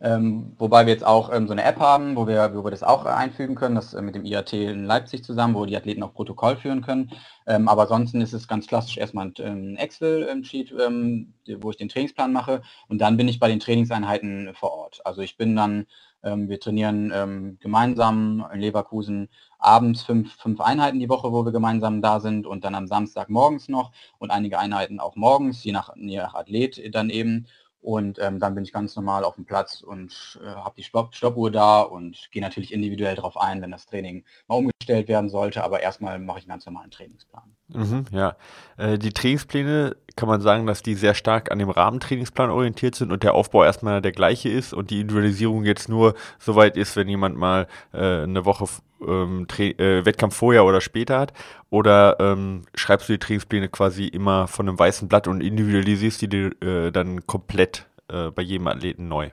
Ähm, 0.00 0.54
wobei 0.58 0.84
wir 0.84 0.92
jetzt 0.92 1.06
auch 1.06 1.32
ähm, 1.32 1.46
so 1.46 1.52
eine 1.52 1.62
App 1.64 1.78
haben, 1.78 2.14
wo 2.16 2.26
wir, 2.26 2.54
wo 2.54 2.62
wir 2.62 2.70
das 2.70 2.82
auch 2.82 3.06
äh, 3.06 3.10
einfügen 3.10 3.54
können, 3.54 3.74
das 3.74 3.94
äh, 3.94 4.02
mit 4.02 4.14
dem 4.14 4.26
IAT 4.26 4.52
in 4.52 4.84
Leipzig 4.84 5.24
zusammen, 5.24 5.54
wo 5.54 5.64
die 5.64 5.76
Athleten 5.76 6.02
auch 6.02 6.12
Protokoll 6.12 6.56
führen 6.56 6.82
können. 6.82 7.10
Ähm, 7.46 7.68
aber 7.68 7.82
ansonsten 7.82 8.20
ist 8.20 8.34
es 8.34 8.46
ganz 8.46 8.66
klassisch 8.66 8.98
erstmal 8.98 9.26
ein 9.26 9.34
ähm, 9.38 9.76
Excel-Sheet, 9.76 10.74
ähm, 10.78 11.32
wo 11.58 11.70
ich 11.70 11.78
den 11.78 11.88
Trainingsplan 11.88 12.32
mache 12.32 12.60
und 12.88 12.98
dann 12.98 13.16
bin 13.16 13.28
ich 13.28 13.38
bei 13.38 13.48
den 13.48 13.60
Trainingseinheiten 13.60 14.52
vor 14.52 14.72
Ort. 14.72 15.00
Also 15.06 15.22
ich 15.22 15.38
bin 15.38 15.56
dann, 15.56 15.86
wir 16.24 16.58
trainieren 16.60 17.58
gemeinsam 17.60 18.46
in 18.52 18.60
Leverkusen 18.60 19.28
abends 19.58 20.02
fünf, 20.02 20.34
fünf 20.36 20.60
Einheiten 20.60 20.98
die 20.98 21.08
Woche, 21.08 21.32
wo 21.32 21.44
wir 21.44 21.52
gemeinsam 21.52 22.02
da 22.02 22.20
sind 22.20 22.46
und 22.46 22.64
dann 22.64 22.74
am 22.74 22.86
Samstag 22.86 23.28
morgens 23.28 23.68
noch 23.68 23.92
und 24.18 24.30
einige 24.30 24.58
Einheiten 24.58 25.00
auch 25.00 25.16
morgens, 25.16 25.62
je 25.64 25.72
nach, 25.72 25.94
je 25.96 26.18
nach 26.18 26.34
Athlet 26.34 26.94
dann 26.94 27.10
eben. 27.10 27.46
Und 27.84 28.18
ähm, 28.18 28.38
dann 28.40 28.54
bin 28.54 28.64
ich 28.64 28.72
ganz 28.72 28.96
normal 28.96 29.24
auf 29.24 29.34
dem 29.34 29.44
Platz 29.44 29.82
und 29.82 30.40
äh, 30.42 30.46
habe 30.46 30.74
die 30.74 30.82
Stopp 30.82 31.14
Stoppuhr 31.14 31.50
da 31.50 31.82
und 31.82 32.30
gehe 32.30 32.40
natürlich 32.40 32.72
individuell 32.72 33.14
darauf 33.14 33.36
ein, 33.36 33.60
wenn 33.60 33.70
das 33.70 33.84
Training 33.84 34.24
mal 34.48 34.54
umgestellt 34.56 35.06
werden 35.06 35.28
sollte. 35.28 35.62
Aber 35.62 35.80
erstmal 35.80 36.18
mache 36.18 36.38
ich 36.38 36.44
einen 36.44 36.52
ganz 36.52 36.64
normalen 36.64 36.90
Trainingsplan. 36.90 37.54
Mhm, 37.68 38.04
ja, 38.10 38.36
äh, 38.76 38.98
die 38.98 39.12
Trainingspläne 39.12 39.96
kann 40.16 40.28
man 40.28 40.42
sagen, 40.42 40.66
dass 40.66 40.82
die 40.82 40.94
sehr 40.94 41.14
stark 41.14 41.50
an 41.50 41.58
dem 41.58 41.70
Rahmentrainingsplan 41.70 42.50
orientiert 42.50 42.94
sind 42.94 43.10
und 43.10 43.22
der 43.22 43.34
Aufbau 43.34 43.64
erstmal 43.64 44.02
der 44.02 44.12
gleiche 44.12 44.50
ist 44.50 44.74
und 44.74 44.90
die 44.90 45.00
Individualisierung 45.00 45.64
jetzt 45.64 45.88
nur 45.88 46.14
so 46.38 46.56
weit 46.56 46.76
ist, 46.76 46.94
wenn 46.94 47.08
jemand 47.08 47.36
mal 47.36 47.66
äh, 47.92 48.22
eine 48.22 48.44
Woche 48.44 48.66
ähm, 49.06 49.46
äh, 49.58 50.04
Wettkampf 50.04 50.36
vorher 50.36 50.64
oder 50.64 50.80
später 50.80 51.18
hat? 51.18 51.32
Oder 51.70 52.16
ähm, 52.20 52.62
schreibst 52.74 53.08
du 53.08 53.14
die 53.14 53.18
Trainingspläne 53.18 53.68
quasi 53.68 54.06
immer 54.06 54.46
von 54.46 54.68
einem 54.68 54.78
weißen 54.78 55.08
Blatt 55.08 55.26
und 55.26 55.40
individualisierst 55.40 56.20
die 56.22 56.36
äh, 56.36 56.90
dann 56.90 57.26
komplett 57.26 57.86
äh, 58.08 58.30
bei 58.30 58.42
jedem 58.42 58.66
Athleten 58.68 59.08
neu? 59.08 59.30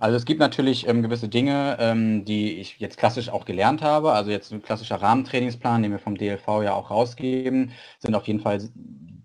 Also 0.00 0.16
es 0.16 0.24
gibt 0.24 0.40
natürlich 0.40 0.86
ähm, 0.86 1.02
gewisse 1.02 1.28
Dinge, 1.28 1.76
ähm, 1.80 2.24
die 2.24 2.58
ich 2.58 2.78
jetzt 2.78 2.98
klassisch 2.98 3.28
auch 3.30 3.44
gelernt 3.44 3.82
habe. 3.82 4.12
Also 4.12 4.30
jetzt 4.30 4.52
ein 4.52 4.62
klassischer 4.62 4.96
Rahmentrainingsplan, 4.96 5.82
den 5.82 5.92
wir 5.92 5.98
vom 5.98 6.16
DLV 6.16 6.46
ja 6.62 6.74
auch 6.74 6.90
rausgeben, 6.90 7.72
sind 7.98 8.14
auf 8.14 8.26
jeden 8.26 8.40
Fall 8.40 8.60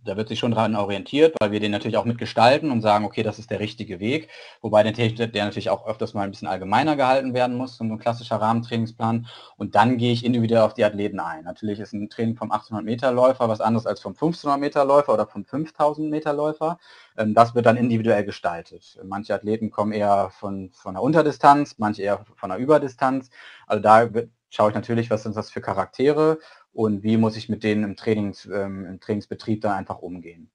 da 0.06 0.18
wird 0.18 0.28
sich 0.28 0.40
schon 0.40 0.52
daran 0.52 0.76
orientiert, 0.76 1.36
weil 1.40 1.52
wir 1.52 1.60
den 1.60 1.72
natürlich 1.72 1.98
auch 1.98 2.06
mitgestalten 2.06 2.72
und 2.72 2.82
sagen, 2.82 3.06
okay, 3.06 3.24
das 3.24 3.40
ist 3.40 3.50
der 3.50 3.60
richtige 3.60 4.00
Weg. 4.00 4.30
Wobei 4.62 4.84
der, 4.84 4.92
der 4.94 5.46
natürlich 5.46 5.70
auch 5.70 5.88
öfters 5.88 6.14
mal 6.14 6.24
ein 6.24 6.32
bisschen 6.32 6.48
allgemeiner 6.48 6.96
gehalten 6.96 7.34
werden 7.34 7.56
muss, 7.56 7.78
so 7.78 7.84
ein 7.84 7.98
klassischer 8.00 8.38
Rahmentrainingsplan. 8.38 9.28
Und 9.58 9.76
dann 9.76 9.98
gehe 9.98 10.12
ich 10.12 10.26
individuell 10.26 10.62
auf 10.62 10.74
die 10.74 10.84
Athleten 10.84 11.20
ein. 11.20 11.44
Natürlich 11.46 11.80
ist 11.80 11.94
ein 11.94 12.10
Training 12.10 12.36
vom 12.36 12.52
800 12.52 12.86
Meter 12.86 13.12
Läufer 13.12 13.48
was 13.50 13.62
anderes 13.62 13.86
als 13.86 14.02
vom 14.02 14.14
1500 14.14 14.60
Meter 14.60 14.86
Läufer 14.86 15.14
oder 15.14 15.28
vom 15.28 15.46
5000 15.46 16.10
Meter 16.10 16.34
Läufer. 16.34 16.80
Ähm, 17.18 17.34
das 17.34 17.56
wird 17.56 17.66
dann 17.66 17.78
individuell 17.78 18.26
gestaltet. 18.26 19.00
Manche 19.04 19.34
Athleten 19.34 19.72
kommen 19.72 19.92
eher 19.92 20.30
von, 20.32 20.72
von 20.74 20.96
der 20.96 21.04
Unterdistanz, 21.04 21.76
manche 21.78 22.02
eher 22.02 22.26
von 22.36 22.50
der 22.50 22.60
Überdistanz. 22.60 23.30
Also 23.68 23.82
da 23.82 24.14
wird, 24.14 24.30
schaue 24.50 24.70
ich 24.70 24.76
natürlich, 24.76 25.10
was 25.10 25.24
sind 25.24 25.36
das 25.36 25.50
für 25.50 25.62
Charaktere 25.62 26.40
und 26.74 27.04
wie 27.04 27.18
muss 27.18 27.38
ich 27.38 27.50
mit 27.50 27.64
denen 27.64 27.84
im, 27.84 27.96
Trainings, 27.96 28.46
ähm, 28.46 28.86
im 28.86 29.00
Trainingsbetrieb 29.00 29.62
dann 29.62 29.74
einfach 29.74 30.00
umgehen. 30.00 30.52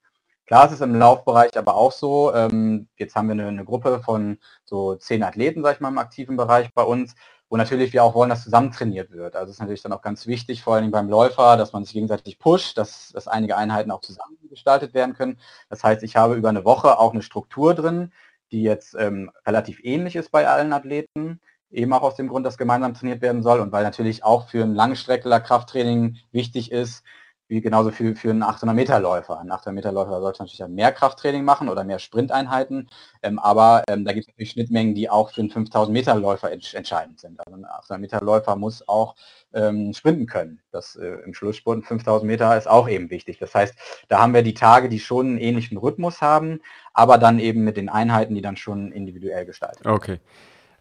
Klar 0.46 0.66
ist 0.66 0.72
es 0.72 0.80
im 0.80 0.94
Laufbereich 0.94 1.56
aber 1.58 1.74
auch 1.74 1.92
so, 1.92 2.34
ähm, 2.34 2.88
jetzt 2.96 3.14
haben 3.14 3.28
wir 3.28 3.34
eine, 3.34 3.48
eine, 3.48 3.64
Gruppe 3.64 4.00
von 4.02 4.38
so 4.64 4.94
zehn 4.94 5.22
Athleten, 5.22 5.62
sag 5.62 5.74
ich 5.74 5.80
mal, 5.80 5.88
im 5.90 5.98
aktiven 5.98 6.36
Bereich 6.36 6.72
bei 6.72 6.82
uns, 6.82 7.14
wo 7.50 7.56
natürlich 7.56 7.92
wir 7.92 8.02
auch 8.02 8.14
wollen, 8.14 8.30
dass 8.30 8.44
zusammen 8.44 8.72
trainiert 8.72 9.10
wird. 9.10 9.36
Also 9.36 9.50
es 9.50 9.56
ist 9.56 9.60
natürlich 9.60 9.82
dann 9.82 9.92
auch 9.92 10.02
ganz 10.02 10.26
wichtig, 10.26 10.62
vor 10.62 10.74
allem 10.74 10.90
beim 10.90 11.08
Läufer, 11.08 11.56
dass 11.56 11.72
man 11.72 11.84
sich 11.84 11.94
gegenseitig 11.94 12.38
pusht, 12.38 12.78
dass, 12.78 13.10
dass 13.12 13.28
einige 13.28 13.56
Einheiten 13.56 13.90
auch 13.90 14.00
zusammen 14.00 14.38
gestaltet 14.48 14.94
werden 14.94 15.14
können. 15.14 15.38
Das 15.68 15.84
heißt, 15.84 16.02
ich 16.02 16.16
habe 16.16 16.34
über 16.34 16.48
eine 16.48 16.64
Woche 16.64 16.98
auch 16.98 17.12
eine 17.12 17.22
Struktur 17.22 17.74
drin, 17.74 18.12
die 18.50 18.62
jetzt 18.62 18.94
ähm, 18.98 19.30
relativ 19.46 19.80
ähnlich 19.84 20.16
ist 20.16 20.30
bei 20.30 20.48
allen 20.48 20.72
Athleten. 20.72 21.40
Eben 21.70 21.92
auch 21.92 22.02
aus 22.02 22.16
dem 22.16 22.28
Grund, 22.28 22.46
dass 22.46 22.58
gemeinsam 22.58 22.94
trainiert 22.94 23.20
werden 23.22 23.42
soll 23.42 23.60
und 23.60 23.72
weil 23.72 23.84
natürlich 23.84 24.24
auch 24.24 24.48
für 24.48 24.62
ein 24.62 24.74
Langstreckler 24.74 25.40
Krafttraining 25.40 26.16
wichtig 26.32 26.72
ist, 26.72 27.04
wie 27.48 27.62
genauso 27.62 27.90
für, 27.90 28.14
für 28.14 28.30
einen 28.30 28.42
800 28.42 28.76
Meter 28.76 29.00
Läufer. 29.00 29.40
Ein 29.40 29.50
800 29.50 29.74
Meter 29.74 29.92
Läufer 29.92 30.20
sollte 30.20 30.42
natürlich 30.42 30.66
mehr 30.68 30.92
Krafttraining 30.92 31.44
machen 31.44 31.68
oder 31.68 31.82
mehr 31.82 31.98
Sprinteinheiten, 31.98 32.88
ähm, 33.22 33.38
aber 33.38 33.84
ähm, 33.88 34.04
da 34.04 34.12
gibt 34.12 34.24
es 34.24 34.28
natürlich 34.28 34.50
Schnittmengen, 34.50 34.94
die 34.94 35.08
auch 35.08 35.30
für 35.30 35.40
einen 35.40 35.50
5000 35.50 35.92
Meter 35.92 36.14
Läufer 36.14 36.52
ent 36.52 36.72
entscheidend 36.74 37.20
sind. 37.20 37.40
Also 37.40 37.58
ein 37.58 37.64
800 37.64 38.00
Meter 38.00 38.20
Läufer 38.20 38.54
muss 38.56 38.86
auch 38.86 39.16
ähm, 39.54 39.94
sprinten 39.94 40.26
können. 40.26 40.60
Das 40.70 40.96
äh, 40.96 41.06
im 41.24 41.32
Schlussspurt 41.32 41.84
5000 41.84 42.26
Meter 42.26 42.56
ist 42.56 42.68
auch 42.68 42.88
eben 42.88 43.10
wichtig. 43.10 43.38
Das 43.38 43.54
heißt, 43.54 43.74
da 44.08 44.20
haben 44.20 44.34
wir 44.34 44.42
die 44.42 44.54
Tage, 44.54 44.90
die 44.90 45.00
schon 45.00 45.26
einen 45.26 45.38
ähnlichen 45.38 45.78
Rhythmus 45.78 46.20
haben, 46.20 46.60
aber 46.92 47.16
dann 47.16 47.38
eben 47.38 47.64
mit 47.64 47.78
den 47.78 47.88
Einheiten, 47.88 48.34
die 48.34 48.42
dann 48.42 48.58
schon 48.58 48.92
individuell 48.92 49.46
gestaltet. 49.46 49.86
Okay. 49.86 50.20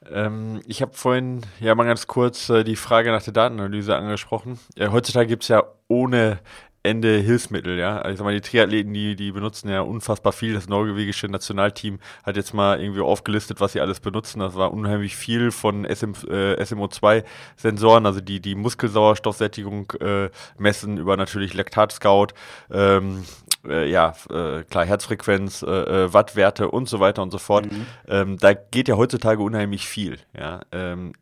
Ähm, 0.06 0.62
ich 0.68 0.82
habe 0.82 0.94
vorhin 0.94 1.42
ja 1.60 1.74
mal 1.76 1.86
ganz 1.86 2.08
kurz 2.08 2.50
äh, 2.50 2.64
die 2.64 2.76
Frage 2.76 3.12
nach 3.12 3.24
der 3.24 3.34
Datenanalyse 3.34 3.96
angesprochen. 3.96 4.60
Äh, 4.76 4.90
heutzutage 4.90 5.28
gibt 5.28 5.44
es 5.44 5.50
ja 5.50 5.64
ohne 5.88 6.40
Ende 6.88 7.18
Hilfsmittel, 7.18 7.78
ja. 7.78 7.98
Also 7.98 8.12
ich 8.12 8.18
sag 8.18 8.26
mal, 8.26 8.34
die 8.34 8.42
Triathleten, 8.42 8.94
die, 8.94 9.16
die 9.16 9.32
benutzen 9.32 9.70
ja 9.70 9.82
unfassbar 9.82 10.34
viel. 10.34 10.54
Das 10.54 10.68
norwegische 10.68 11.28
Nationalteam 11.28 12.00
hat 12.24 12.36
jetzt 12.38 12.54
mal 12.54 12.80
irgendwie 12.80 13.02
aufgelistet, 13.02 13.60
was 13.60 13.74
sie 13.74 13.82
alles 13.82 14.00
benutzen. 14.00 14.40
Das 14.40 14.56
war 14.56 14.72
unheimlich 14.74 15.16
viel 15.16 15.52
von 15.52 15.86
SM, 15.86 16.14
äh, 16.30 16.62
SMO2-Sensoren, 16.62 18.06
also 18.06 18.22
die 18.22 18.40
die 18.40 18.56
Muskelsauerstoffsättigung 18.56 19.92
äh, 20.00 20.30
messen, 20.58 20.98
über 20.98 21.18
natürlich 21.18 21.54
Laktat-Scout, 21.54 22.28
ähm, 22.72 23.24
äh, 23.68 23.90
ja, 23.90 24.14
äh, 24.30 24.64
klar, 24.64 24.86
Herzfrequenz, 24.86 25.62
äh, 25.64 25.68
äh, 26.06 26.14
Wattwerte 26.14 26.70
und 26.72 26.88
so 26.88 27.00
weiter 27.00 27.22
und 27.22 27.32
so 27.32 27.38
fort. 27.38 27.72
Mhm. 27.72 27.86
Ähm, 28.08 28.38
da 28.38 28.54
geht 28.54 28.88
ja 28.88 28.98
heutzutage 28.98 29.42
unheimlich 29.42 29.88
viel, 29.88 30.18
ja. 30.38 30.62
Ähm, 30.72 31.14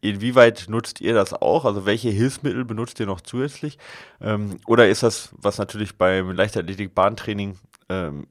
Inwieweit 0.00 0.66
nutzt 0.68 1.00
ihr 1.00 1.14
das 1.14 1.34
auch? 1.34 1.64
Also 1.64 1.86
welche 1.86 2.08
Hilfsmittel 2.08 2.64
benutzt 2.64 3.00
ihr 3.00 3.06
noch 3.06 3.20
zusätzlich? 3.20 3.78
Ähm, 4.20 4.58
oder 4.66 4.88
ist 4.88 5.02
das, 5.02 5.30
was 5.36 5.58
natürlich 5.58 5.98
beim 5.98 6.30
Leichtathletik-Bahntraining 6.32 7.58
ähm, 7.88 8.26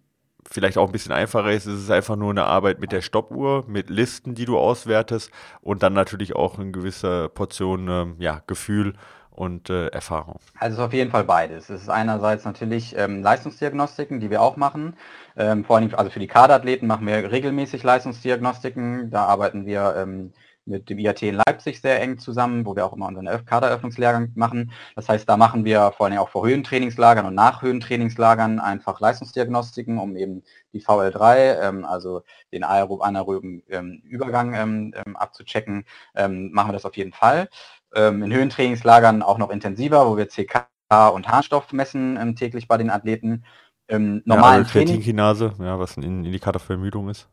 vielleicht 0.50 0.78
auch 0.78 0.88
ein 0.88 0.92
bisschen 0.92 1.12
einfacher 1.12 1.52
ist, 1.52 1.68
ist 1.68 1.80
es 1.80 1.92
einfach 1.92 2.16
nur 2.16 2.32
eine 2.32 2.46
Arbeit 2.46 2.80
mit 2.80 2.92
der 2.92 3.02
Stoppuhr, 3.02 3.66
mit 3.68 3.90
Listen, 3.90 4.34
die 4.34 4.46
du 4.46 4.58
auswertest 4.58 5.32
und 5.62 5.84
dann 5.84 5.94
natürlich 5.94 6.36
auch 6.36 6.58
eine 6.58 6.72
gewisse 6.72 7.30
Portion 7.30 7.88
ähm, 7.88 8.16
ja, 8.18 8.42
Gefühl 8.48 8.96
und 9.30 9.70
äh, 9.70 9.88
Erfahrung? 9.88 10.40
Also 10.58 10.74
es 10.74 10.80
ist 10.80 10.86
auf 10.86 10.94
jeden 10.94 11.12
Fall 11.12 11.24
beides. 11.24 11.70
Es 11.70 11.84
ist 11.84 11.90
einerseits 11.90 12.46
natürlich 12.46 12.96
ähm, 12.98 13.22
Leistungsdiagnostiken, 13.22 14.20
die 14.20 14.30
wir 14.30 14.42
auch 14.42 14.58
machen. 14.58 14.96
Ähm, 15.38 15.64
vor 15.64 15.78
allem 15.78 15.94
also 15.94 16.10
für 16.10 16.20
die 16.20 16.28
Kaderathleten 16.28 16.88
machen 16.88 17.06
wir 17.06 17.32
regelmäßig 17.32 17.84
Leistungsdiagnostiken. 17.84 19.12
Da 19.12 19.26
arbeiten 19.26 19.66
wir 19.66 19.96
ähm, 19.98 20.34
mit 20.66 20.90
dem 20.90 21.00
IAT 21.00 21.24
in 21.24 21.36
Leipzig 21.36 21.82
sehr 21.82 22.02
eng 22.02 22.20
zusammen, 22.20 22.66
wo 22.66 22.76
wir 22.76 22.86
auch 22.86 22.94
immer 22.94 23.08
unseren 23.08 23.46
Kaderöffnungslehrgang 23.46 24.32
machen. 24.36 24.72
Das 24.96 25.10
heißt, 25.10 25.28
da 25.28 25.36
machen 25.36 25.66
wir 25.66 25.92
vor 25.96 26.06
allem 26.06 26.20
auch 26.20 26.30
vor 26.30 26.46
Höhentrainingslagern 26.46 27.26
und 27.26 27.36
nach 27.36 27.62
Höhentrainingslagern 27.62 28.60
einfach 28.60 29.00
Leistungsdiagnostiken, 29.00 29.98
um 29.98 30.16
eben 30.16 30.44
die 30.74 30.82
VL3, 30.82 31.62
ähm, 31.62 31.86
also 31.86 32.22
den 32.54 32.64
aerob 32.64 33.02
anaeroben 33.02 33.64
ähm, 33.70 34.02
Übergang 34.06 34.54
ähm, 34.54 34.94
ähm 34.96 35.16
abzuchecken, 35.16 35.86
ähm, 36.16 36.52
machen 36.52 36.70
wir 36.70 36.74
das 36.74 36.86
auf 36.86 36.96
jeden 36.96 37.14
Fall. 37.14 37.50
Ähm, 37.96 38.24
in 38.24 38.32
Höhentrainingslagern 38.32 39.24
auch 39.24 39.40
noch 39.40 39.50
intensiver, 39.50 40.08
wo 40.08 40.18
wir 40.18 40.28
CK 40.28 40.68
und 41.14 41.28
Harnstoff 41.28 41.72
messen 41.72 42.36
täglich 42.36 42.68
bei 42.68 42.78
den 42.78 42.90
Athleten. 42.90 43.44
Im 43.88 44.22
normalen 44.26 44.64
ja, 44.64 44.70
Kreatinkinase, 44.70 45.54
ja, 45.60 45.80
was 45.80 45.98
ein 45.98 46.04
Indikator 46.04 46.60
für 46.60 46.74
Ermüdung 46.74 47.10
ist. 47.10 47.28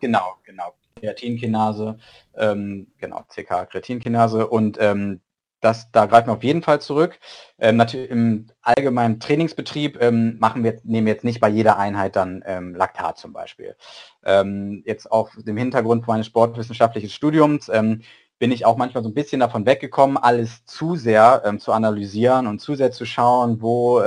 Genau, 0.00 0.36
genau. 0.44 0.74
Kreatinkinase, 1.00 1.98
ähm, 2.36 2.88
genau, 2.98 3.24
CK 3.28 3.66
Kreatinkinase 3.70 4.46
und 4.46 4.78
ähm, 4.80 5.20
das, 5.60 5.90
da 5.92 6.06
greifen 6.06 6.28
wir 6.28 6.34
auf 6.34 6.42
jeden 6.42 6.62
Fall 6.62 6.80
zurück. 6.80 7.18
Ähm, 7.58 7.76
natürlich 7.76 8.10
im 8.10 8.46
allgemeinen 8.62 9.20
Trainingsbetrieb 9.20 10.00
ähm, 10.00 10.38
machen 10.38 10.64
wir, 10.64 10.80
nehmen 10.84 11.06
wir 11.06 11.12
jetzt 11.12 11.24
nicht 11.24 11.40
bei 11.40 11.48
jeder 11.48 11.78
Einheit 11.78 12.16
dann 12.16 12.42
ähm, 12.46 12.74
Laktat 12.74 13.18
zum 13.18 13.32
Beispiel. 13.32 13.76
Ähm, 14.24 14.82
jetzt 14.86 15.10
auf 15.10 15.30
dem 15.36 15.56
Hintergrund 15.56 16.06
meines 16.06 16.26
sportwissenschaftlichen 16.26 17.10
Studiums 17.10 17.68
ähm, 17.68 18.02
bin 18.38 18.52
ich 18.52 18.64
auch 18.64 18.78
manchmal 18.78 19.02
so 19.02 19.10
ein 19.10 19.14
bisschen 19.14 19.40
davon 19.40 19.66
weggekommen, 19.66 20.16
alles 20.16 20.64
zu 20.64 20.96
sehr 20.96 21.42
ähm, 21.44 21.60
zu 21.60 21.72
analysieren 21.72 22.46
und 22.46 22.60
zu 22.60 22.74
sehr 22.74 22.90
zu 22.90 23.04
schauen, 23.04 23.60
wo, 23.60 24.02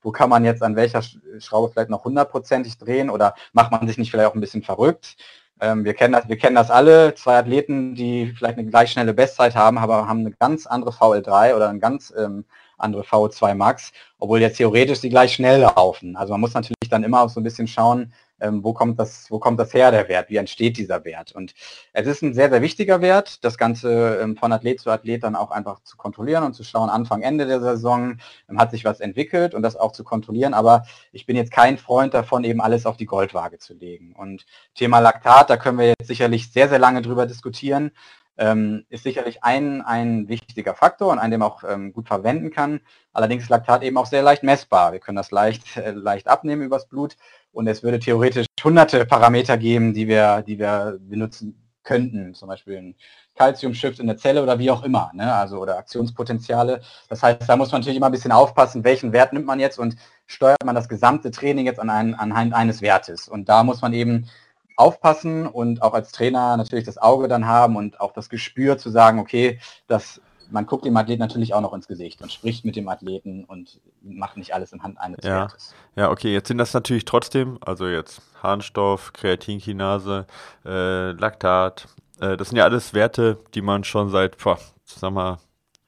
wo 0.00 0.12
kann 0.12 0.30
man 0.30 0.46
jetzt 0.46 0.62
an 0.62 0.76
welcher 0.76 1.02
Schraube 1.40 1.70
vielleicht 1.70 1.90
noch 1.90 2.04
hundertprozentig 2.04 2.78
drehen 2.78 3.10
oder 3.10 3.34
macht 3.52 3.70
man 3.70 3.86
sich 3.86 3.98
nicht 3.98 4.10
vielleicht 4.10 4.30
auch 4.30 4.34
ein 4.34 4.40
bisschen 4.40 4.62
verrückt. 4.62 5.16
Ähm, 5.60 5.84
wir, 5.84 5.94
kennen 5.94 6.12
das, 6.12 6.28
wir 6.28 6.38
kennen 6.38 6.56
das 6.56 6.70
alle, 6.70 7.14
zwei 7.14 7.38
Athleten, 7.38 7.94
die 7.94 8.32
vielleicht 8.36 8.58
eine 8.58 8.68
gleich 8.68 8.92
schnelle 8.92 9.14
Bestzeit 9.14 9.54
haben, 9.54 9.78
aber 9.78 10.08
haben 10.08 10.20
eine 10.20 10.32
ganz 10.32 10.66
andere 10.66 10.90
VL3 10.90 11.54
oder 11.54 11.68
eine 11.68 11.78
ganz 11.78 12.12
ähm, 12.16 12.44
andere 12.78 13.02
VO2 13.02 13.54
Max, 13.54 13.92
obwohl 14.18 14.40
jetzt 14.40 14.56
theoretisch 14.56 15.00
sie 15.00 15.10
gleich 15.10 15.34
schnell 15.34 15.60
laufen. 15.60 16.16
Also 16.16 16.32
man 16.32 16.40
muss 16.40 16.54
natürlich 16.54 16.88
dann 16.88 17.04
immer 17.04 17.22
auch 17.22 17.28
so 17.28 17.40
ein 17.40 17.44
bisschen 17.44 17.68
schauen, 17.68 18.12
ähm, 18.40 18.64
wo, 18.64 18.72
kommt 18.72 18.98
das, 18.98 19.30
wo 19.30 19.38
kommt 19.38 19.58
das 19.60 19.74
her, 19.74 19.90
der 19.90 20.08
Wert, 20.08 20.30
wie 20.30 20.36
entsteht 20.36 20.76
dieser 20.76 21.04
Wert. 21.04 21.32
Und 21.32 21.54
es 21.92 22.06
ist 22.06 22.22
ein 22.22 22.34
sehr, 22.34 22.50
sehr 22.50 22.62
wichtiger 22.62 23.00
Wert, 23.00 23.44
das 23.44 23.58
Ganze 23.58 24.18
ähm, 24.22 24.36
von 24.36 24.52
Athlet 24.52 24.80
zu 24.80 24.90
Athlet 24.90 25.22
dann 25.22 25.36
auch 25.36 25.50
einfach 25.50 25.82
zu 25.82 25.96
kontrollieren 25.96 26.44
und 26.44 26.54
zu 26.54 26.64
schauen, 26.64 26.90
Anfang, 26.90 27.22
Ende 27.22 27.46
der 27.46 27.60
Saison 27.60 28.18
ähm, 28.48 28.58
hat 28.58 28.70
sich 28.70 28.84
was 28.84 29.00
entwickelt 29.00 29.54
und 29.54 29.62
das 29.62 29.76
auch 29.76 29.92
zu 29.92 30.04
kontrollieren. 30.04 30.54
Aber 30.54 30.84
ich 31.12 31.26
bin 31.26 31.36
jetzt 31.36 31.52
kein 31.52 31.78
Freund 31.78 32.14
davon, 32.14 32.44
eben 32.44 32.60
alles 32.60 32.86
auf 32.86 32.96
die 32.96 33.06
Goldwaage 33.06 33.58
zu 33.58 33.74
legen. 33.74 34.14
Und 34.16 34.46
Thema 34.74 34.98
Laktat, 34.98 35.50
da 35.50 35.56
können 35.56 35.78
wir 35.78 35.88
jetzt 35.88 36.06
sicherlich 36.06 36.52
sehr, 36.52 36.68
sehr 36.68 36.78
lange 36.78 37.02
drüber 37.02 37.26
diskutieren 37.26 37.92
ähm, 38.40 38.86
ist 38.88 39.04
sicherlich 39.04 39.44
ein, 39.44 39.82
ein 39.82 40.26
wichtiger 40.28 40.74
Faktor 40.74 41.12
und 41.12 41.18
einen, 41.18 41.30
den 41.30 41.40
man 41.40 41.50
auch 41.50 41.62
ähm, 41.62 41.92
gut 41.92 42.08
verwenden 42.08 42.50
kann. 42.50 42.80
Allerdings 43.12 43.44
ist 43.44 43.50
Laktat 43.50 43.82
eben 43.82 43.98
auch 43.98 44.06
sehr 44.06 44.22
leicht 44.22 44.42
messbar. 44.42 44.92
Wir 44.92 44.98
können 44.98 45.16
das 45.16 45.30
leicht, 45.30 45.76
äh, 45.76 45.92
leicht 45.92 46.26
abnehmen 46.26 46.62
übers 46.62 46.88
Blut 46.88 47.16
und 47.52 47.66
es 47.66 47.82
würde 47.82 47.98
theoretisch 47.98 48.46
hunderte 48.64 49.04
Parameter 49.04 49.58
geben, 49.58 49.92
die 49.92 50.08
wir, 50.08 50.42
die 50.42 50.58
wir 50.58 50.98
benutzen 51.00 51.60
könnten, 51.82 52.34
zum 52.34 52.48
Beispiel 52.48 52.76
ein 52.76 52.94
Calcium-Shift 53.36 54.00
in 54.00 54.06
der 54.06 54.16
Zelle 54.16 54.42
oder 54.42 54.58
wie 54.58 54.70
auch 54.70 54.82
immer, 54.82 55.10
ne? 55.14 55.32
also 55.32 55.58
oder 55.58 55.78
Aktionspotenziale. 55.78 56.82
Das 57.08 57.22
heißt, 57.22 57.48
da 57.48 57.56
muss 57.56 57.72
man 57.72 57.80
natürlich 57.80 57.96
immer 57.96 58.06
ein 58.06 58.12
bisschen 58.12 58.32
aufpassen, 58.32 58.84
welchen 58.84 59.12
Wert 59.12 59.32
nimmt 59.32 59.46
man 59.46 59.60
jetzt 59.60 59.78
und 59.78 59.96
steuert 60.26 60.64
man 60.64 60.74
das 60.74 60.88
gesamte 60.88 61.30
Training 61.30 61.66
jetzt 61.66 61.80
an 61.80 61.90
einen, 61.90 62.14
anhand 62.14 62.54
eines 62.54 62.82
Wertes. 62.82 63.28
Und 63.28 63.48
da 63.48 63.64
muss 63.64 63.80
man 63.82 63.92
eben 63.92 64.28
aufpassen 64.76 65.46
und 65.46 65.82
auch 65.82 65.94
als 65.94 66.12
Trainer 66.12 66.56
natürlich 66.56 66.84
das 66.84 66.98
Auge 66.98 67.28
dann 67.28 67.46
haben 67.46 67.76
und 67.76 68.00
auch 68.00 68.12
das 68.12 68.28
Gespür 68.28 68.78
zu 68.78 68.90
sagen, 68.90 69.18
okay, 69.18 69.60
das, 69.86 70.20
man 70.50 70.66
guckt 70.66 70.84
dem 70.84 70.96
Athleten 70.96 71.20
natürlich 71.20 71.54
auch 71.54 71.60
noch 71.60 71.74
ins 71.74 71.86
Gesicht 71.86 72.22
und 72.22 72.32
spricht 72.32 72.64
mit 72.64 72.76
dem 72.76 72.88
Athleten 72.88 73.44
und 73.44 73.80
macht 74.02 74.36
nicht 74.36 74.54
alles 74.54 74.72
in 74.72 74.82
Hand 74.82 74.98
eines 74.98 75.24
ja. 75.24 75.40
Wertes. 75.40 75.74
Ja, 75.96 76.10
okay, 76.10 76.32
jetzt 76.32 76.48
sind 76.48 76.58
das 76.58 76.72
natürlich 76.72 77.04
trotzdem, 77.04 77.58
also 77.60 77.86
jetzt 77.86 78.22
Harnstoff, 78.42 79.12
Kreatinkinase, 79.12 80.26
äh, 80.64 81.12
Laktat, 81.12 81.88
äh, 82.20 82.36
das 82.36 82.48
sind 82.48 82.58
ja 82.58 82.64
alles 82.64 82.94
Werte, 82.94 83.38
die 83.54 83.62
man 83.62 83.84
schon 83.84 84.10
seit, 84.10 84.38
boah, 84.38 84.58
sag 84.84 85.12
mal, 85.12 85.38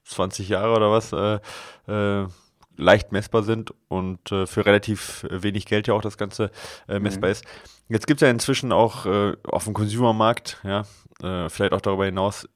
20 0.05 0.49
Jahre 0.49 0.75
oder 0.75 0.91
was 0.91 1.13
äh, 1.13 1.39
äh, 1.91 2.27
leicht 2.75 3.11
messbar 3.11 3.43
sind 3.43 3.73
und 3.87 4.31
äh, 4.31 4.45
für 4.45 4.65
relativ 4.65 5.25
wenig 5.29 5.65
Geld 5.65 5.87
ja 5.87 5.93
auch 5.93 6.01
das 6.01 6.17
Ganze 6.17 6.51
äh, 6.87 6.99
messbar 6.99 7.29
mhm. 7.29 7.31
ist. 7.31 7.45
Jetzt 7.89 8.07
gibt 8.07 8.21
es 8.21 8.25
ja 8.25 8.31
inzwischen 8.31 8.71
auch 8.71 9.05
äh, 9.05 9.35
auf 9.43 9.65
dem 9.65 9.73
Consumermarkt, 9.73 10.59
ja, 10.63 10.83
äh, 11.21 11.49
vielleicht 11.49 11.73
auch 11.73 11.81
darüber 11.81 12.05
hinaus, 12.05 12.47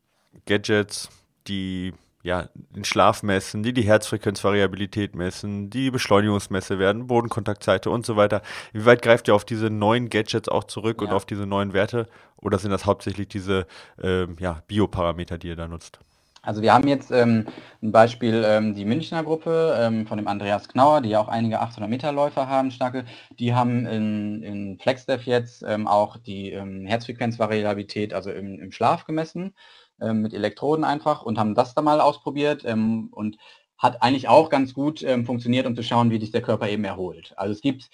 Gadgets, 0.46 1.10
die 1.48 1.94
ja, 2.24 2.50
den 2.72 2.84
Schlaf 2.84 3.24
messen, 3.24 3.64
die 3.64 3.74
die 3.74 3.84
Herzfrequenzvariabilität 3.84 5.16
messen, 5.16 5.70
die 5.70 5.92
Beschleunigungsmesse 5.92 6.78
werden, 6.78 7.08
Bodenkontaktseite 7.08 7.90
und 7.90 8.06
so 8.06 8.18
weiter. 8.18 8.42
Wie 8.74 8.86
weit 8.86 9.02
greift 9.02 9.30
ihr 9.30 9.36
auf 9.36 9.46
diese 9.46 9.70
neuen 9.70 10.10
Gadgets 10.10 10.50
auch 10.50 10.66
zurück 10.66 11.02
ja. 11.02 11.08
und 11.08 11.14
auf 11.14 11.26
diese 11.26 11.46
neuen 11.46 11.72
Werte? 11.72 12.08
Oder 12.36 12.60
sind 12.60 12.72
das 12.72 12.86
hauptsächlich 12.86 13.30
diese 13.30 13.66
äh, 14.02 14.28
ja, 14.40 14.62
Bioparameter, 14.68 15.38
die 15.38 15.48
ihr 15.48 15.56
da 15.56 15.70
nutzt? 15.70 16.00
Also 16.48 16.62
wir 16.62 16.74
haben 16.74 16.88
jetzt 16.88 17.12
ähm, 17.12 17.46
ein 17.84 17.92
Beispiel, 17.92 18.42
ähm, 18.48 18.74
die 18.74 18.86
Münchner 18.86 19.22
Gruppe 19.22 19.76
ähm, 19.78 20.08
von 20.08 20.18
dem 20.18 20.30
Andreas 20.30 20.70
Knauer, 20.70 21.02
die 21.02 21.10
ja 21.10 21.20
auch 21.20 21.28
einige 21.28 21.60
800 21.60 21.90
Meter 21.90 22.14
Läufer 22.14 22.48
haben, 22.48 22.72
starke, 22.72 23.04
die 23.38 23.54
haben 23.54 23.86
in, 23.86 24.44
in 24.44 24.80
FlexDev 24.80 25.26
jetzt 25.26 25.62
ähm, 25.68 25.90
auch 25.90 26.16
die 26.16 26.52
ähm, 26.54 26.86
Herzfrequenzvariabilität, 26.86 28.14
also 28.14 28.32
im, 28.32 28.62
im 28.62 28.72
Schlaf 28.72 29.04
gemessen, 29.04 29.56
ähm, 30.00 30.22
mit 30.22 30.34
Elektroden 30.34 30.86
einfach 30.86 31.22
und 31.22 31.38
haben 31.38 31.54
das 31.54 31.76
da 31.76 31.82
mal 31.82 32.00
ausprobiert 32.00 32.64
und 32.64 33.38
hat 33.78 34.02
eigentlich 34.02 34.30
auch 34.30 34.50
ganz 34.50 34.74
gut 34.74 35.06
funktioniert, 35.26 35.68
um 35.68 35.76
zu 35.76 35.84
schauen, 35.84 36.12
wie 36.12 36.20
sich 36.20 36.32
der 36.32 36.42
Körper 36.42 36.70
eben 36.70 36.86
erholt. 36.86 37.34
Also 37.36 37.52
es 37.52 37.62
gibt, 37.62 37.90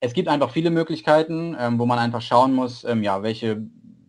es 0.00 0.12
gibt 0.12 0.28
einfach 0.28 0.50
viele 0.50 0.70
Möglichkeiten, 0.70 1.56
wo 1.78 1.86
man 1.86 1.98
einfach 1.98 2.20
schauen 2.20 2.52
muss, 2.52 2.82
ja, 2.82 3.22
welche 3.22 3.56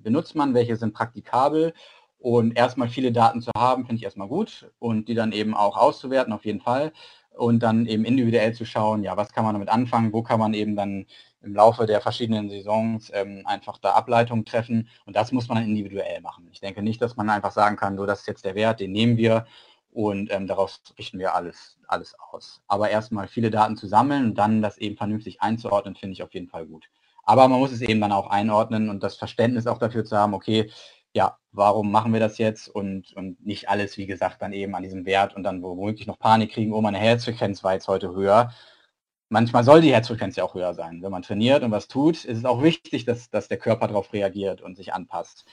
benutzt 0.04 0.36
man, 0.36 0.54
welche 0.54 0.76
sind 0.76 0.93
praktikabel 0.93 1.73
und 2.19 2.58
erstmal 2.58 2.89
viele 2.89 3.12
Daten 3.12 3.41
zu 3.41 3.51
haben, 3.56 3.86
finde 3.86 3.99
ich 3.99 4.03
erstmal 4.03 4.27
gut 4.27 4.71
und 4.80 5.08
die 5.08 5.13
dann 5.13 5.32
eben 5.32 5.53
auch 5.56 5.77
auszuwerten, 5.77 6.34
auf 6.34 6.45
jeden 6.45 6.62
Fall. 6.62 6.91
Und 7.32 7.62
dann 7.62 7.86
eben 7.86 8.03
individuell 8.03 8.53
zu 8.53 8.65
schauen, 8.65 9.03
ja, 9.03 9.15
was 9.15 9.32
kann 9.32 9.43
man 9.43 9.53
damit 9.53 9.69
anfangen, 9.69 10.12
wo 10.12 10.23
kann 10.23 10.39
man 10.39 10.56
eben 10.56 10.75
dann 10.75 11.06
im 11.43 11.53
Laufe 11.53 11.86
der 11.86 12.01
verschiedenen 12.01 12.49
Saisons 12.49 13.12
ähm, 13.13 13.43
einfach 13.45 13.77
da 13.77 13.91
Ableitungen 13.91 14.43
treffen. 14.43 14.89
Und 15.06 15.15
das 15.15 15.32
muss 15.32 15.47
man 15.47 15.58
dann 15.60 15.67
individuell 15.67 16.19
machen. 16.21 16.49
Ich 16.51 16.60
denke 16.60 16.82
nicht, 16.82 16.99
dass 16.99 17.15
man 17.15 17.30
einfach 17.30 17.51
sagen 17.51 17.75
kann, 17.75 17.95
so 17.95 18.08
das 18.08 18.21
ist 18.21 18.27
jetzt 18.27 18.45
der 18.45 18.56
Wert, 18.56 18.80
den 18.80 18.91
nehmen 18.91 19.17
wir 19.17 19.45
und 19.91 20.32
ähm, 20.32 20.47
daraus 20.47 20.82
richten 20.97 21.19
wir 21.19 21.36
alles, 21.36 21.77
alles 21.88 22.15
aus. 22.32 22.62
Aber 22.67 22.89
erstmal 22.89 23.27
viele 23.27 23.51
Daten 23.51 23.77
zu 23.77 23.88
sammeln 23.88 24.25
und 24.25 24.36
dann 24.36 24.62
das 24.62 24.77
eben 24.77 24.97
vernünftig 24.97 25.41
einzuordnen, 25.41 25.95
finde 25.95 26.13
ich 26.13 26.23
auf 26.23 26.34
jeden 26.34 26.49
Fall 26.49 26.65
gut. 26.65 26.89
Aber 27.23 27.47
man 27.47 27.60
muss 27.60 27.71
es 27.71 27.82
eben 27.82 27.99
dann 27.99 28.12
auch 28.12 28.27
einordnen 28.30 28.89
und 28.89 29.03
das 29.03 29.17
Verständnis 29.17 29.67
auch 29.67 29.80
dafür 29.80 30.06
zu 30.06 30.17
haben, 30.17 30.34
okay, 30.34 30.71
ja, 31.13 31.38
warum 31.52 31.91
machen 31.91 32.13
wir 32.13 32.20
das 32.20 32.38
jetzt 32.38 32.67
und, 32.67 33.13
und 33.13 33.43
nicht 33.46 33.70
alles, 33.70 33.98
wie 33.98 34.06
gesagt, 34.06 34.41
dann 34.41 34.54
eben 34.54 34.76
an 34.76 34.84
diesem 34.84 35.06
Wert 35.06 35.36
und 35.36 35.43
dann 35.43 35.63
womöglich 35.63 36.08
noch 36.08 36.20
Panik 36.20 36.52
kriegen, 36.52 36.74
oh, 36.74 36.82
meine 36.82 37.00
Herzfrequenz 37.00 37.63
war 37.63 37.73
jetzt 37.73 37.88
heute 37.88 38.13
höher. 38.13 38.52
Manchmal 39.29 39.63
soll 39.63 39.81
die 39.81 39.92
Herzfrequenz 39.92 40.36
ja 40.36 40.44
auch 40.44 40.54
höher 40.54 40.73
sein. 40.73 41.02
Wenn 41.02 41.12
man 41.12 41.23
trainiert 41.23 41.63
und 41.63 41.71
was 41.71 41.88
tut, 41.88 42.23
ist 42.23 42.38
es 42.38 42.46
auch 42.46 42.62
wichtig, 42.62 43.06
dass, 43.06 43.29
dass 43.29 43.48
der 43.48 43.58
Körper 43.58 43.88
darauf 43.88 44.13
reagiert 44.13 44.62
und 44.62 44.75
sich 44.75 44.94
anpasst. 44.94 45.46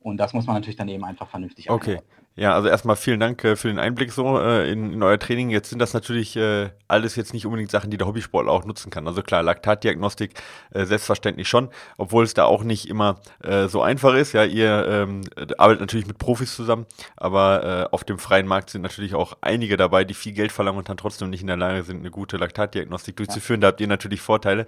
Und 0.00 0.16
das 0.16 0.32
muss 0.32 0.46
man 0.46 0.56
natürlich 0.56 0.76
dann 0.76 0.88
eben 0.88 1.04
einfach 1.04 1.28
vernünftig 1.28 1.70
Okay, 1.70 2.00
Ja, 2.40 2.54
also 2.54 2.68
erstmal 2.68 2.96
vielen 2.96 3.20
Dank 3.20 3.44
äh, 3.44 3.54
für 3.54 3.68
den 3.68 3.78
Einblick 3.78 4.12
so 4.12 4.40
äh, 4.40 4.72
in, 4.72 4.94
in, 4.94 5.02
euer 5.02 5.18
Training. 5.18 5.50
Jetzt 5.50 5.68
sind 5.68 5.78
das 5.78 5.92
natürlich 5.92 6.36
äh, 6.36 6.70
alles 6.88 7.14
jetzt 7.14 7.34
nicht 7.34 7.44
unbedingt 7.44 7.70
Sachen, 7.70 7.90
die 7.90 7.98
der 7.98 8.06
Hobbysportler 8.06 8.50
auch 8.50 8.64
nutzen 8.64 8.88
kann. 8.88 9.06
Also 9.06 9.22
klar, 9.22 9.42
Laktatdiagnostik 9.42 10.32
äh, 10.70 10.86
selbstverständlich 10.86 11.48
schon, 11.48 11.68
obwohl 11.98 12.24
es 12.24 12.32
da 12.32 12.46
auch 12.46 12.64
nicht 12.64 12.88
immer 12.88 13.20
äh, 13.44 13.68
so 13.68 13.82
einfach 13.82 14.14
ist. 14.14 14.32
Ja, 14.32 14.44
ihr 14.44 14.86
ähm, 14.88 15.20
arbeitet 15.58 15.82
natürlich 15.82 16.06
mit 16.06 16.16
Profis 16.16 16.56
zusammen, 16.56 16.86
aber 17.14 17.62
äh, 17.90 17.94
auf 17.94 18.04
dem 18.04 18.18
freien 18.18 18.46
Markt 18.46 18.70
sind 18.70 18.80
natürlich 18.80 19.14
auch 19.14 19.36
einige 19.42 19.76
dabei, 19.76 20.04
die 20.04 20.14
viel 20.14 20.32
Geld 20.32 20.50
verlangen 20.50 20.78
und 20.78 20.88
dann 20.88 20.96
trotzdem 20.96 21.28
nicht 21.28 21.42
in 21.42 21.46
der 21.46 21.58
Lage 21.58 21.82
sind, 21.82 21.98
eine 21.98 22.10
gute 22.10 22.38
Laktatdiagnostik 22.38 23.18
durchzuführen. 23.18 23.60
Ja. 23.60 23.66
Da 23.66 23.72
habt 23.72 23.82
ihr 23.82 23.86
natürlich 23.86 24.22
Vorteile. 24.22 24.66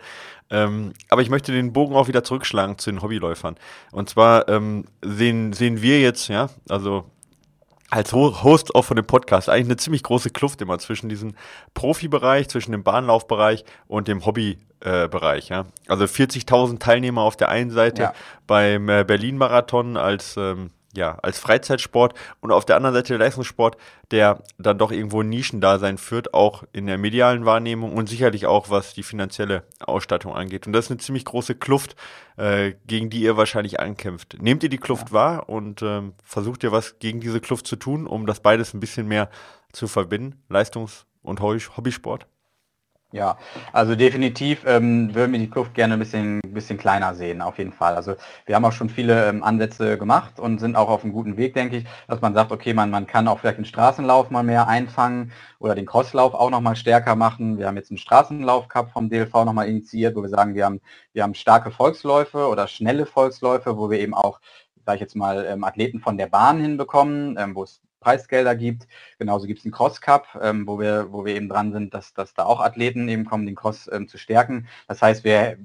Ähm, 0.51 0.93
aber 1.09 1.23
ich 1.23 1.31
möchte 1.31 1.53
den 1.53 1.73
Bogen 1.73 1.97
auch 1.97 2.07
wieder 2.07 2.23
zurückschlagen 2.23 2.77
zu 2.77 2.91
den 2.91 3.01
Hobbyläufern. 3.01 3.57
Und 3.93 4.11
zwar 4.11 4.47
ähm, 4.51 4.85
sehen, 5.01 5.55
sehen 5.55 5.81
wir 5.81 6.03
jetzt, 6.03 6.29
ja, 6.29 6.51
also 6.69 7.07
als 7.93 8.15
Host 8.15 8.75
auch 8.75 8.87
von 8.87 8.97
dem 8.97 9.05
Podcast 9.05 9.51
eigentlich 9.51 9.67
eine 9.67 9.77
ziemlich 9.77 10.03
große 10.03 10.31
Kluft 10.31 10.63
immer 10.63 10.79
zwischen 10.79 11.11
diesem 11.11 11.35
Profibereich, 11.75 12.49
zwischen 12.49 12.73
dem 12.73 12.83
Bahnlaufbereich 12.83 13.67
und 13.87 14.09
dem 14.09 14.25
Hobbybereich. 14.25 15.51
Äh, 15.51 15.55
ja. 15.55 15.67
Also 15.89 16.05
40.000 16.07 16.79
Teilnehmer 16.79 17.21
auf 17.21 17.37
der 17.37 17.51
einen 17.51 17.71
Seite 17.71 18.03
ja. 18.03 18.15
beim 18.47 18.89
äh, 18.89 19.05
Berlin-Marathon 19.05 19.99
als 19.99 20.39
ähm, 20.39 20.71
ja, 20.95 21.19
als 21.23 21.39
Freizeitsport 21.39 22.15
und 22.41 22.53
auf 22.53 22.65
der 22.65 22.77
anderen 22.77 22.95
Seite 22.95 23.09
der 23.09 23.19
Leistungssport, 23.19 23.77
der 24.11 24.43
dann 24.59 24.79
doch 24.79 24.93
irgendwo 24.93 25.23
ein 25.23 25.29
Nischendasein 25.29 25.99
führt, 25.99 26.35
auch 26.35 26.65
in 26.73 26.87
der 26.87 26.99
medialen 26.99 27.45
Wahrnehmung 27.45 27.95
und 27.95 28.09
sicherlich 28.09 28.47
auch 28.47 28.71
was 28.71 28.95
die 28.95 29.03
finanzielle 29.03 29.65
Ausstattung 29.81 30.35
angeht. 30.35 30.67
Und 30.67 30.75
das 30.75 30.87
ist 30.87 30.91
eine 30.91 31.01
ziemlich 31.01 31.25
große 31.25 31.55
Kluft, 31.55 31.97
äh, 32.37 32.75
gegen 32.87 33.11
die 33.11 33.23
ihr 33.23 33.37
wahrscheinlich 33.37 33.81
ankämpft. 33.81 34.37
Nehmt 34.41 34.63
ihr 34.63 34.69
die 34.69 34.79
Kluft 34.79 35.09
ja. 35.09 35.15
wahr 35.15 35.49
und 35.49 35.83
ähm, 35.83 36.15
versucht 36.23 36.63
ihr 36.63 36.73
was 36.73 36.99
gegen 36.99 37.21
diese 37.21 37.41
Kluft 37.41 37.67
zu 37.67 37.77
tun, 37.77 38.07
um 38.07 38.27
das 38.27 38.41
beides 38.41 38.75
ein 38.75 38.81
bisschen 38.81 39.09
mehr 39.09 39.31
zu 39.73 39.89
verbinden, 39.89 40.43
Leistungs- 40.49 41.07
und 41.23 41.41
Hobbysport? 41.41 42.27
Ja, 43.13 43.37
also 43.75 43.95
definitiv 43.95 44.65
ähm, 44.67 45.15
würden 45.15 45.33
wir 45.33 45.39
die 45.39 45.51
Kluft 45.51 45.75
gerne 45.75 45.95
ein 45.95 45.99
bisschen, 45.99 46.41
bisschen 46.41 46.79
kleiner 46.79 47.15
sehen, 47.15 47.43
auf 47.43 47.59
jeden 47.59 47.73
Fall. 47.73 47.95
Also 47.95 48.15
wir 48.47 48.55
haben 48.55 48.65
auch 48.65 48.73
schon 48.73 48.89
viele 48.89 49.29
ähm, 49.29 49.43
Ansätze 49.43 49.99
gemacht 49.99 50.41
und 50.41 50.61
sind 50.61 50.77
auch 50.77 50.89
auf 50.89 51.05
einem 51.05 51.13
guten 51.13 51.37
Weg, 51.37 51.53
denke 51.53 51.77
ich, 51.77 51.85
dass 52.09 52.23
man 52.23 52.33
sagt, 52.33 52.53
okay, 52.53 52.73
man, 52.73 52.89
man 52.89 53.07
kann 53.07 53.29
auch 53.29 53.39
vielleicht 53.39 53.59
den 53.59 53.67
Straßenlauf 53.67 54.31
mal 54.31 54.43
mehr 54.43 54.67
einfangen 54.67 55.31
oder 55.59 55.75
den 55.75 55.85
Crosslauf 55.85 56.33
auch 56.33 56.49
nochmal 56.49 56.75
stärker 56.75 57.15
machen. 57.15 57.59
Wir 57.59 57.67
haben 57.67 57.77
jetzt 57.77 57.91
einen 57.91 57.99
Straßenlauf-Cup 57.99 58.91
vom 58.93 59.11
DLV 59.11 59.45
nochmal 59.45 59.69
initiiert, 59.69 60.17
wo 60.17 60.23
wir 60.23 60.31
sagen, 60.31 60.55
wir 60.55 60.65
haben, 60.65 60.81
wir 61.13 61.23
haben 61.23 61.35
starke 61.35 61.71
Volksläufe 61.71 62.49
oder 62.49 62.67
schnelle 62.67 63.05
Volksläufe, 63.05 63.77
wo 63.77 63.91
wir 63.91 64.01
eben 64.01 64.15
auch, 64.15 64.41
sage 64.87 64.97
ich 64.97 65.01
jetzt 65.03 65.17
mal, 65.17 65.45
ähm, 65.45 65.65
Athleten 65.65 66.01
von 66.01 66.17
der 66.17 66.29
Bahn 66.29 66.63
hinbekommen, 66.63 67.37
ähm, 67.39 67.55
wo 67.55 67.65
es 67.65 67.83
Preisgelder 68.03 68.55
gibt. 68.55 68.87
Genauso 69.19 69.47
gibt 69.47 69.61
es 69.61 69.65
einen 69.65 69.73
Cross 69.73 70.01
Cup, 70.01 70.27
ähm, 70.43 70.67
wo, 70.67 70.79
wir, 70.79 71.13
wo 71.13 71.25
wir 71.25 71.35
eben 71.35 71.49
dran 71.49 71.73
sind, 71.73 71.95
dass, 71.95 72.13
dass 72.13 72.35
da 72.35 72.45
auch 72.45 72.61
Athleten 72.61 73.09
eben 73.09 73.25
kommen, 73.25 73.47
den 73.47 73.55
Cross 73.55 73.89
ähm, 73.93 74.09
zu 74.09 74.19
stärken. 74.19 74.67
Das 74.89 75.01
heißt, 75.01 75.25
wir 75.25 75.57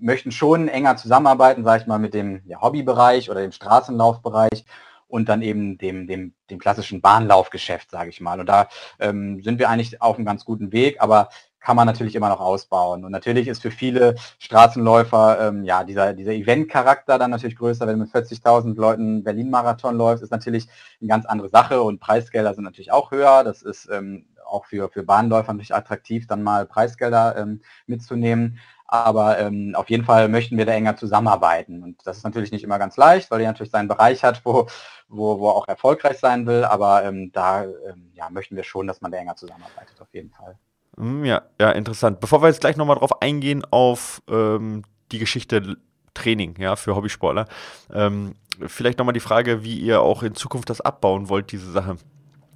möchten 0.00 0.32
schon 0.32 0.68
enger 0.68 0.96
zusammenarbeiten, 0.96 1.64
sage 1.64 1.82
ich 1.82 1.86
mal, 1.86 1.98
mit 1.98 2.14
dem 2.14 2.42
ja, 2.44 2.60
Hobbybereich 2.60 3.30
oder 3.30 3.40
dem 3.40 3.52
Straßenlaufbereich 3.52 4.64
und 5.08 5.28
dann 5.28 5.42
eben 5.42 5.78
dem, 5.78 6.06
dem, 6.06 6.34
dem 6.50 6.58
klassischen 6.58 7.00
Bahnlaufgeschäft, 7.00 7.90
sage 7.90 8.10
ich 8.10 8.20
mal. 8.20 8.40
Und 8.40 8.46
da 8.46 8.68
ähm, 8.98 9.42
sind 9.42 9.58
wir 9.58 9.70
eigentlich 9.70 10.02
auf 10.02 10.16
einem 10.16 10.26
ganz 10.26 10.44
guten 10.44 10.72
Weg, 10.72 11.00
aber 11.00 11.28
kann 11.64 11.76
man 11.76 11.86
natürlich 11.86 12.14
immer 12.14 12.28
noch 12.28 12.40
ausbauen. 12.40 13.06
Und 13.06 13.10
natürlich 13.10 13.48
ist 13.48 13.62
für 13.62 13.70
viele 13.70 14.16
Straßenläufer 14.38 15.48
ähm, 15.48 15.64
ja 15.64 15.82
dieser, 15.82 16.12
dieser 16.12 16.32
Event-Charakter 16.32 17.18
dann 17.18 17.30
natürlich 17.30 17.56
größer. 17.56 17.86
Wenn 17.86 17.98
du 17.98 18.04
mit 18.04 18.14
40.000 18.14 18.76
Leuten 18.76 19.24
Berlin-Marathon 19.24 19.96
läufst, 19.96 20.22
ist 20.22 20.30
natürlich 20.30 20.68
eine 21.00 21.08
ganz 21.08 21.24
andere 21.24 21.48
Sache 21.48 21.80
und 21.80 22.00
Preisgelder 22.00 22.52
sind 22.52 22.64
natürlich 22.64 22.92
auch 22.92 23.10
höher. 23.10 23.44
Das 23.44 23.62
ist 23.62 23.88
ähm, 23.90 24.26
auch 24.44 24.66
für, 24.66 24.90
für 24.90 25.04
Bahnläufer 25.04 25.54
natürlich 25.54 25.74
attraktiv, 25.74 26.26
dann 26.26 26.42
mal 26.42 26.66
Preisgelder 26.66 27.34
ähm, 27.38 27.62
mitzunehmen. 27.86 28.58
Aber 28.86 29.38
ähm, 29.38 29.74
auf 29.74 29.88
jeden 29.88 30.04
Fall 30.04 30.28
möchten 30.28 30.58
wir 30.58 30.66
da 30.66 30.72
enger 30.72 30.98
zusammenarbeiten. 30.98 31.82
Und 31.82 32.06
das 32.06 32.18
ist 32.18 32.24
natürlich 32.24 32.52
nicht 32.52 32.64
immer 32.64 32.78
ganz 32.78 32.98
leicht, 32.98 33.30
weil 33.30 33.40
er 33.40 33.46
natürlich 33.46 33.72
seinen 33.72 33.88
Bereich 33.88 34.22
hat, 34.22 34.42
wo, 34.44 34.66
wo, 35.08 35.40
wo 35.40 35.48
er 35.48 35.54
auch 35.54 35.66
erfolgreich 35.66 36.18
sein 36.18 36.46
will. 36.46 36.64
Aber 36.64 37.04
ähm, 37.04 37.32
da 37.32 37.64
ähm, 37.64 38.10
ja, 38.12 38.28
möchten 38.28 38.54
wir 38.54 38.64
schon, 38.64 38.86
dass 38.86 39.00
man 39.00 39.10
da 39.10 39.16
enger 39.16 39.36
zusammenarbeitet, 39.36 39.98
auf 40.02 40.12
jeden 40.12 40.30
Fall. 40.30 40.58
Hm, 40.96 41.24
ja, 41.24 41.42
ja, 41.60 41.70
interessant. 41.70 42.20
Bevor 42.20 42.42
wir 42.42 42.48
jetzt 42.48 42.60
gleich 42.60 42.76
nochmal 42.76 42.96
drauf 42.96 43.22
eingehen, 43.22 43.64
auf 43.70 44.22
ähm, 44.28 44.82
die 45.12 45.18
Geschichte 45.18 45.76
Training, 46.14 46.54
ja, 46.58 46.76
für 46.76 46.94
Hobbysportler, 46.94 47.46
ähm, 47.92 48.34
vielleicht 48.66 48.98
nochmal 48.98 49.14
die 49.14 49.20
Frage, 49.20 49.64
wie 49.64 49.78
ihr 49.78 50.00
auch 50.00 50.22
in 50.22 50.34
Zukunft 50.34 50.70
das 50.70 50.80
abbauen 50.80 51.28
wollt, 51.28 51.52
diese 51.52 51.70
Sache. 51.70 51.96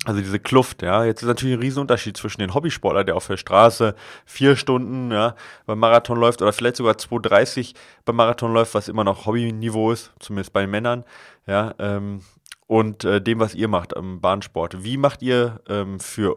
Also 0.04 0.20
diese 0.20 0.38
Kluft, 0.38 0.82
ja. 0.82 1.04
Jetzt 1.04 1.22
ist 1.22 1.28
natürlich 1.28 1.56
ein 1.56 1.60
Riesenunterschied 1.60 2.16
zwischen 2.16 2.40
den 2.40 2.54
Hobbysportler, 2.54 3.02
der 3.02 3.16
auf 3.16 3.26
der 3.26 3.36
Straße 3.36 3.96
vier 4.24 4.54
Stunden 4.54 5.10
ja, 5.10 5.34
beim 5.66 5.80
Marathon 5.80 6.18
läuft 6.18 6.40
oder 6.40 6.52
vielleicht 6.52 6.76
sogar 6.76 6.94
2,30 6.94 7.74
beim 8.04 8.16
Marathon 8.16 8.52
läuft, 8.52 8.74
was 8.74 8.88
immer 8.88 9.02
noch 9.04 9.26
Hobbyniveau 9.26 9.90
ist, 9.90 10.12
zumindest 10.20 10.52
bei 10.52 10.66
Männern, 10.66 11.04
ja, 11.46 11.74
ähm, 11.80 12.22
und 12.68 13.04
äh, 13.04 13.20
dem, 13.20 13.40
was 13.40 13.54
ihr 13.54 13.66
macht 13.66 13.96
am 13.96 14.20
Bahnsport. 14.20 14.84
Wie 14.84 14.98
macht 14.98 15.20
ihr 15.22 15.60
ähm, 15.68 15.98
für 15.98 16.36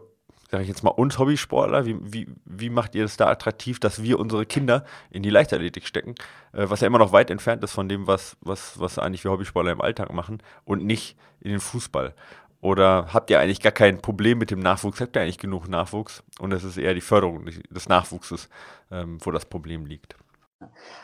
sage 0.52 0.64
ich 0.64 0.68
jetzt 0.68 0.84
mal, 0.84 0.90
uns 0.90 1.18
Hobbysportler, 1.18 1.86
wie, 1.86 1.96
wie, 2.00 2.28
wie 2.44 2.68
macht 2.68 2.94
ihr 2.94 3.06
es 3.06 3.16
da 3.16 3.28
attraktiv, 3.28 3.80
dass 3.80 4.02
wir 4.02 4.20
unsere 4.20 4.44
Kinder 4.44 4.84
in 5.10 5.22
die 5.22 5.30
Leichtathletik 5.30 5.86
stecken, 5.86 6.14
äh, 6.52 6.68
was 6.68 6.82
ja 6.82 6.86
immer 6.86 6.98
noch 6.98 7.10
weit 7.10 7.30
entfernt 7.30 7.64
ist 7.64 7.72
von 7.72 7.88
dem, 7.88 8.06
was, 8.06 8.36
was, 8.42 8.78
was 8.78 8.98
eigentlich 8.98 9.24
wir 9.24 9.30
Hobbysportler 9.30 9.72
im 9.72 9.80
Alltag 9.80 10.12
machen 10.12 10.42
und 10.66 10.84
nicht 10.84 11.16
in 11.40 11.52
den 11.52 11.60
Fußball? 11.60 12.14
Oder 12.60 13.06
habt 13.14 13.30
ihr 13.30 13.40
eigentlich 13.40 13.60
gar 13.60 13.72
kein 13.72 14.02
Problem 14.02 14.38
mit 14.38 14.50
dem 14.50 14.60
Nachwuchs? 14.60 15.00
Habt 15.00 15.16
ihr 15.16 15.22
eigentlich 15.22 15.38
genug 15.38 15.68
Nachwuchs? 15.68 16.22
Und 16.38 16.52
es 16.52 16.64
ist 16.64 16.76
eher 16.76 16.92
die 16.94 17.00
Förderung 17.00 17.46
des 17.70 17.88
Nachwuchses, 17.88 18.50
ähm, 18.90 19.18
wo 19.22 19.30
das 19.30 19.46
Problem 19.46 19.86
liegt. 19.86 20.16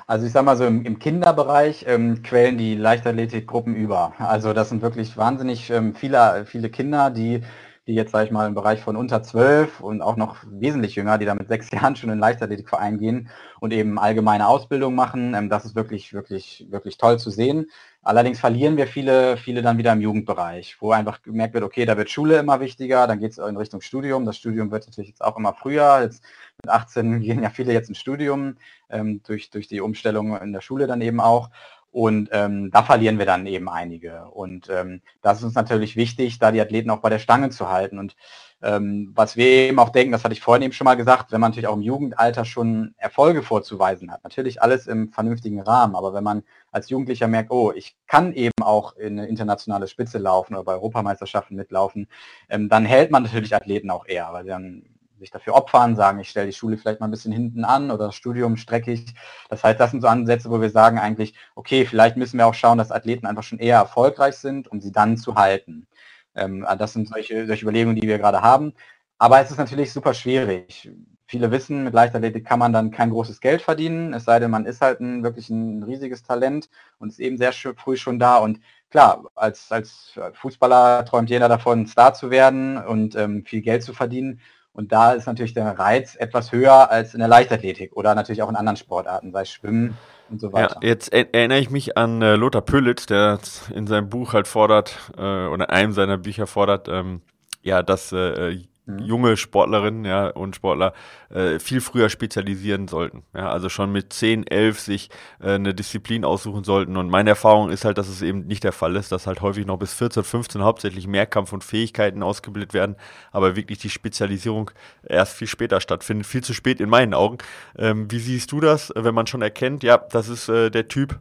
Also 0.07 0.27
ich 0.27 0.33
sag 0.33 0.45
mal 0.45 0.59
so, 0.59 0.67
im, 0.67 0.85
im 0.85 0.99
Kinderbereich 0.99 1.87
ähm, 1.89 2.23
quellen 2.23 2.59
die 2.59 2.77
Leichtathletikgruppen 2.77 3.75
über. 3.75 4.13
Also 4.19 4.53
das 4.53 4.69
sind 4.69 4.83
wirklich 4.83 5.17
wahnsinnig 5.17 5.71
ähm, 5.71 5.95
viele, 5.95 6.45
viele 6.45 6.69
Kinder, 6.69 7.11
die 7.11 7.43
die 7.89 7.95
jetzt, 7.95 8.13
sage 8.13 8.27
ich 8.27 8.31
mal, 8.31 8.47
im 8.47 8.55
Bereich 8.55 8.81
von 8.81 8.97
unter 8.97 9.23
zwölf 9.23 9.81
und 9.81 10.03
auch 10.03 10.17
noch 10.17 10.37
wesentlich 10.47 10.95
jünger, 10.95 11.17
die 11.17 11.25
da 11.25 11.35
mit 11.35 11.49
sechs 11.49 11.71
Jahren 11.73 11.97
schon 11.97 12.11
in 12.11 12.19
Leichtathletikverein 12.19 12.99
gehen 12.99 13.31
und 13.61 13.73
eben 13.73 13.99
allgemeine 13.99 14.47
Ausbildung 14.47 14.95
machen. 14.95 15.35
Ähm, 15.35 15.49
das 15.49 15.65
ist 15.65 15.75
wirklich, 15.75 16.13
wirklich, 16.13 16.67
wirklich 16.71 16.99
toll 16.99 17.19
zu 17.19 17.31
sehen. 17.31 17.67
Allerdings 18.03 18.39
verlieren 18.39 18.77
wir 18.77 18.87
viele, 18.87 19.37
viele 19.39 19.63
dann 19.63 19.79
wieder 19.79 19.93
im 19.93 20.01
Jugendbereich, 20.01 20.77
wo 20.81 20.93
einfach 20.93 21.23
gemerkt 21.23 21.55
wird, 21.55 21.65
okay, 21.65 21.85
da 21.85 21.97
wird 21.97 22.11
Schule 22.11 22.39
immer 22.39 22.61
wichtiger, 22.61 23.07
dann 23.07 23.19
geht 23.19 23.33
es 23.33 23.39
in 23.39 23.57
Richtung 23.57 23.81
Studium. 23.81 24.25
Das 24.27 24.37
Studium 24.37 24.71
wird 24.71 24.87
natürlich 24.87 25.09
jetzt 25.09 25.25
auch 25.25 25.37
immer 25.37 25.55
früher. 25.55 26.01
Jetzt 26.03 26.23
mit 26.63 26.71
18 26.71 27.21
gehen 27.23 27.43
ja 27.43 27.51
viele 27.51 27.73
jetzt 27.73 27.89
ins 27.89 27.99
Studium, 27.99 28.57
ähm, 28.91 29.23
durch, 29.27 29.51
durch 29.51 29.67
die 29.67 29.81
Umstellung 29.81 30.37
in 30.37 30.53
der 30.53 30.61
Schule 30.61 30.87
dann 30.87 31.01
eben 31.01 31.21
auch. 31.21 31.51
Und 31.91 32.29
ähm, 32.33 32.71
da 32.71 32.83
verlieren 32.83 33.19
wir 33.19 33.27
dann 33.27 33.47
eben 33.47 33.69
einige. 33.69 34.27
Und 34.31 34.69
ähm, 34.71 35.01
das 35.23 35.39
ist 35.39 35.45
uns 35.45 35.55
natürlich 35.55 35.97
wichtig, 35.97 36.39
da 36.39 36.53
die 36.53 36.61
Athleten 36.61 36.91
auch 36.91 37.01
bei 37.01 37.09
der 37.09 37.19
Stange 37.19 37.51
zu 37.51 37.69
halten. 37.71 37.99
Und 37.99 38.15
ähm, 38.61 39.13
was 39.15 39.37
wir 39.37 39.47
eben 39.47 39.79
auch 39.79 39.91
denken, 39.91 40.13
das 40.13 40.25
hatte 40.25 40.35
ich 40.35 40.41
vorhin 40.41 40.65
eben 40.65 40.73
schon 40.73 40.85
mal 40.85 40.97
gesagt, 40.97 41.31
wenn 41.31 41.41
man 41.41 41.53
natürlich 41.53 41.69
auch 41.69 41.77
im 41.77 41.83
Jugendalter 41.83 42.45
schon 42.45 42.95
Erfolge 42.99 43.43
vorzuweisen 43.43 44.11
hat, 44.11 44.25
natürlich 44.25 44.61
alles 44.61 44.89
im 44.89 45.13
vernünftigen 45.13 45.61
Rahmen, 45.61 45.95
aber 45.95 46.13
wenn 46.13 46.25
man 46.25 46.43
als 46.73 46.91
Jugendlicher 46.91 47.29
merkt, 47.29 47.53
oh, 47.53 47.73
ich 47.73 47.97
kann 48.09 48.33
eben 48.33 48.53
auch 48.61 48.97
in 48.97 49.19
eine 49.19 49.29
internationale 49.29 49.87
Spitze 49.87 50.19
laufen 50.19 50.55
oder 50.55 50.65
bei 50.65 50.73
Europameisterschaften 50.73 51.57
mitlaufen, 51.57 52.09
ähm, 52.49 52.69
dann 52.69 52.85
hält 52.85 53.13
man 53.13 53.23
natürlich 53.23 53.55
Athleten 53.55 53.91
auch 53.91 54.07
eher, 54.07 54.29
weil 54.33 54.45
dann 54.45 54.83
sich 55.19 55.31
dafür 55.31 55.55
opfern, 55.55 55.97
sagen, 55.97 56.21
ich 56.21 56.31
stelle 56.31 56.47
die 56.47 56.53
Schule 56.53 56.77
vielleicht 56.79 57.01
mal 57.01 57.09
ein 57.09 57.11
bisschen 57.11 57.33
hinten 57.33 57.65
an 57.65 57.91
oder 57.91 58.07
das 58.07 58.15
Studium 58.15 58.57
strecke 58.57 58.93
ich. 58.93 59.15
Das 59.49 59.65
heißt, 59.65 59.79
das 59.81 59.91
sind 59.91 60.01
so 60.01 60.09
Ansätze, 60.09 60.51
wo 60.51 60.61
wir 60.61 60.71
sagen 60.71 60.99
eigentlich, 60.99 61.35
okay, 61.55 61.85
vielleicht 61.87 62.17
müssen 62.17 62.39
wir 62.39 62.47
auch 62.47 62.55
schauen, 62.55 62.79
dass 62.79 62.93
Athleten 62.93 63.27
einfach 63.27 63.43
schon 63.43 63.59
eher 63.59 63.77
erfolgreich 63.77 64.37
sind, 64.37 64.69
um 64.69 64.81
sie 64.81 64.93
dann 64.93 65.17
zu 65.17 65.35
halten. 65.37 65.87
Ähm, 66.35 66.67
das 66.79 66.93
sind 66.93 67.09
solche, 67.09 67.47
solche 67.47 67.65
Überlegungen, 67.65 67.97
die 68.01 68.09
wir 68.09 68.19
gerade 68.19 68.43
haben. 68.43 68.75
Aber 69.19 69.41
es 69.41 69.51
ist 69.51 69.59
natürlich 69.59 69.93
super 69.93 70.15
schwierig. 70.15 70.91
Viele 71.27 71.51
wissen, 71.51 71.85
mit 71.85 71.93
Leichtathletik 71.93 72.47
kann 72.47 72.59
man 72.59 72.73
dann 72.73 72.91
kein 72.91 73.11
großes 73.11 73.41
Geld 73.41 73.61
verdienen, 73.61 74.15
es 74.15 74.25
sei 74.25 74.39
denn, 74.39 74.51
man 74.51 74.65
ist 74.65 74.81
halt 74.81 75.01
ein, 75.01 75.23
wirklich 75.23 75.51
ein 75.51 75.83
riesiges 75.83 76.23
Talent 76.23 76.71
und 76.99 77.11
ist 77.11 77.19
eben 77.19 77.37
sehr 77.37 77.53
früh 77.53 77.97
schon 77.99 78.19
da. 78.19 78.39
Und 78.39 78.61
klar, 78.91 79.25
als, 79.35 79.71
als 79.71 80.19
Fußballer 80.35 81.05
träumt 81.05 81.29
jeder 81.29 81.49
davon, 81.49 81.87
Star 81.87 82.15
zu 82.15 82.31
werden 82.31 82.79
und 82.79 83.15
ähm, 83.17 83.45
viel 83.45 83.61
Geld 83.61 83.83
zu 83.83 83.93
verdienen. 83.93 84.41
Und 84.73 84.93
da 84.93 85.13
ist 85.13 85.27
natürlich 85.27 85.55
der 85.55 85.79
Reiz 85.79 86.15
etwas 86.15 86.53
höher 86.53 86.91
als 86.91 87.15
in 87.15 87.21
der 87.21 87.29
Leichtathletik 87.29 87.97
oder 87.97 88.15
natürlich 88.15 88.43
auch 88.43 88.49
in 88.49 88.57
anderen 88.57 88.77
Sportarten, 88.77 89.33
sei 89.33 89.43
es 89.43 89.51
Schwimmen 89.51 89.99
und 90.31 90.41
so 90.41 90.53
weiter. 90.53 90.79
Ja, 90.83 90.89
jetzt 90.89 91.13
erinnere 91.13 91.59
ich 91.59 91.71
mich 91.71 91.97
an 91.97 92.23
äh, 92.23 92.37
Lothar 92.37 92.63
Püllitz, 92.63 93.07
der 93.07 93.41
in 93.75 93.87
seinem 93.87 94.09
Buch 94.09 94.35
halt 94.35 94.47
fordert, 94.47 94.97
äh, 95.17 95.21
oder 95.21 95.69
in 95.69 95.75
einem 95.75 95.93
seiner 95.93 96.19
Bücher 96.19 96.47
fordert, 96.47 96.89
ähm, 96.89 97.23
ja, 97.63 97.83
dass 97.83 98.13
äh. 98.13 98.59
Junge 99.01 99.37
Sportlerinnen 99.37 100.05
ja, 100.05 100.29
und 100.29 100.57
Sportler 100.57 100.95
äh, 101.31 101.59
viel 101.59 101.81
früher 101.81 102.09
spezialisieren 102.09 102.89
sollten. 102.89 103.23
Ja, 103.35 103.51
also 103.51 103.69
schon 103.69 103.93
mit 103.93 104.13
10, 104.13 104.47
11 104.47 104.81
sich 104.81 105.11
äh, 105.41 105.53
eine 105.53 105.75
Disziplin 105.75 106.25
aussuchen 106.25 106.65
sollten. 106.65 106.97
Und 106.97 107.11
meine 107.11 107.31
Erfahrung 107.31 107.71
ist 107.71 107.85
halt, 107.85 107.99
dass 107.99 108.09
es 108.09 108.23
eben 108.23 108.47
nicht 108.47 108.65
der 108.65 108.73
Fall 108.73 108.97
ist, 108.97 109.13
dass 109.13 109.27
halt 109.27 109.43
häufig 109.43 109.67
noch 109.67 109.79
bis 109.79 109.93
14, 109.95 110.25
15 110.25 110.63
hauptsächlich 110.63 111.07
Mehrkampf 111.07 111.53
und 111.53 111.65
Fähigkeiten 111.65 112.23
ausgebildet 112.23 112.73
werden, 112.73 112.97
aber 113.31 113.57
wirklich 113.57 113.79
die 113.79 113.91
Spezialisierung 113.91 114.71
erst 115.07 115.35
viel 115.35 115.49
später 115.49 115.81
stattfindet. 115.81 116.27
Viel 116.27 116.43
zu 116.43 116.55
spät 116.55 116.81
in 116.81 116.89
meinen 116.89 117.15
Augen. 117.15 117.39
Ähm, 117.77 118.11
wie 118.11 118.21
siehst 118.21 118.53
du 118.53 118.61
das, 118.61 118.93
wenn 118.97 119.15
man 119.15 119.27
schon 119.27 119.43
erkennt, 119.43 119.83
ja, 119.83 119.99
das 119.99 120.29
ist 120.29 120.49
äh, 120.49 120.71
der 120.71 120.89
Typ, 120.89 121.19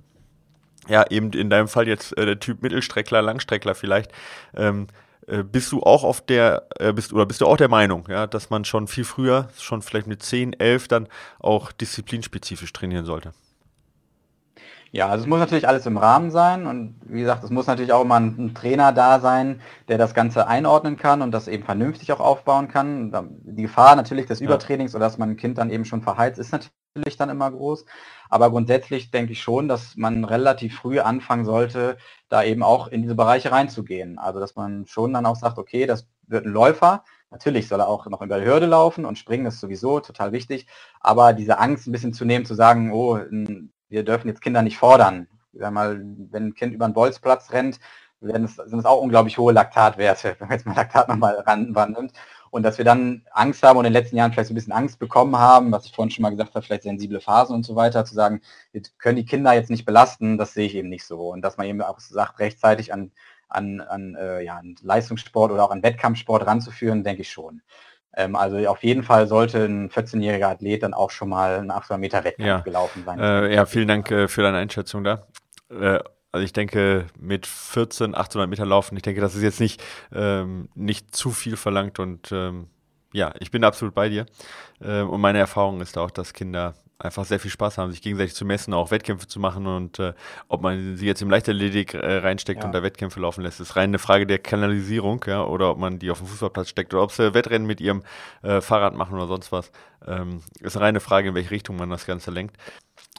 ja, 0.87 1.05
eben 1.09 1.33
in 1.33 1.49
deinem 1.49 1.67
Fall 1.67 1.87
jetzt 1.87 2.17
äh, 2.17 2.25
der 2.25 2.39
Typ 2.39 2.61
Mittelstreckler, 2.61 3.21
Langstreckler 3.21 3.75
vielleicht. 3.75 4.11
Ähm, 4.55 4.87
äh, 4.89 5.06
bist 5.43 5.71
du 5.71 5.81
auch 5.81 6.03
auf 6.03 6.21
der, 6.21 6.67
äh, 6.79 6.93
bist, 6.93 7.13
oder 7.13 7.25
bist 7.25 7.41
du 7.41 7.45
auch 7.47 7.57
der 7.57 7.69
Meinung, 7.69 8.05
ja, 8.09 8.27
dass 8.27 8.49
man 8.49 8.65
schon 8.65 8.87
viel 8.87 9.03
früher, 9.03 9.49
schon 9.57 9.81
vielleicht 9.81 10.07
mit 10.07 10.23
10, 10.23 10.53
11 10.53 10.87
dann 10.87 11.07
auch 11.39 11.71
disziplinspezifisch 11.71 12.71
trainieren 12.73 13.05
sollte? 13.05 13.33
Ja, 14.91 15.09
also 15.09 15.23
es 15.23 15.27
muss 15.29 15.39
natürlich 15.39 15.67
alles 15.67 15.85
im 15.85 15.97
Rahmen 15.97 16.31
sein 16.31 16.65
und 16.65 16.95
wie 17.05 17.19
gesagt, 17.19 17.43
es 17.43 17.49
muss 17.49 17.67
natürlich 17.67 17.91
auch 17.91 18.01
immer 18.01 18.15
ein, 18.15 18.35
ein, 18.37 18.55
Trainer 18.55 18.93
da 18.93 19.19
sein, 19.19 19.61
der 19.89 19.97
das 19.97 20.13
Ganze 20.13 20.47
einordnen 20.47 20.97
kann 20.97 21.21
und 21.21 21.31
das 21.31 21.47
eben 21.47 21.63
vernünftig 21.63 22.11
auch 22.13 22.21
aufbauen 22.21 22.69
kann. 22.69 23.11
Die 23.43 23.63
Gefahr 23.63 23.95
natürlich 23.95 24.27
des 24.27 24.39
Übertrainings 24.39 24.95
oder 24.95 25.05
dass 25.05 25.17
man 25.17 25.31
ein 25.31 25.37
Kind 25.37 25.57
dann 25.57 25.69
eben 25.69 25.83
schon 25.83 26.01
verheizt, 26.01 26.39
ist 26.39 26.51
natürlich 26.51 26.71
dann 27.17 27.29
immer 27.29 27.51
groß. 27.51 27.85
Aber 28.29 28.49
grundsätzlich 28.49 29.11
denke 29.11 29.33
ich 29.33 29.41
schon, 29.41 29.67
dass 29.67 29.95
man 29.95 30.23
relativ 30.23 30.75
früh 30.77 30.99
anfangen 30.99 31.45
sollte, 31.45 31.97
da 32.29 32.43
eben 32.43 32.63
auch 32.63 32.87
in 32.87 33.01
diese 33.01 33.15
Bereiche 33.15 33.51
reinzugehen. 33.51 34.17
Also 34.17 34.39
dass 34.39 34.55
man 34.55 34.85
schon 34.87 35.13
dann 35.13 35.25
auch 35.25 35.35
sagt, 35.35 35.57
okay, 35.57 35.85
das 35.85 36.07
wird 36.27 36.45
ein 36.45 36.51
Läufer. 36.51 37.03
Natürlich 37.31 37.67
soll 37.67 37.79
er 37.79 37.87
auch 37.87 38.05
noch 38.07 38.21
über 38.21 38.39
die 38.39 38.45
Hürde 38.45 38.65
laufen 38.65 39.05
und 39.05 39.17
springen 39.17 39.45
ist 39.45 39.59
sowieso 39.59 39.99
total 39.99 40.31
wichtig. 40.31 40.67
Aber 40.99 41.33
diese 41.33 41.59
Angst 41.59 41.87
ein 41.87 41.91
bisschen 41.91 42.13
zu 42.13 42.25
nehmen, 42.25 42.45
zu 42.45 42.55
sagen, 42.55 42.91
oh, 42.91 43.19
wir 43.89 44.03
dürfen 44.03 44.27
jetzt 44.27 44.41
Kinder 44.41 44.61
nicht 44.61 44.77
fordern. 44.77 45.27
Mal, 45.53 46.01
wenn 46.31 46.47
ein 46.47 46.53
Kind 46.53 46.73
über 46.73 46.85
einen 46.85 46.93
Bolzplatz 46.93 47.51
rennt, 47.51 47.79
es, 48.21 48.55
sind 48.55 48.79
es 48.79 48.85
auch 48.85 49.01
unglaublich 49.01 49.37
hohe 49.37 49.53
Laktatwerte, 49.53 50.35
wenn 50.39 50.47
man 50.47 50.57
jetzt 50.57 50.65
mal 50.65 50.75
Laktat 50.75 51.07
nochmal 51.07 51.35
ran, 51.39 51.73
nimmt. 51.93 52.13
Und 52.49 52.63
dass 52.63 52.77
wir 52.77 52.85
dann 52.85 53.23
Angst 53.31 53.63
haben 53.63 53.77
und 53.77 53.85
in 53.85 53.93
den 53.93 54.01
letzten 54.01 54.17
Jahren 54.17 54.31
vielleicht 54.31 54.47
so 54.47 54.53
ein 54.53 54.55
bisschen 54.55 54.73
Angst 54.73 54.99
bekommen 54.99 55.37
haben, 55.37 55.71
was 55.71 55.85
ich 55.85 55.93
vorhin 55.93 56.11
schon 56.11 56.23
mal 56.23 56.29
gesagt 56.29 56.55
habe, 56.55 56.65
vielleicht 56.65 56.83
sensible 56.83 57.19
Phasen 57.19 57.55
und 57.55 57.65
so 57.65 57.75
weiter, 57.75 58.05
zu 58.05 58.13
sagen, 58.13 58.41
wir 58.71 58.81
können 58.97 59.17
die 59.17 59.25
Kinder 59.25 59.53
jetzt 59.53 59.69
nicht 59.69 59.85
belasten, 59.85 60.37
das 60.37 60.53
sehe 60.53 60.65
ich 60.65 60.75
eben 60.75 60.89
nicht 60.89 61.05
so. 61.05 61.29
Und 61.29 61.41
dass 61.41 61.57
man 61.57 61.67
eben 61.67 61.81
auch 61.81 61.99
sagt, 61.99 62.39
rechtzeitig 62.39 62.93
an, 62.93 63.11
an, 63.49 63.81
an, 63.81 64.15
äh, 64.15 64.41
ja, 64.41 64.57
an 64.57 64.75
Leistungssport 64.81 65.51
oder 65.51 65.63
auch 65.63 65.71
an 65.71 65.83
Wettkampfsport 65.83 66.45
ranzuführen, 66.45 67.03
denke 67.03 67.21
ich 67.21 67.31
schon. 67.31 67.61
Ähm, 68.15 68.35
also 68.35 68.57
auf 68.67 68.83
jeden 68.83 69.03
Fall 69.03 69.27
sollte 69.27 69.65
ein 69.65 69.89
14-jähriger 69.89 70.47
Athlet 70.47 70.83
dann 70.83 70.93
auch 70.93 71.11
schon 71.11 71.29
mal 71.29 71.59
einen 71.59 71.71
800 71.71 71.99
Meter 71.99 72.23
Wettkampf 72.23 72.47
ja. 72.47 72.59
gelaufen 72.59 73.03
sein. 73.05 73.19
Äh, 73.19 73.53
ja, 73.53 73.65
vielen 73.65 73.87
Dank 73.87 74.09
äh, 74.11 74.27
für 74.27 74.41
deine 74.41 74.57
Einschätzung 74.57 75.03
da. 75.03 75.27
Äh, 75.69 75.99
also 76.31 76.43
ich 76.43 76.53
denke, 76.53 77.07
mit 77.19 77.45
14, 77.47 78.15
800 78.15 78.49
Meter 78.49 78.65
laufen, 78.65 78.95
ich 78.95 79.03
denke, 79.03 79.21
das 79.21 79.35
ist 79.35 79.43
jetzt 79.43 79.59
nicht, 79.59 79.83
ähm, 80.13 80.69
nicht 80.75 81.15
zu 81.15 81.31
viel 81.31 81.57
verlangt 81.57 81.99
und 81.99 82.31
ähm, 82.31 82.67
ja, 83.13 83.33
ich 83.39 83.51
bin 83.51 83.63
absolut 83.63 83.95
bei 83.95 84.09
dir. 84.09 84.25
Ähm, 84.81 85.09
und 85.09 85.21
meine 85.21 85.39
Erfahrung 85.39 85.81
ist 85.81 85.97
auch, 85.97 86.11
dass 86.11 86.33
Kinder 86.33 86.75
einfach 86.99 87.25
sehr 87.25 87.39
viel 87.39 87.51
Spaß 87.51 87.77
haben, 87.77 87.91
sich 87.91 88.01
gegenseitig 88.01 88.33
zu 88.33 88.43
messen, 88.43 88.73
auch 88.73 88.89
Wettkämpfe 88.89 89.27
zu 89.27 89.39
machen 89.39 89.67
und 89.67 89.99
äh, 89.99 90.13
ob 90.47 90.61
man 90.61 90.95
sie 90.95 91.05
jetzt 91.05 91.21
im 91.21 91.29
Leichtathletik 91.29 91.93
äh, 91.93 92.17
reinsteckt 92.17 92.61
ja. 92.61 92.65
und 92.65 92.73
da 92.73 92.81
Wettkämpfe 92.81 93.19
laufen 93.19 93.43
lässt, 93.43 93.59
ist 93.59 93.75
rein 93.75 93.91
eine 93.91 93.99
Frage 93.99 94.25
der 94.25 94.39
Kanalisierung, 94.39 95.23
ja, 95.27 95.43
oder 95.43 95.69
ob 95.71 95.77
man 95.77 95.99
die 95.99 96.09
auf 96.09 96.17
dem 96.17 96.27
Fußballplatz 96.27 96.69
steckt 96.69 96.93
oder 96.93 97.03
ob 97.03 97.11
sie 97.11 97.33
Wettrennen 97.33 97.67
mit 97.67 97.81
ihrem 97.81 98.03
äh, 98.41 98.61
Fahrrad 98.61 98.95
machen 98.95 99.15
oder 99.15 99.27
sonst 99.27 99.51
was. 99.51 99.71
Ähm, 100.07 100.41
ist 100.59 100.75
eine 100.75 100.85
reine 100.85 100.99
Frage, 100.99 101.29
in 101.29 101.35
welche 101.35 101.51
Richtung 101.51 101.75
man 101.75 101.89
das 101.89 102.07
Ganze 102.07 102.31
lenkt. 102.31 102.57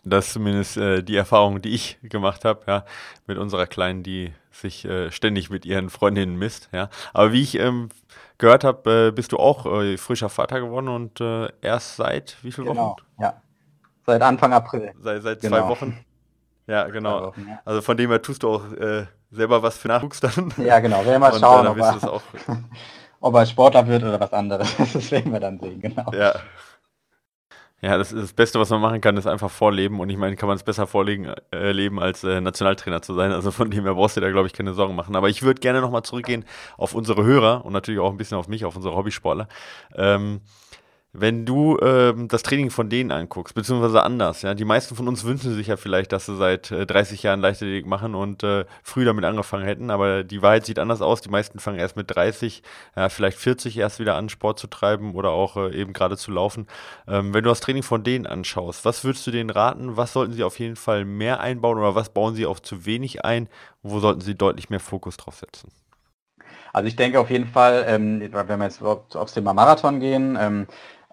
Das 0.05 0.29
ist 0.29 0.33
zumindest 0.35 0.77
äh, 0.77 1.03
die 1.03 1.17
Erfahrung, 1.17 1.61
die 1.61 1.75
ich 1.75 1.99
gemacht 2.03 2.45
habe, 2.45 2.63
ja, 2.67 2.85
mit 3.27 3.39
unserer 3.39 3.67
Kleinen, 3.67 4.03
die 4.03 4.33
sich 4.51 4.85
äh, 4.85 5.11
ständig 5.11 5.51
mit 5.51 5.67
ihren 5.67 5.91
Freundinnen 5.91 6.37
misst, 6.37 6.69
ja. 6.73 6.89
Aber 7.13 7.33
wie 7.33 7.43
ich 7.43 7.59
ähm, 7.59 7.89
gehört 8.39 8.65
habe, 8.65 9.09
äh, 9.09 9.11
bist 9.11 9.33
du 9.33 9.37
auch 9.39 9.67
äh, 9.67 9.97
frischer 9.97 10.29
Vater 10.29 10.61
geworden 10.61 10.89
und 10.89 11.21
äh, 11.21 11.49
erst 11.61 11.97
seit 11.97 12.37
wie 12.43 12.53
viele 12.53 12.69
genau, 12.69 12.91
Wochen? 12.91 13.03
Ja, 13.21 13.43
seit 14.07 14.23
Anfang 14.23 14.53
April. 14.53 14.93
Seit, 15.01 15.23
seit 15.23 15.41
genau. 15.41 15.57
zwei 15.57 15.69
Wochen. 15.69 16.05
Ja, 16.67 16.87
genau. 16.89 17.29
Wochen, 17.29 17.47
ja. 17.49 17.61
Also 17.65 17.81
von 17.81 17.97
dem 17.97 18.11
her 18.11 18.21
tust 18.21 18.43
du 18.43 18.51
auch 18.51 18.73
äh, 18.73 19.07
selber 19.31 19.63
was 19.63 19.79
für 19.79 19.89
Nachwuchs 19.89 20.21
dann. 20.21 20.53
Ja, 20.59 20.81
genau. 20.81 21.01
Wir 21.01 21.13
werden 21.13 21.21
mal 21.21 21.39
schauen, 21.39 21.67
ob 21.67 21.79
er, 21.79 21.99
ob 23.21 23.35
er 23.35 23.47
Sportler 23.47 23.87
wird 23.87 24.03
oder 24.03 24.21
was 24.21 24.33
anderes. 24.33 24.69
Das 24.93 25.11
werden 25.11 25.33
wir 25.33 25.41
dann 25.41 25.59
sehen, 25.59 25.81
genau. 25.81 26.13
Ja. 26.13 26.35
Ja, 27.81 27.97
das, 27.97 28.13
ist 28.13 28.23
das 28.23 28.33
Beste, 28.33 28.59
was 28.59 28.71
man 28.71 28.81
machen 28.81 29.01
kann, 29.01 29.17
ist 29.17 29.29
einfach 29.29 29.51
vorleben. 29.51 30.01
Und 30.01 30.11
ich 30.11 30.17
meine, 30.17 30.35
kann 30.35 30.49
man 30.49 30.57
es 30.57 30.65
besser 30.65 30.89
vorlegen, 30.89 31.33
äh, 31.53 31.91
als 31.99 32.25
äh, 32.25 32.41
Nationaltrainer 32.41 33.03
zu 33.03 33.15
sein. 33.15 33.31
Also 33.31 33.53
von 33.53 33.71
dem 33.71 33.85
her 33.85 33.95
brauchst 33.95 34.17
du 34.17 34.21
da, 34.21 34.31
glaube 34.31 34.49
ich, 34.49 34.53
keine 34.53 34.75
Sorgen 34.75 34.97
machen. 34.97 35.15
Aber 35.15 35.29
ich 35.29 35.43
würde 35.43 35.61
gerne 35.61 35.81
nochmal 35.81 36.03
zurückgehen 36.03 36.45
auf 36.77 36.95
unsere 36.95 37.23
Hörer 37.23 37.65
und 37.65 37.73
natürlich 37.73 38.01
auch 38.01 38.11
ein 38.11 38.17
bisschen 38.17 38.37
auf 38.37 38.49
mich, 38.49 38.65
auf 38.65 38.75
unsere 38.75 38.97
Hobbysportler. 38.97 39.49
Ähm, 39.95 40.41
wenn 41.13 41.47
du 41.47 41.79
ähm, 41.81 42.29
das 42.29 42.43
Training 42.43 42.71
von 42.71 42.91
denen 42.91 43.11
anguckst, 43.11 43.55
beziehungsweise 43.55 44.03
anders, 44.03 44.43
ja, 44.43 44.55
die 44.55 44.67
meisten 44.67 44.95
von 44.95 45.09
uns 45.09 45.25
wünschen 45.25 45.55
sich 45.55 45.69
ja 45.69 45.77
vielleicht, 45.77 46.13
dass 46.13 46.27
sie 46.27 46.37
seit 46.37 46.71
äh, 46.71 46.87
30 46.87 47.23
Jahren 47.23 47.41
Leichtathletik 47.41 47.87
machen 47.87 48.15
und 48.15 48.43
äh, 48.43 48.67
früh 48.83 49.05
damit 49.05 49.25
angefangen 49.25 49.65
hätten, 49.65 49.91
aber 49.91 50.23
die 50.23 50.43
Wahrheit 50.43 50.67
sieht 50.67 50.79
anders 50.79 51.01
aus. 51.01 51.23
Die 51.23 51.31
meisten 51.31 51.59
fangen 51.61 51.79
erst 51.79 51.97
mit 51.97 52.15
30, 52.15 52.63
ja, 52.95 53.09
vielleicht 53.09 53.39
40 53.39 53.79
erst 53.79 54.01
wieder 54.01 54.17
an, 54.17 54.29
Sport 54.29 54.59
zu 54.59 54.67
treiben 54.67 55.15
oder 55.15 55.31
auch 55.31 55.57
äh, 55.57 55.75
eben 55.75 55.95
gerade 55.95 56.17
zu 56.17 56.31
laufen. 56.31 56.67
Ähm, 57.07 57.33
wenn 57.33 57.43
du 57.43 57.49
das 57.49 57.61
Training 57.61 57.83
von 57.83 58.05
denen 58.05 58.27
anschaust, 58.27 58.85
was 58.85 59.05
würdest 59.05 59.27
du 59.27 59.31
denen 59.31 59.51
raten? 59.51 59.97
Was 59.97 60.13
sollten 60.13 60.35
sie 60.35 60.45
auf 60.45 60.59
jeden 60.59 60.77
Fall 60.77 61.07
mehr 61.07 61.41
einbauen 61.41 61.79
oder 61.79 61.95
was 61.95 62.11
bauen 62.11 62.35
sie 62.35 62.47
auch 62.47 62.61
zu 62.61 62.85
wenig 62.85 63.25
ein? 63.25 63.49
Wo 63.83 64.01
sollten 64.01 64.21
sie 64.21 64.35
deutlich 64.35 64.69
mehr 64.69 64.81
Fokus 64.81 65.17
drauf 65.17 65.37
setzen? 65.37 65.71
Also 66.73 66.87
ich 66.87 66.97
denke 66.97 67.19
auf 67.19 67.31
jeden 67.31 67.47
Fall, 67.47 67.85
ähm, 67.89 68.21
wenn 68.31 68.59
wir 68.59 68.65
jetzt 68.65 68.83
aufs 68.83 69.35
Thema 69.35 69.55
Marathon 69.55 70.01
gehen, 70.01 70.37
ähm, 70.41 70.67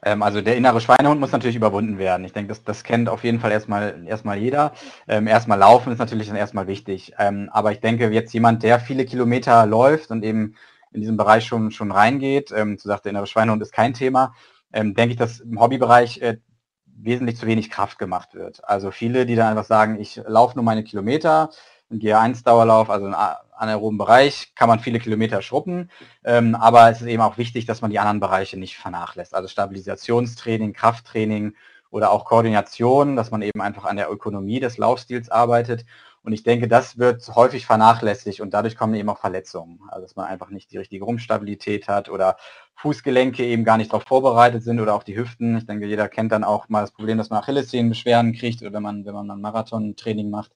ähm, 0.05 0.23
also 0.23 0.39
der 0.39 0.55
innere 0.55 0.79
Schweinehund 0.79 1.19
muss 1.19 1.31
natürlich 1.31 1.55
überwunden 1.55 1.97
werden. 1.97 2.25
Ich 2.25 2.31
denke, 2.31 2.49
das, 2.49 2.63
das 2.63 2.83
kennt 2.83 3.09
auf 3.09 3.23
jeden 3.23 3.39
Fall 3.39 3.51
erstmal, 3.51 4.05
erstmal 4.07 4.37
jeder. 4.37 4.73
Ähm, 5.07 5.27
erstmal 5.27 5.57
laufen 5.57 5.91
ist 5.91 5.99
natürlich 5.99 6.27
dann 6.27 6.37
erstmal 6.37 6.67
wichtig. 6.67 7.13
Ähm, 7.17 7.49
aber 7.51 7.71
ich 7.71 7.81
denke, 7.81 8.09
jetzt 8.11 8.33
jemand, 8.33 8.63
der 8.63 8.79
viele 8.79 9.05
Kilometer 9.05 9.65
läuft 9.65 10.11
und 10.11 10.23
eben 10.23 10.55
in 10.91 11.01
diesem 11.01 11.17
Bereich 11.17 11.45
schon, 11.45 11.71
schon 11.71 11.91
reingeht, 11.91 12.53
ähm, 12.55 12.77
zu 12.77 12.87
sagt, 12.87 13.05
der 13.05 13.09
innere 13.09 13.27
Schweinehund 13.27 13.61
ist 13.61 13.73
kein 13.73 13.93
Thema, 13.93 14.33
ähm, 14.71 14.93
denke 14.93 15.13
ich, 15.13 15.17
dass 15.17 15.39
im 15.39 15.59
Hobbybereich 15.59 16.21
äh, 16.21 16.37
wesentlich 16.85 17.37
zu 17.37 17.47
wenig 17.47 17.69
Kraft 17.69 17.99
gemacht 17.99 18.35
wird. 18.35 18.63
Also 18.63 18.91
viele, 18.91 19.25
die 19.25 19.35
dann 19.35 19.47
einfach 19.47 19.65
sagen, 19.65 19.99
ich 19.99 20.21
laufe 20.27 20.55
nur 20.55 20.63
meine 20.63 20.83
Kilometer, 20.83 21.49
G1-Dauerlauf, 21.91 22.89
also 22.89 23.05
ein 23.05 23.15
anaeroben 23.57 23.97
Bereich 23.97 24.53
kann 24.55 24.69
man 24.69 24.79
viele 24.79 24.99
Kilometer 24.99 25.41
schruppen, 25.41 25.89
ähm, 26.23 26.55
aber 26.55 26.89
es 26.89 27.01
ist 27.01 27.07
eben 27.07 27.21
auch 27.21 27.37
wichtig, 27.37 27.65
dass 27.65 27.81
man 27.81 27.91
die 27.91 27.99
anderen 27.99 28.19
Bereiche 28.19 28.57
nicht 28.57 28.77
vernachlässt. 28.77 29.33
Also 29.33 29.47
Stabilisationstraining, 29.47 30.73
Krafttraining 30.73 31.55
oder 31.91 32.11
auch 32.11 32.25
Koordination, 32.25 33.15
dass 33.15 33.31
man 33.31 33.41
eben 33.41 33.61
einfach 33.61 33.85
an 33.85 33.95
der 33.97 34.11
Ökonomie 34.11 34.59
des 34.59 34.77
Laufstils 34.77 35.29
arbeitet. 35.29 35.85
Und 36.23 36.33
ich 36.33 36.41
denke, 36.41 36.67
das 36.67 36.97
wird 36.97 37.23
häufig 37.35 37.67
vernachlässigt 37.67 38.41
und 38.41 38.51
dadurch 38.53 38.75
kommen 38.75 38.95
eben 38.95 39.09
auch 39.09 39.19
Verletzungen. 39.19 39.79
Also 39.89 40.01
dass 40.01 40.15
man 40.15 40.25
einfach 40.25 40.49
nicht 40.49 40.71
die 40.71 40.79
richtige 40.79 41.05
Rumpfstabilität 41.05 41.87
hat 41.87 42.09
oder 42.09 42.37
Fußgelenke 42.77 43.45
eben 43.45 43.63
gar 43.63 43.77
nicht 43.77 43.93
darauf 43.93 44.03
vorbereitet 44.03 44.63
sind 44.63 44.79
oder 44.79 44.95
auch 44.95 45.03
die 45.03 45.15
Hüften. 45.15 45.55
Ich 45.57 45.67
denke, 45.67 45.85
jeder 45.85 46.09
kennt 46.09 46.31
dann 46.31 46.43
auch 46.43 46.67
mal 46.67 46.81
das 46.81 46.91
Problem, 46.91 47.19
dass 47.19 47.29
man 47.29 47.39
Achillessehnenbeschwerden 47.39 48.33
kriegt 48.33 48.61
oder 48.63 48.73
wenn 48.73 48.81
man, 48.81 49.05
wenn 49.05 49.13
man 49.13 49.29
ein 49.29 49.39
Marathon-Training 49.39 50.31
macht 50.31 50.51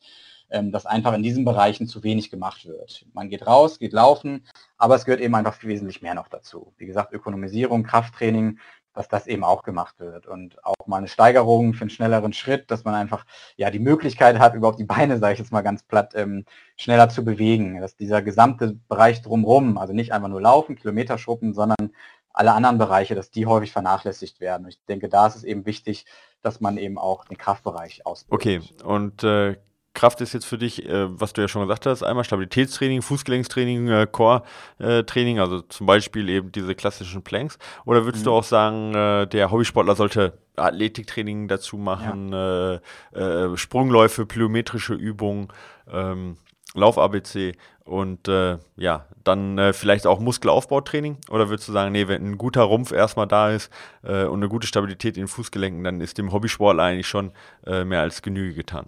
ähm, 0.49 0.71
dass 0.71 0.85
einfach 0.85 1.13
in 1.13 1.23
diesen 1.23 1.45
Bereichen 1.45 1.87
zu 1.87 2.03
wenig 2.03 2.29
gemacht 2.29 2.65
wird. 2.65 3.05
Man 3.13 3.29
geht 3.29 3.45
raus, 3.45 3.79
geht 3.79 3.93
laufen, 3.93 4.45
aber 4.77 4.95
es 4.95 5.05
gehört 5.05 5.21
eben 5.21 5.35
einfach 5.35 5.61
wesentlich 5.63 6.01
mehr 6.01 6.15
noch 6.15 6.27
dazu. 6.27 6.73
Wie 6.77 6.85
gesagt, 6.85 7.13
Ökonomisierung, 7.13 7.83
Krafttraining, 7.83 8.59
dass 8.93 9.07
das 9.07 9.27
eben 9.27 9.43
auch 9.43 9.63
gemacht 9.63 9.99
wird 9.99 10.27
und 10.27 10.63
auch 10.65 10.87
mal 10.87 10.97
eine 10.97 11.07
Steigerung 11.07 11.73
für 11.73 11.81
einen 11.81 11.89
schnelleren 11.89 12.33
Schritt, 12.33 12.69
dass 12.71 12.83
man 12.83 12.95
einfach 12.95 13.25
ja 13.55 13.69
die 13.69 13.79
Möglichkeit 13.79 14.39
hat, 14.39 14.55
überhaupt 14.55 14.79
die 14.79 14.85
Beine, 14.85 15.17
sage 15.19 15.33
ich 15.33 15.39
jetzt 15.39 15.51
mal 15.51 15.61
ganz 15.61 15.83
platt, 15.83 16.13
ähm, 16.15 16.45
schneller 16.75 17.09
zu 17.09 17.23
bewegen. 17.23 17.79
Dass 17.79 17.95
dieser 17.95 18.21
gesamte 18.21 18.77
Bereich 18.89 19.21
drumherum, 19.21 19.77
also 19.77 19.93
nicht 19.93 20.11
einfach 20.11 20.29
nur 20.29 20.41
laufen, 20.41 20.75
Kilometer 20.75 21.17
schuppen, 21.17 21.53
sondern 21.53 21.91
alle 22.33 22.53
anderen 22.53 22.77
Bereiche, 22.77 23.15
dass 23.15 23.31
die 23.31 23.45
häufig 23.45 23.71
vernachlässigt 23.71 24.39
werden. 24.39 24.65
Und 24.65 24.69
ich 24.69 24.85
denke, 24.85 25.09
da 25.09 25.27
ist 25.27 25.35
es 25.35 25.43
eben 25.43 25.65
wichtig, 25.65 26.05
dass 26.41 26.61
man 26.61 26.77
eben 26.77 26.97
auch 26.97 27.25
den 27.25 27.37
Kraftbereich 27.37 28.05
ausbildet. 28.05 28.63
Okay, 28.63 28.83
und 28.85 29.23
äh, 29.23 29.57
Kraft 29.93 30.21
ist 30.21 30.33
jetzt 30.33 30.45
für 30.45 30.57
dich, 30.57 30.87
äh, 30.87 31.19
was 31.19 31.33
du 31.33 31.41
ja 31.41 31.47
schon 31.47 31.63
gesagt 31.63 31.85
hast, 31.85 32.03
einmal 32.03 32.23
Stabilitätstraining, 32.23 33.01
Fußgelenkstraining, 33.01 33.87
äh, 33.89 34.07
Core-Training, 34.09 35.39
also 35.39 35.61
zum 35.61 35.87
Beispiel 35.87 36.29
eben 36.29 36.51
diese 36.51 36.75
klassischen 36.75 37.23
Planks. 37.23 37.57
Oder 37.85 38.05
würdest 38.05 38.23
mhm. 38.23 38.29
du 38.29 38.33
auch 38.33 38.43
sagen, 38.43 38.93
äh, 38.93 39.27
der 39.27 39.51
Hobbysportler 39.51 39.95
sollte 39.95 40.37
Athletiktraining 40.55 41.47
dazu 41.47 41.77
machen, 41.77 42.31
ja. 42.31 42.75
Äh, 42.75 42.79
äh, 43.13 43.57
Sprungläufe, 43.57 44.25
plyometrische 44.25 44.93
Übungen? 44.93 45.47
Ähm, 45.91 46.37
Lauf-ABC 46.75 47.53
und 47.83 48.27
äh, 48.27 48.57
ja, 48.77 49.05
dann 49.23 49.57
äh, 49.57 49.73
vielleicht 49.73 50.05
auch 50.05 50.19
Muskelaufbautraining? 50.19 51.17
Oder 51.29 51.49
würdest 51.49 51.67
du 51.67 51.71
sagen, 51.71 51.91
nee, 51.91 52.07
wenn 52.07 52.23
ein 52.23 52.37
guter 52.37 52.61
Rumpf 52.61 52.91
erstmal 52.91 53.27
da 53.27 53.49
ist 53.49 53.71
äh, 54.03 54.25
und 54.25 54.39
eine 54.39 54.49
gute 54.49 54.67
Stabilität 54.67 55.17
in 55.17 55.23
den 55.23 55.27
Fußgelenken, 55.27 55.83
dann 55.83 55.99
ist 55.99 56.17
dem 56.17 56.31
Hobbysportler 56.31 56.83
eigentlich 56.83 57.07
schon 57.07 57.31
äh, 57.65 57.83
mehr 57.83 58.01
als 58.01 58.21
Genüge 58.21 58.53
getan? 58.53 58.85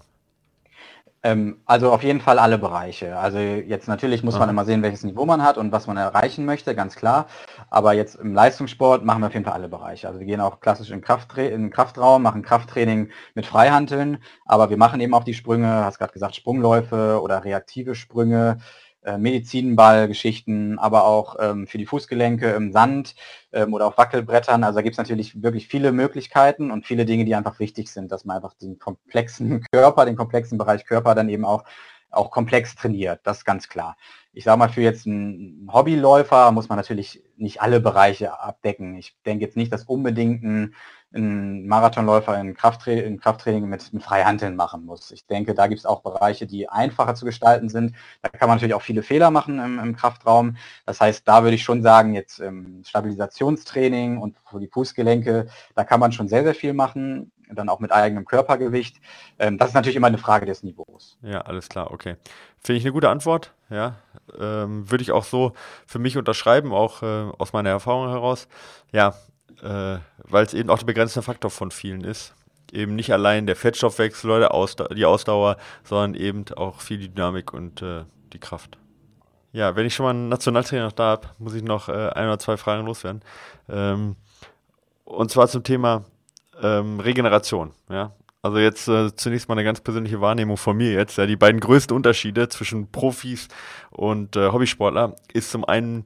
Ähm, 1.24 1.62
also 1.66 1.92
auf 1.92 2.02
jeden 2.02 2.20
Fall 2.20 2.40
alle 2.40 2.58
Bereiche. 2.58 3.18
Also 3.18 3.38
jetzt 3.38 3.88
natürlich 3.88 4.24
muss 4.24 4.40
man 4.40 4.50
immer 4.50 4.66
sehen, 4.66 4.82
welches 4.82 5.04
Niveau 5.04 5.26
man 5.26 5.44
hat 5.44 5.58
und 5.60 5.72
was 5.72 5.86
man 5.86 5.98
erreichen 5.98 6.46
möchte, 6.46 6.74
ganz 6.74 6.96
klar. 6.96 7.28
Aber 7.70 7.94
jetzt 7.94 8.16
im 8.16 8.34
Leistungssport 8.34 9.06
machen 9.06 9.22
wir 9.22 9.28
auf 9.28 9.34
jeden 9.34 9.46
Fall 9.46 9.54
alle 9.54 9.70
Bereiche. 9.70 10.08
Also 10.08 10.20
wir 10.20 10.26
gehen 10.26 10.42
auch 10.42 10.60
klassisch 10.60 10.90
in, 10.90 11.02
Krafttra 11.02 11.42
in 11.44 11.62
den 11.62 11.70
Kraftraum, 11.70 12.24
machen 12.24 12.42
Krafttraining 12.42 13.12
mit 13.36 13.46
Freihanteln, 13.46 14.18
aber 14.46 14.72
wir 14.72 14.78
machen 14.78 15.00
eben 15.00 15.14
auch 15.14 15.24
die 15.24 15.36
Sprünge, 15.36 15.86
hast 15.86 16.00
gerade 16.00 16.14
gesagt, 16.14 16.36
Sprungläufe 16.36 17.22
oder 17.22 17.44
reaktive 17.44 17.94
Sprünge 17.94 18.58
äh, 19.04 19.18
Medizinballgeschichten, 19.18 20.78
aber 20.78 21.06
auch 21.06 21.36
ähm, 21.40 21.66
für 21.66 21.78
die 21.78 21.86
Fußgelenke 21.86 22.52
im 22.52 22.72
Sand 22.72 23.16
ähm, 23.52 23.74
oder 23.74 23.88
auf 23.88 23.98
Wackelbrettern. 23.98 24.64
Also 24.64 24.78
da 24.78 24.84
gibt 24.84 24.94
es 24.94 24.98
natürlich 25.00 25.42
wirklich 25.42 25.68
viele 25.68 25.92
Möglichkeiten 25.92 26.70
und 26.70 26.86
viele 26.86 27.06
Dinge, 27.06 27.26
die 27.26 27.34
einfach 27.34 27.60
wichtig 27.60 27.92
sind, 27.92 28.12
dass 28.12 28.26
man 28.26 28.36
einfach 28.38 28.54
den 28.54 28.78
komplexen 28.78 29.66
Körper, 29.72 30.06
den 30.06 30.16
komplexen 30.16 30.58
Bereich 30.58 30.86
Körper 30.86 31.16
dann 31.16 31.30
eben 31.30 31.46
auch, 31.46 31.64
auch 32.12 32.30
komplex 32.30 32.76
trainiert. 32.76 33.22
Das 33.24 33.40
ist 33.40 33.46
ganz 33.46 33.70
klar. 33.70 33.98
Ich 34.34 34.44
sage 34.44 34.60
mal, 34.60 34.70
für 34.70 34.82
jetzt 34.82 35.08
einen 35.08 35.68
Hobbyläufer 35.74 36.52
muss 36.52 36.70
man 36.70 36.78
natürlich 36.78 37.24
nicht 37.38 37.62
alle 37.62 37.80
Bereiche 37.80 38.40
abdecken. 38.40 38.96
Ich 38.98 39.18
denke 39.26 39.44
jetzt 39.44 39.58
nicht, 39.58 39.74
dass 39.74 39.86
unbedingt 39.86 40.44
ein 40.44 40.76
ein 41.14 41.68
Marathonläufer 41.68 42.40
in, 42.40 42.54
Krafttra 42.54 42.92
in 42.92 43.20
Krafttraining 43.20 43.68
mit, 43.68 43.92
mit 43.94 44.04
Freihandeln 44.04 44.56
machen 44.56 44.86
muss. 44.86 45.12
Ich 45.12 45.26
denke, 45.26 45.54
da 45.54 45.68
gibt 45.68 45.80
es 45.80 45.86
auch 45.86 46.02
Bereiche, 46.02 46.48
die 46.48 46.70
einfacher 46.70 47.16
zu 47.16 47.26
gestalten 47.26 47.70
sind. 47.70 47.96
Da 48.22 48.30
kann 48.30 48.48
man 48.48 48.58
natürlich 48.58 48.74
auch 48.74 48.82
viele 48.82 49.04
Fehler 49.04 49.32
machen 49.32 49.60
im, 49.60 49.80
im 49.80 49.96
Kraftraum. 49.96 50.56
Das 50.86 51.02
heißt, 51.02 51.28
da 51.28 51.44
würde 51.44 51.56
ich 51.56 51.64
schon 51.64 51.82
sagen, 51.82 52.14
jetzt 52.14 52.40
ähm, 52.40 52.84
Stabilisationstraining 52.86 54.18
und 54.18 54.38
die 54.60 54.68
Fußgelenke, 54.68 55.48
da 55.76 55.84
kann 55.84 56.00
man 56.00 56.12
schon 56.12 56.28
sehr, 56.28 56.44
sehr 56.44 56.56
viel 56.56 56.74
machen 56.74 57.32
dann 57.54 57.70
auch 57.70 57.80
mit 57.80 57.92
eigenem 57.92 58.26
Körpergewicht. 58.26 58.98
Ähm, 59.40 59.58
das 59.58 59.70
ist 59.70 59.74
natürlich 59.74 59.96
immer 59.96 60.08
eine 60.08 60.18
Frage 60.18 60.46
des 60.46 60.64
Niveaus. 60.64 61.18
Ja, 61.22 61.42
alles 61.42 61.70
klar, 61.70 61.92
okay. 61.92 62.16
Finde 62.60 62.78
ich 62.78 62.86
eine 62.86 62.94
gute 62.94 63.10
Antwort, 63.10 63.54
ja. 63.70 63.96
Ähm, 64.40 64.90
würde 64.90 65.02
ich 65.02 65.12
auch 65.12 65.24
so 65.24 65.54
für 65.86 66.00
mich 66.00 66.18
unterschreiben, 66.18 66.74
auch 66.74 67.02
äh, 67.04 67.30
aus 67.38 67.54
meiner 67.54 67.70
Erfahrung 67.70 68.10
heraus. 68.10 68.48
Ja, 68.92 69.16
äh, 69.62 69.98
weil 70.18 70.46
es 70.46 70.54
eben 70.54 70.70
auch 70.70 70.80
der 70.80 70.86
begrenzte 70.86 71.22
Faktor 71.22 71.52
von 71.52 71.72
vielen 71.72 72.04
ist. 72.04 72.34
Eben 72.72 72.96
nicht 72.96 73.12
allein 73.12 73.48
der 73.48 73.56
Fettstoffwechsel 73.56 74.32
oder 74.32 74.54
Ausdauer, 74.54 74.90
die 74.90 75.06
Ausdauer, 75.06 75.58
sondern 75.84 76.16
eben 76.16 76.46
auch 76.56 76.82
viel 76.82 76.98
die 76.98 77.10
Dynamik 77.10 77.54
und 77.54 77.82
äh, 77.82 78.06
die 78.34 78.40
Kraft. 78.40 78.78
Ja, 79.54 79.76
wenn 79.76 79.86
ich 79.86 79.94
schon 79.94 80.06
mal 80.06 80.12
einen 80.12 80.30
Nationaltrainer 80.30 80.86
noch 80.86 80.92
da 80.94 81.04
habe, 81.04 81.30
muss 81.38 81.54
ich 81.54 81.64
noch 81.64 81.90
äh, 81.90 81.92
ein 81.92 82.28
oder 82.28 82.40
zwei 82.40 82.56
Fragen 82.56 82.86
loswerden. 82.86 83.22
Ähm, 83.68 84.16
und 85.04 85.30
zwar 85.30 85.50
zum 85.50 85.64
Thema 85.64 86.06
ähm, 86.62 87.02
Regeneration. 87.02 87.72
Ja? 87.90 88.14
Also 88.42 88.58
jetzt 88.58 88.88
äh, 88.88 89.14
zunächst 89.16 89.50
mal 89.50 89.56
eine 89.56 89.66
ganz 89.66 89.82
persönliche 89.82 90.22
Wahrnehmung 90.22 90.58
von 90.58 90.78
mir 90.78 90.94
jetzt. 90.94 91.18
Ja, 91.18 91.26
die 91.26 91.36
beiden 91.36 91.60
größten 91.60 91.96
Unterschiede 91.96 92.48
zwischen 92.50 92.90
Profis 92.92 93.50
und 93.92 94.36
äh, 94.36 94.52
Hobbysportler 94.52 95.16
ist 95.34 95.52
zum 95.52 95.66
einen 95.66 96.06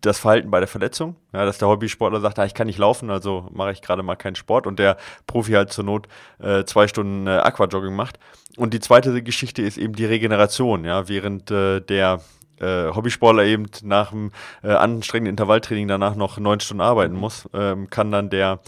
das 0.00 0.18
Verhalten 0.18 0.50
bei 0.50 0.60
der 0.60 0.68
Verletzung, 0.68 1.16
ja, 1.32 1.44
dass 1.44 1.58
der 1.58 1.68
Hobbysportler 1.68 2.20
sagt, 2.20 2.38
ah, 2.38 2.44
ich 2.44 2.54
kann 2.54 2.66
nicht 2.66 2.78
laufen, 2.78 3.10
also 3.10 3.48
mache 3.52 3.72
ich 3.72 3.82
gerade 3.82 4.02
mal 4.02 4.16
keinen 4.16 4.36
Sport 4.36 4.66
und 4.66 4.78
der 4.78 4.96
Profi 5.26 5.52
halt 5.52 5.72
zur 5.72 5.84
Not 5.84 6.08
äh, 6.38 6.64
zwei 6.64 6.88
Stunden 6.88 7.26
äh, 7.26 7.30
Aquajogging 7.30 7.94
macht. 7.94 8.18
Und 8.56 8.74
die 8.74 8.80
zweite 8.80 9.22
Geschichte 9.22 9.62
ist 9.62 9.78
eben 9.78 9.94
die 9.94 10.04
Regeneration, 10.04 10.84
ja, 10.84 11.08
während 11.08 11.50
äh, 11.50 11.80
der 11.80 12.20
äh, 12.60 12.88
Hobbysportler 12.94 13.44
eben 13.44 13.66
nach 13.82 14.10
dem 14.10 14.32
äh, 14.62 14.72
anstrengenden 14.72 15.32
Intervalltraining 15.32 15.88
danach 15.88 16.14
noch 16.14 16.38
neun 16.38 16.60
Stunden 16.60 16.80
arbeiten 16.80 17.14
muss, 17.14 17.48
ähm, 17.54 17.88
kann 17.90 18.10
dann 18.10 18.30
der 18.30 18.60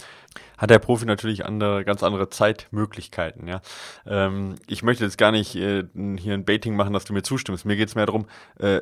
hat 0.61 0.68
der 0.68 0.78
Profi 0.78 1.06
natürlich 1.06 1.46
andere, 1.46 1.84
ganz 1.84 2.02
andere 2.02 2.28
Zeitmöglichkeiten. 2.28 3.48
Ja. 3.48 3.62
Ähm, 4.06 4.56
ich 4.66 4.82
möchte 4.82 5.04
jetzt 5.04 5.16
gar 5.16 5.32
nicht 5.32 5.56
äh, 5.56 5.84
hier 6.18 6.34
ein 6.34 6.44
Baiting 6.44 6.76
machen, 6.76 6.92
dass 6.92 7.04
du 7.06 7.14
mir 7.14 7.22
zustimmst. 7.22 7.64
Mir 7.64 7.76
geht 7.76 7.88
es 7.88 7.94
mehr 7.94 8.04
darum, 8.04 8.26
äh, 8.61 8.76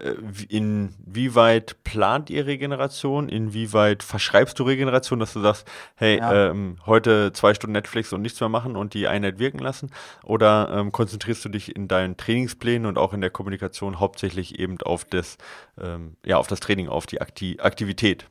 inwieweit 0.48 1.84
plant 1.84 2.30
ihr 2.30 2.46
Regeneration, 2.46 3.28
inwieweit 3.28 4.02
verschreibst 4.02 4.58
du 4.58 4.64
Regeneration, 4.64 5.20
dass 5.20 5.32
du 5.32 5.40
sagst, 5.40 5.68
hey, 5.94 6.18
ja. 6.18 6.50
ähm, 6.50 6.78
heute 6.84 7.32
zwei 7.32 7.54
Stunden 7.54 7.74
Netflix 7.74 8.12
und 8.12 8.22
nichts 8.22 8.40
mehr 8.40 8.48
machen 8.48 8.74
und 8.74 8.92
die 8.92 9.06
Einheit 9.06 9.38
wirken 9.38 9.60
lassen? 9.60 9.92
Oder 10.24 10.70
ähm, 10.72 10.90
konzentrierst 10.90 11.44
du 11.44 11.48
dich 11.48 11.76
in 11.76 11.86
deinen 11.86 12.16
Trainingsplänen 12.16 12.86
und 12.86 12.98
auch 12.98 13.14
in 13.14 13.20
der 13.20 13.30
Kommunikation 13.30 14.00
hauptsächlich 14.00 14.58
eben 14.58 14.80
auf 14.82 15.04
das, 15.04 15.38
ähm, 15.80 16.16
ja, 16.26 16.38
auf 16.38 16.48
das 16.48 16.58
Training, 16.58 16.88
auf 16.88 17.06
die 17.06 17.20
Akti 17.20 17.58
Aktivität? 17.60 18.26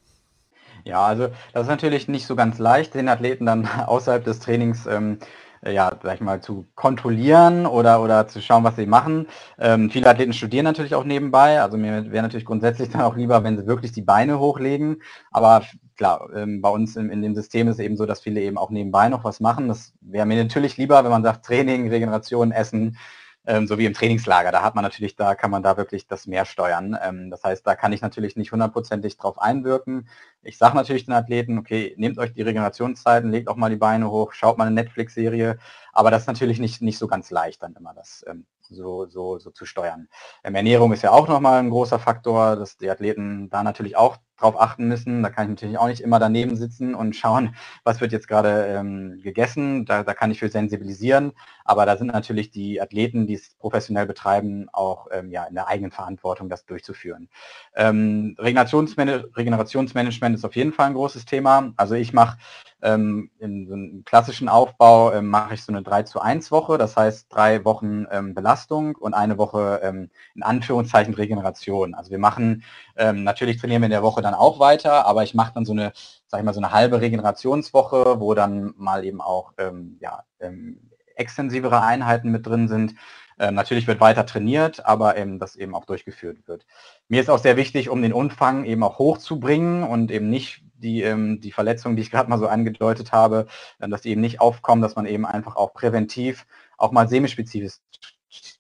Ja, 0.88 1.06
also 1.06 1.28
das 1.52 1.64
ist 1.64 1.68
natürlich 1.68 2.08
nicht 2.08 2.26
so 2.26 2.36
ganz 2.36 2.60
leicht, 2.60 2.96
den 2.96 3.10
Athleten 3.10 3.46
dann 3.46 3.68
außerhalb 3.88 4.24
des 4.24 4.40
Trainings 4.40 4.86
ähm, 4.88 5.20
ja, 5.66 5.92
sag 6.02 6.16
ich 6.16 6.22
mal, 6.22 6.40
zu 6.40 6.68
kontrollieren 6.76 7.66
oder, 7.66 8.02
oder 8.02 8.28
zu 8.28 8.42
schauen, 8.42 8.64
was 8.64 8.76
sie 8.76 8.86
machen. 8.86 9.28
Ähm, 9.60 9.90
viele 9.90 10.08
Athleten 10.08 10.32
studieren 10.32 10.64
natürlich 10.64 10.96
auch 10.96 11.04
nebenbei. 11.04 11.62
Also 11.62 11.78
mir 11.78 12.12
wäre 12.12 12.24
natürlich 12.24 12.46
grundsätzlich 12.46 12.90
dann 12.92 13.02
auch 13.02 13.18
lieber, 13.18 13.44
wenn 13.44 13.58
sie 13.58 13.68
wirklich 13.68 13.92
die 13.92 14.02
Beine 14.02 14.40
hochlegen. 14.40 15.02
Aber 15.32 15.64
klar, 15.98 16.30
ähm, 16.36 16.62
bei 16.62 16.70
uns 16.70 16.96
in, 16.96 17.10
in, 17.10 17.22
dem 17.22 17.36
System 17.36 17.68
ist 17.68 17.76
es 17.76 17.80
eben 17.80 17.98
so, 17.98 18.06
dass 18.06 18.22
viele 18.22 18.40
eben 18.42 18.58
auch 18.58 18.70
nebenbei 18.70 19.10
noch 19.10 19.24
was 19.24 19.40
machen. 19.40 19.68
Das 19.68 19.94
wäre 20.00 20.26
mir 20.26 20.42
natürlich 20.42 20.78
lieber, 20.78 21.04
wenn 21.04 21.12
man 21.12 21.24
sagt, 21.24 21.46
Training, 21.46 21.90
Regeneration, 21.90 22.52
Essen, 22.52 22.98
ähm, 23.48 23.66
so 23.66 23.78
wie 23.78 23.86
im 23.86 23.94
Trainingslager. 23.94 24.52
Da 24.52 24.62
hat 24.62 24.76
man 24.76 24.84
natürlich, 24.84 25.16
da 25.16 25.34
kann 25.34 25.50
man 25.50 25.64
da 25.64 25.78
wirklich 25.78 26.06
das 26.06 26.28
mehr 26.28 26.46
steuern. 26.46 26.98
Ähm, 27.02 27.32
das 27.32 27.44
heißt, 27.44 27.66
da 27.66 27.76
kann 27.76 27.94
ich 27.94 28.02
natürlich 28.02 28.36
nicht 28.36 28.52
hundertprozentig 28.52 29.18
drauf 29.18 29.40
einwirken. 29.40 30.10
Ich 30.44 30.58
sage 30.58 30.76
natürlich 30.76 31.06
den 31.06 31.14
Athleten, 31.14 31.58
okay, 31.58 31.96
nehmt 31.98 32.20
euch 32.20 32.34
die 32.34 32.42
Regenerationszeiten, 32.42 33.32
legt 33.32 33.48
auch 33.48 33.56
mal 33.56 33.70
die 33.70 33.78
Beine 33.78 34.12
hoch, 34.12 34.34
schaut 34.34 34.58
mal 34.58 34.68
eine 34.68 34.76
Netflix-Serie, 34.76 35.58
aber 35.94 36.12
das 36.12 36.24
ist 36.24 36.28
natürlich 36.28 36.60
nicht, 36.60 36.82
nicht 36.82 36.98
so 36.98 37.08
ganz 37.08 37.32
leicht 37.32 37.64
dann 37.64 37.74
immer 37.76 37.94
das 37.94 38.24
ähm, 38.28 38.46
so, 38.62 39.06
so, 39.06 39.40
so 39.40 39.50
zu 39.52 39.66
steuern. 39.66 40.10
Ähm, 40.44 40.56
Ernährung 40.56 40.92
ist 40.92 41.04
ja 41.04 41.12
auch 41.12 41.28
nochmal 41.28 41.60
ein 41.60 41.70
großer 41.70 42.00
Faktor, 42.00 42.58
dass 42.58 42.78
die 42.78 42.90
Athleten 42.90 43.50
da 43.50 43.64
natürlich 43.64 43.96
auch 43.96 44.18
drauf 44.38 44.60
achten 44.60 44.88
müssen. 44.88 45.24
Da 45.24 45.30
kann 45.30 45.46
ich 45.46 45.50
natürlich 45.50 45.78
auch 45.78 45.88
nicht 45.88 46.02
immer 46.02 46.20
daneben 46.20 46.56
sitzen 46.56 46.96
und 46.96 47.16
schauen, 47.16 47.56
was 47.84 48.02
wird 48.02 48.12
jetzt 48.12 48.28
gerade 48.28 48.66
ähm, 48.68 49.20
gegessen. 49.22 49.86
Da, 49.86 50.04
da 50.04 50.14
kann 50.14 50.32
ich 50.32 50.40
für 50.40 50.50
sensibilisieren. 50.50 51.34
Aber 51.66 51.86
da 51.86 51.98
sind 51.98 52.08
natürlich 52.08 52.52
die 52.52 52.82
Athleten, 52.82 53.28
die 53.28 53.34
es 53.34 53.56
professionell 53.56 54.06
betreiben, 54.06 54.68
auch 54.72 55.08
ähm, 55.12 55.32
ja, 55.32 55.44
in 55.46 55.56
der 55.56 55.68
eigenen 55.68 55.92
Verantwortung, 55.92 56.50
das 56.50 56.66
durchzuführen. 56.66 57.30
Ähm, 57.76 58.36
Regenerationsman 58.40 59.10
Regenerationsmanagement 59.36 60.36
ist 60.36 60.46
auf 60.46 60.56
jeden 60.56 60.74
Fall 60.74 60.88
ein 60.88 60.94
großes 60.94 61.26
Thema. 61.26 61.74
Also 61.76 61.96
ich 61.96 62.14
mache 62.14 62.38
ähm, 62.82 63.32
in 63.40 63.68
so 63.68 63.74
einem 63.74 64.04
klassischen 64.06 64.50
Aufbau 64.50 65.12
ähm, 65.12 65.28
mache 65.28 65.56
ich 65.56 65.64
so 65.64 65.72
eine 65.72 65.82
3 65.82 66.04
zu 66.04 66.22
1 66.22 66.52
Woche, 66.52 66.78
das 66.78 66.96
heißt 66.96 67.28
drei 67.30 67.66
Wochen 67.66 68.06
ähm, 68.12 68.36
Belastung 68.36 68.96
und 68.96 69.14
eine 69.14 69.38
Woche 69.38 69.80
ähm, 69.84 70.10
in 70.36 70.44
Anführungszeichen 70.44 71.14
Regeneration. 71.16 71.96
Also 71.96 72.12
wir 72.12 72.20
machen, 72.20 72.64
ähm, 72.96 73.24
natürlich 73.24 73.58
trainieren 73.58 73.82
wir 73.82 73.88
in 73.88 73.92
der 73.92 74.04
Woche 74.04 74.22
dann 74.28 74.36
auch 74.36 74.60
weiter, 74.60 75.06
aber 75.06 75.24
ich 75.24 75.34
mache 75.34 75.54
dann 75.54 75.66
so 75.66 75.74
eine, 75.74 75.94
sag 76.28 76.40
ich 76.40 76.46
mal, 76.46 76.54
so 76.54 76.60
eine 76.60 76.72
halbe 76.72 77.02
Regenerationswoche, 77.02 78.20
wo 78.20 78.34
dann 78.34 78.74
mal 78.78 79.06
eben 79.06 79.22
auch 79.22 79.54
ähm, 79.58 79.98
ja, 80.00 80.24
extensivere 81.16 81.82
Einheiten 81.82 82.30
mit 82.30 82.46
drin 82.46 82.68
sind. 82.68 82.96
Ähm, 83.40 83.56
natürlich 83.56 83.88
wird 83.88 84.00
weiter 84.00 84.26
trainiert, 84.26 84.86
aber 84.86 85.18
eben 85.18 85.40
das 85.40 85.56
eben 85.56 85.76
auch 85.76 85.86
durchgeführt 85.86 86.48
wird. 86.48 86.66
Mir 87.08 87.22
ist 87.22 87.30
auch 87.30 87.38
sehr 87.38 87.58
wichtig, 87.58 87.90
um 87.90 88.02
den 88.02 88.14
Umfang 88.14 88.66
eben 88.66 88.84
auch 88.84 88.98
hochzubringen 88.98 89.84
und 89.84 90.12
eben 90.12 90.30
nicht 90.30 90.64
die, 90.76 91.02
ähm, 91.04 91.40
die 91.42 91.52
Verletzungen, 91.52 91.96
die 91.96 92.02
ich 92.02 92.12
gerade 92.12 92.30
mal 92.30 92.40
so 92.40 92.48
angedeutet 92.48 93.12
habe, 93.12 93.48
äh, 93.80 93.88
dass 93.90 94.02
die 94.02 94.10
eben 94.10 94.22
nicht 94.22 94.42
aufkommen, 94.42 94.82
dass 94.82 94.96
man 94.96 95.06
eben 95.06 95.26
einfach 95.26 95.56
auch 95.56 95.74
präventiv 95.74 96.46
auch 96.78 96.92
mal 96.92 97.08
semispezifisch 97.08 97.78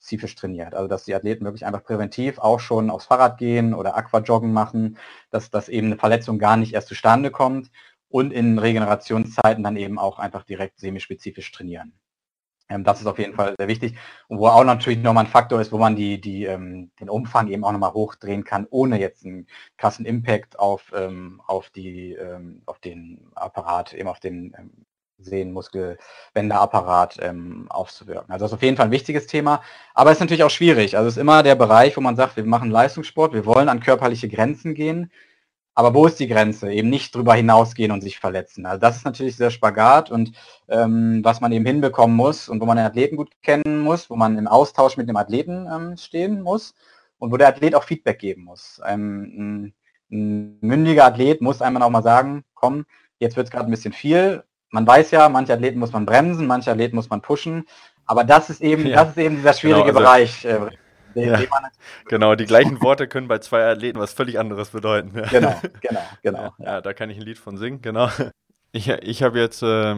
spezifisch 0.08 0.36
trainiert. 0.36 0.74
Also 0.74 0.88
dass 0.88 1.04
die 1.04 1.14
Athleten 1.16 1.44
wirklich 1.44 1.66
einfach 1.66 1.84
präventiv 1.84 2.40
auch 2.40 2.60
schon 2.60 2.90
aufs 2.90 3.06
Fahrrad 3.06 3.38
gehen 3.38 3.74
oder 3.74 3.98
Aquajoggen 3.98 4.54
machen, 4.54 4.98
dass 5.32 5.50
das 5.50 5.68
eben 5.70 5.88
eine 5.88 5.98
Verletzung 5.98 6.40
gar 6.40 6.56
nicht 6.58 6.74
erst 6.74 6.88
zustande 6.88 7.30
kommt 7.30 7.70
und 8.10 8.32
in 8.32 8.58
Regenerationszeiten 8.58 9.64
dann 9.64 9.76
eben 9.76 10.00
auch 10.00 10.18
einfach 10.20 10.44
direkt 10.44 10.80
semispezifisch 10.80 11.52
trainieren. 11.52 11.94
Ähm, 12.70 12.84
das 12.86 13.02
ist 13.02 13.08
auf 13.08 13.20
jeden 13.20 13.34
Fall 13.34 13.56
sehr 13.58 13.68
wichtig. 13.68 13.96
Und 14.30 14.40
wo 14.40 14.48
auch 14.48 14.64
natürlich 14.64 15.00
nochmal 15.00 15.26
ein 15.26 15.32
Faktor 15.32 15.60
ist, 15.60 15.72
wo 15.74 15.78
man 15.78 15.96
die, 15.98 16.22
die, 16.22 16.46
ähm, 16.46 16.92
den 17.00 17.10
Umfang 17.10 17.50
eben 17.50 17.66
auch 17.66 17.72
nochmal 17.74 17.94
hochdrehen 17.94 18.44
kann, 18.46 18.68
ohne 18.70 19.00
jetzt 19.00 19.26
einen 19.26 19.48
krassen 19.78 20.06
Impact 20.06 20.58
auf, 20.60 20.92
ähm, 20.96 21.42
auf, 21.48 21.70
die, 21.70 22.14
ähm, 22.14 22.62
auf 22.66 22.80
den 22.80 23.30
Apparat, 23.36 23.94
eben 23.94 24.08
auf 24.08 24.20
den 24.20 24.54
ähm, 25.20 25.24
Sehnenmuskelbänderapparat 25.26 27.18
ähm, 27.22 27.68
aufzuwirken. 27.70 28.32
Also 28.32 28.46
das 28.46 28.52
ist 28.52 28.56
auf 28.56 28.64
jeden 28.64 28.78
Fall 28.78 28.88
ein 28.88 28.92
wichtiges 28.92 29.28
Thema, 29.28 29.62
aber 29.94 30.12
es 30.12 30.18
ist 30.18 30.22
natürlich 30.22 30.44
auch 30.44 30.50
schwierig. 30.50 30.98
Also 30.98 31.08
es 31.10 31.16
ist 31.18 31.22
immer 31.22 31.44
der 31.44 31.56
Bereich, 31.56 31.98
wo 31.98 32.02
man 32.02 32.16
sagt, 32.16 32.38
wir 32.38 32.46
machen 32.46 32.72
Leistungssport, 32.72 33.34
wir 33.34 33.46
wollen 33.46 33.70
an 33.70 33.80
körperliche 33.82 34.30
Grenzen 34.30 34.74
gehen, 34.76 35.12
Aber 35.76 35.94
wo 35.94 36.08
ist 36.08 36.20
die 36.20 36.28
Grenze? 36.28 36.72
Eben 36.74 36.90
nicht 36.90 37.14
drüber 37.16 37.36
hinausgehen 37.36 37.92
und 37.92 38.02
sich 38.02 38.18
verletzen. 38.20 38.66
Also 38.66 38.80
das 38.82 38.98
ist 38.98 39.06
natürlich 39.06 39.36
sehr 39.36 39.52
Spagat 39.52 40.10
und 40.10 40.32
ähm, 40.70 41.22
was 41.24 41.40
man 41.40 41.52
eben 41.52 41.66
hinbekommen 41.68 42.16
muss 42.16 42.50
und 42.50 42.60
wo 42.62 42.66
man 42.66 42.78
den 42.78 42.86
Athleten 42.88 43.16
gut 43.16 43.30
kennen 43.44 43.82
muss, 43.82 44.10
wo 44.10 44.16
man 44.16 44.38
im 44.40 44.48
Austausch 44.48 44.98
mit 44.98 45.08
dem 45.08 45.18
Athleten 45.18 45.68
ähm, 45.72 45.96
stehen 45.98 46.42
muss 46.42 46.74
und 47.20 47.32
wo 47.32 47.38
der 47.38 47.50
Athlet 47.50 47.76
auch 47.76 47.84
Feedback 47.84 48.18
geben 48.20 48.44
muss. 48.46 48.82
Ähm, 48.88 49.74
ein, 50.10 50.18
ein 50.18 50.60
mündiger 50.62 51.06
Athlet 51.06 51.42
muss 51.42 51.62
einmal 51.62 51.84
auch 51.84 51.92
mal 51.92 52.02
sagen, 52.04 52.44
komm, 52.56 52.86
jetzt 53.20 53.36
wird 53.38 53.48
es 53.48 53.52
gerade 53.52 53.66
ein 53.68 53.72
bisschen 53.72 53.94
viel. 53.94 54.44
Man 54.72 54.86
weiß 54.86 55.12
ja, 55.12 55.30
manche 55.30 55.54
Athleten 55.54 55.80
muss 55.80 55.94
man 55.94 56.06
bremsen, 56.06 56.48
manche 56.48 56.72
Athleten 56.72 56.96
muss 56.96 57.10
man 57.10 57.22
pushen. 57.22 57.66
Aber 58.06 58.24
das 58.24 58.50
ist 58.50 58.62
eben, 58.62 58.88
ja. 58.88 58.96
das 58.98 59.10
ist 59.10 59.18
eben 59.18 59.38
dieser 59.38 59.54
schwierige 59.54 59.94
genau, 59.94 60.00
also, 60.00 60.00
Bereich. 60.00 60.46
Äh, 60.46 60.70
ja. 61.16 61.40
Genau, 62.06 62.36
die 62.36 62.46
gleichen 62.46 62.82
Worte 62.82 63.08
können 63.08 63.28
bei 63.28 63.40
zwei 63.40 63.66
Athleten 63.66 64.00
was 64.00 64.14
völlig 64.14 64.40
anderes 64.40 64.70
bedeuten. 64.70 65.14
Genau, 65.32 65.56
genau, 65.82 66.02
genau. 66.22 66.54
Ja, 66.60 66.66
ja, 66.66 66.82
da 66.82 66.94
kann 66.94 67.10
ich 67.10 67.18
ein 67.18 67.24
Lied 67.24 67.40
von 67.40 67.58
singen, 67.58 67.82
genau. 67.82 68.10
Ich, 68.74 68.90
ich 68.90 69.24
habe 69.24 69.40
jetzt 69.40 69.64
äh, 69.64 69.96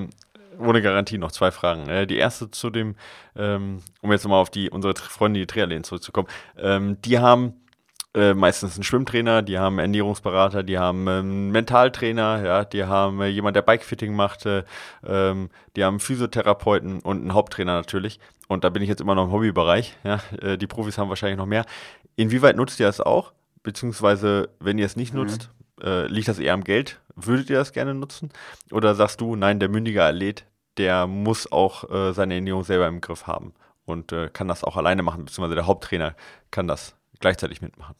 ohne 0.59 0.81
Garantie 0.81 1.17
noch 1.17 1.31
zwei 1.31 1.51
Fragen. 1.51 1.89
Äh, 1.89 2.07
die 2.07 2.17
erste 2.17 2.51
zu 2.51 2.69
dem, 2.69 2.95
ähm, 3.35 3.81
um 4.01 4.11
jetzt 4.11 4.27
mal 4.27 4.39
auf 4.39 4.49
die 4.49 4.69
unsere 4.69 4.95
Freunde, 4.95 5.39
die 5.39 5.47
Triathleten 5.47 5.83
zurückzukommen. 5.83 6.27
Ähm, 6.57 7.01
die 7.01 7.19
haben 7.19 7.59
äh, 8.15 8.33
meistens 8.33 8.75
einen 8.75 8.83
Schwimmtrainer, 8.83 9.43
die 9.43 9.59
haben 9.59 9.73
einen 9.73 9.93
Ernährungsberater, 9.93 10.63
die 10.63 10.79
haben 10.79 11.07
einen 11.07 11.51
Mentaltrainer, 11.51 12.43
ja, 12.43 12.65
die 12.65 12.85
haben 12.85 13.21
äh, 13.21 13.27
jemand, 13.27 13.55
der 13.55 13.61
Bikefitting 13.61 14.15
macht, 14.15 14.47
äh, 14.47 14.63
ähm, 15.05 15.49
die 15.75 15.83
haben 15.83 15.95
einen 15.95 15.99
Physiotherapeuten 15.99 17.01
und 17.01 17.21
einen 17.21 17.33
Haupttrainer 17.33 17.73
natürlich. 17.73 18.19
Und 18.47 18.63
da 18.63 18.69
bin 18.69 18.81
ich 18.81 18.89
jetzt 18.89 19.01
immer 19.01 19.13
noch 19.13 19.25
im 19.25 19.31
Hobbybereich. 19.31 19.95
Ja. 20.03 20.21
Äh, 20.41 20.57
die 20.57 20.65
Profis 20.65 20.97
haben 20.97 21.09
wahrscheinlich 21.09 21.37
noch 21.37 21.45
mehr. 21.45 21.65
Inwieweit 22.15 22.55
nutzt 22.55 22.79
ihr 22.79 22.87
das 22.87 22.99
auch? 22.99 23.31
Beziehungsweise, 23.61 24.49
wenn 24.59 24.79
ihr 24.79 24.87
es 24.87 24.95
nicht 24.95 25.13
mhm. 25.13 25.19
nutzt, 25.21 25.51
äh, 25.83 26.07
liegt 26.07 26.29
das 26.29 26.39
eher 26.39 26.55
am 26.55 26.63
Geld? 26.63 26.99
Würdet 27.15 27.51
ihr 27.51 27.57
das 27.57 27.73
gerne 27.73 27.93
nutzen? 27.93 28.29
Oder 28.71 28.95
sagst 28.95 29.21
du, 29.21 29.35
nein, 29.35 29.59
der 29.59 29.69
mündige 29.69 30.03
Athlet, 30.03 30.45
der 30.77 31.05
muss 31.05 31.51
auch 31.51 31.87
äh, 31.91 32.13
seine 32.13 32.35
Ernährung 32.35 32.63
selber 32.63 32.87
im 32.87 33.01
Griff 33.01 33.27
haben 33.27 33.53
und 33.85 34.13
kann 34.33 34.47
das 34.47 34.63
auch 34.63 34.77
alleine 34.77 35.01
machen, 35.01 35.25
beziehungsweise 35.25 35.55
der 35.55 35.65
Haupttrainer 35.65 36.15
kann 36.51 36.67
das 36.67 36.95
gleichzeitig 37.19 37.61
mitmachen? 37.61 37.95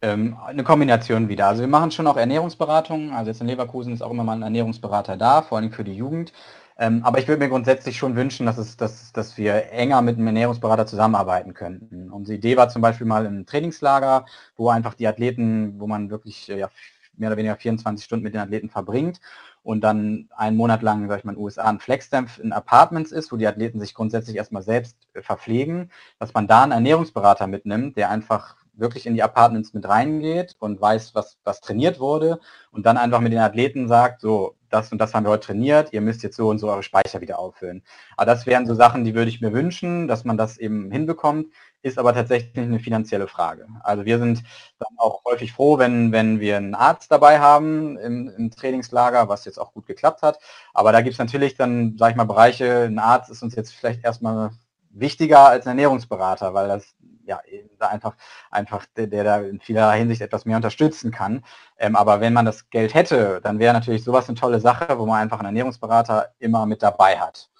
Ähm, 0.00 0.36
eine 0.44 0.64
Kombination 0.64 1.28
wieder. 1.28 1.46
Also 1.46 1.60
wir 1.60 1.68
machen 1.68 1.92
schon 1.92 2.06
auch 2.06 2.16
Ernährungsberatungen. 2.16 3.12
Also 3.12 3.30
jetzt 3.30 3.40
in 3.40 3.46
Leverkusen 3.46 3.92
ist 3.92 4.02
auch 4.02 4.10
immer 4.10 4.24
mal 4.24 4.36
ein 4.36 4.42
Ernährungsberater 4.42 5.16
da, 5.16 5.42
vor 5.42 5.58
allem 5.58 5.70
für 5.70 5.84
die 5.84 5.94
Jugend. 5.94 6.32
Ähm, 6.76 7.04
aber 7.04 7.18
ich 7.18 7.28
würde 7.28 7.38
mir 7.38 7.48
grundsätzlich 7.48 7.98
schon 7.98 8.16
wünschen, 8.16 8.46
dass, 8.46 8.58
es, 8.58 8.76
dass, 8.76 9.12
dass 9.12 9.36
wir 9.36 9.70
enger 9.70 10.02
mit 10.02 10.16
einem 10.16 10.26
Ernährungsberater 10.26 10.86
zusammenarbeiten 10.86 11.54
könnten. 11.54 12.10
Unsere 12.10 12.36
Idee 12.36 12.56
war 12.56 12.68
zum 12.68 12.82
Beispiel 12.82 13.06
mal 13.06 13.26
ein 13.26 13.46
Trainingslager, 13.46 14.26
wo 14.56 14.70
einfach 14.70 14.94
die 14.94 15.06
Athleten, 15.06 15.78
wo 15.78 15.86
man 15.86 16.10
wirklich 16.10 16.48
ja, 16.48 16.68
mehr 17.16 17.28
oder 17.28 17.36
weniger 17.36 17.56
24 17.56 18.04
Stunden 18.04 18.24
mit 18.24 18.34
den 18.34 18.40
Athleten 18.40 18.70
verbringt 18.70 19.20
und 19.62 19.82
dann 19.82 20.28
einen 20.36 20.56
Monat 20.56 20.82
lang, 20.82 21.08
sag 21.08 21.18
ich 21.18 21.24
mal, 21.24 21.32
in 21.32 21.38
den 21.38 21.44
USA 21.44 21.64
ein 21.64 21.80
Flexstamp 21.80 22.38
in 22.38 22.52
Apartments 22.52 23.12
ist, 23.12 23.32
wo 23.32 23.36
die 23.36 23.46
Athleten 23.46 23.80
sich 23.80 23.94
grundsätzlich 23.94 24.36
erstmal 24.36 24.62
selbst 24.62 24.96
äh, 25.14 25.22
verpflegen, 25.22 25.90
dass 26.18 26.34
man 26.34 26.46
da 26.46 26.62
einen 26.62 26.72
Ernährungsberater 26.72 27.46
mitnimmt, 27.46 27.96
der 27.96 28.10
einfach 28.10 28.56
wirklich 28.74 29.06
in 29.06 29.14
die 29.14 29.22
Apartments 29.22 29.74
mit 29.74 29.86
reingeht 29.86 30.56
und 30.58 30.80
weiß, 30.80 31.14
was, 31.14 31.38
was 31.44 31.60
trainiert 31.60 32.00
wurde 32.00 32.40
und 32.70 32.86
dann 32.86 32.96
einfach 32.96 33.20
mit 33.20 33.32
den 33.32 33.40
Athleten 33.40 33.86
sagt, 33.86 34.20
so, 34.20 34.56
das 34.70 34.90
und 34.90 34.98
das 34.98 35.14
haben 35.14 35.24
wir 35.24 35.30
heute 35.30 35.46
trainiert, 35.46 35.92
ihr 35.92 36.00
müsst 36.00 36.22
jetzt 36.22 36.36
so 36.36 36.48
und 36.48 36.58
so 36.58 36.70
eure 36.70 36.82
Speicher 36.82 37.20
wieder 37.20 37.38
auffüllen. 37.38 37.82
Aber 38.16 38.26
das 38.26 38.46
wären 38.46 38.66
so 38.66 38.74
Sachen, 38.74 39.04
die 39.04 39.14
würde 39.14 39.28
ich 39.28 39.42
mir 39.42 39.52
wünschen, 39.52 40.08
dass 40.08 40.24
man 40.24 40.38
das 40.38 40.56
eben 40.56 40.90
hinbekommt 40.90 41.48
ist 41.82 41.98
aber 41.98 42.14
tatsächlich 42.14 42.56
eine 42.56 42.78
finanzielle 42.78 43.28
Frage. 43.28 43.66
Also 43.82 44.04
wir 44.04 44.18
sind 44.18 44.42
dann 44.78 44.96
auch 44.98 45.24
häufig 45.24 45.52
froh, 45.52 45.78
wenn, 45.78 46.12
wenn 46.12 46.40
wir 46.40 46.56
einen 46.56 46.74
Arzt 46.74 47.10
dabei 47.10 47.40
haben 47.40 47.98
im, 47.98 48.28
im 48.28 48.50
Trainingslager, 48.50 49.28
was 49.28 49.44
jetzt 49.44 49.58
auch 49.58 49.72
gut 49.72 49.86
geklappt 49.86 50.22
hat. 50.22 50.38
Aber 50.72 50.92
da 50.92 51.00
gibt 51.00 51.14
es 51.14 51.18
natürlich 51.18 51.56
dann, 51.56 51.96
sage 51.98 52.12
ich 52.12 52.16
mal, 52.16 52.24
Bereiche, 52.24 52.84
ein 52.84 52.98
Arzt 52.98 53.30
ist 53.30 53.42
uns 53.42 53.54
jetzt 53.56 53.72
vielleicht 53.74 54.04
erstmal 54.04 54.50
wichtiger 54.90 55.48
als 55.48 55.66
ein 55.66 55.70
Ernährungsberater, 55.70 56.54
weil 56.54 56.68
das 56.68 56.94
ja 57.24 57.40
einfach 57.78 58.14
einfach 58.50 58.84
der, 58.96 59.06
der 59.06 59.24
da 59.24 59.40
in 59.40 59.60
vieler 59.60 59.92
Hinsicht 59.92 60.20
etwas 60.20 60.44
mehr 60.44 60.56
unterstützen 60.56 61.10
kann. 61.10 61.44
Ähm, 61.78 61.96
aber 61.96 62.20
wenn 62.20 62.32
man 62.32 62.46
das 62.46 62.68
Geld 62.70 62.94
hätte, 62.94 63.40
dann 63.42 63.58
wäre 63.58 63.72
natürlich 63.74 64.04
sowas 64.04 64.28
eine 64.28 64.38
tolle 64.38 64.60
Sache, 64.60 64.98
wo 64.98 65.06
man 65.06 65.20
einfach 65.20 65.38
einen 65.38 65.46
Ernährungsberater 65.46 66.34
immer 66.38 66.66
mit 66.66 66.82
dabei 66.82 67.18
hat 67.18 67.51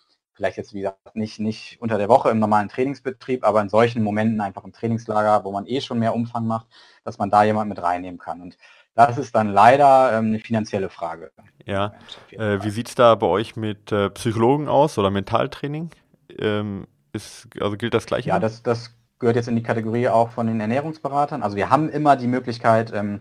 vielleicht 0.43 0.57
jetzt, 0.57 0.75
wie 0.75 0.81
gesagt, 0.81 1.15
nicht, 1.15 1.39
nicht 1.39 1.77
unter 1.81 1.99
der 1.99 2.09
Woche 2.09 2.29
im 2.31 2.41
normalen 2.41 2.69
Trainingsbetrieb, 2.69 3.45
aber 3.45 3.61
in 3.61 3.69
solchen 3.69 4.03
Momenten 4.03 4.41
einfach 4.41 4.65
im 4.65 4.73
Trainingslager, 4.73 5.45
wo 5.45 5.53
man 5.53 5.67
eh 5.67 5.81
schon 5.81 6.01
mehr 6.01 6.17
Umfang 6.17 6.49
macht, 6.49 6.67
dass 7.05 7.19
man 7.19 7.31
da 7.31 7.45
jemand 7.45 7.69
mit 7.69 7.81
reinnehmen 7.81 8.19
kann. 8.19 8.41
Und 8.43 8.57
das 8.97 9.19
ist 9.19 9.37
dann 9.37 9.53
leider 9.53 10.19
ähm, 10.19 10.27
eine 10.27 10.41
finanzielle 10.41 10.89
Frage. 10.89 11.31
Ja, 11.65 11.95
äh, 12.33 12.59
wie 12.63 12.71
sieht 12.71 12.89
es 12.89 12.97
da 12.97 13.15
bei 13.15 13.29
euch 13.29 13.55
mit 13.55 13.93
äh, 13.93 14.11
Psychologen 14.11 14.67
aus 14.67 14.99
oder 14.99 15.13
Mentaltraining? 15.13 15.91
Ähm, 16.37 16.89
ist, 17.13 17.49
also 17.61 17.77
gilt 17.77 17.95
das 17.95 18.07
gleiche? 18.07 18.31
Ja, 18.31 18.41
das, 18.41 18.65
das 18.65 18.97
gehört 19.21 19.37
jetzt 19.37 19.47
in 19.47 19.55
die 19.55 19.63
Kategorie 19.63 20.09
auch 20.09 20.31
von 20.31 20.49
den 20.49 20.59
Ernährungsberatern. 20.59 21.45
Also 21.45 21.57
wir 21.57 21.71
haben 21.71 21.89
immer 21.89 22.17
die 22.17 22.27
Möglichkeit, 22.27 22.93
ähm, 22.93 23.21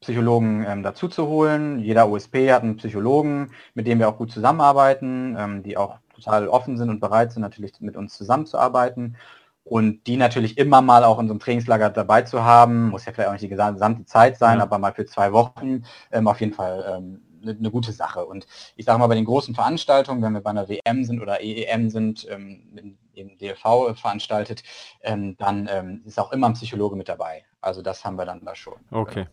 Psychologen 0.00 0.64
ähm, 0.66 0.82
dazu 0.82 1.08
zu 1.08 1.26
holen. 1.26 1.80
Jeder 1.80 2.08
OSP 2.08 2.52
hat 2.52 2.62
einen 2.62 2.76
Psychologen, 2.76 3.50
mit 3.74 3.88
dem 3.88 3.98
wir 3.98 4.08
auch 4.08 4.16
gut 4.16 4.30
zusammenarbeiten, 4.30 5.36
ähm, 5.38 5.62
die 5.62 5.76
auch 5.76 5.98
total 6.20 6.48
offen 6.48 6.76
sind 6.76 6.90
und 6.90 7.00
bereit 7.00 7.32
sind, 7.32 7.42
natürlich 7.42 7.80
mit 7.80 7.96
uns 7.96 8.16
zusammenzuarbeiten. 8.16 9.16
Und 9.64 10.06
die 10.06 10.16
natürlich 10.16 10.58
immer 10.58 10.80
mal 10.80 11.04
auch 11.04 11.18
in 11.18 11.28
so 11.28 11.32
einem 11.32 11.40
Trainingslager 11.40 11.90
dabei 11.90 12.22
zu 12.22 12.44
haben, 12.44 12.88
muss 12.88 13.04
ja 13.04 13.12
vielleicht 13.12 13.28
auch 13.28 13.32
nicht 13.32 13.44
die 13.44 13.48
gesamte 13.48 14.04
Zeit 14.04 14.38
sein, 14.38 14.58
ja. 14.58 14.64
aber 14.64 14.78
mal 14.78 14.92
für 14.92 15.06
zwei 15.06 15.32
Wochen 15.32 15.84
ähm, 16.10 16.28
auf 16.28 16.40
jeden 16.40 16.54
Fall 16.54 16.84
ähm, 16.88 17.22
eine, 17.42 17.56
eine, 17.56 17.70
gute 17.70 17.92
Sache. 17.92 18.24
Und 18.24 18.46
ich 18.76 18.86
sage 18.86 18.98
mal, 18.98 19.06
bei 19.06 19.14
den 19.14 19.26
großen 19.26 19.54
Veranstaltungen, 19.54 20.22
wenn 20.22 20.32
wir 20.32 20.40
bei 20.40 20.50
einer 20.50 20.68
WM 20.68 21.04
sind 21.04 21.20
oder 21.20 21.40
EEM 21.40 21.90
sind, 21.90 22.26
ähm, 22.30 22.96
im 23.14 23.38
DLV 23.38 23.94
veranstaltet, 23.94 24.62
ähm, 25.02 25.36
dann 25.36 25.68
ähm, 25.70 26.02
ist 26.04 26.18
auch 26.18 26.32
immer 26.32 26.48
ein 26.48 26.54
Psychologe 26.54 26.96
mit 26.96 27.08
dabei. 27.08 27.44
Also 27.60 27.82
das 27.82 28.04
haben 28.04 28.16
wir 28.16 28.24
dann 28.24 28.44
da 28.44 28.54
schon. 28.54 28.80
Okay. 28.90 29.26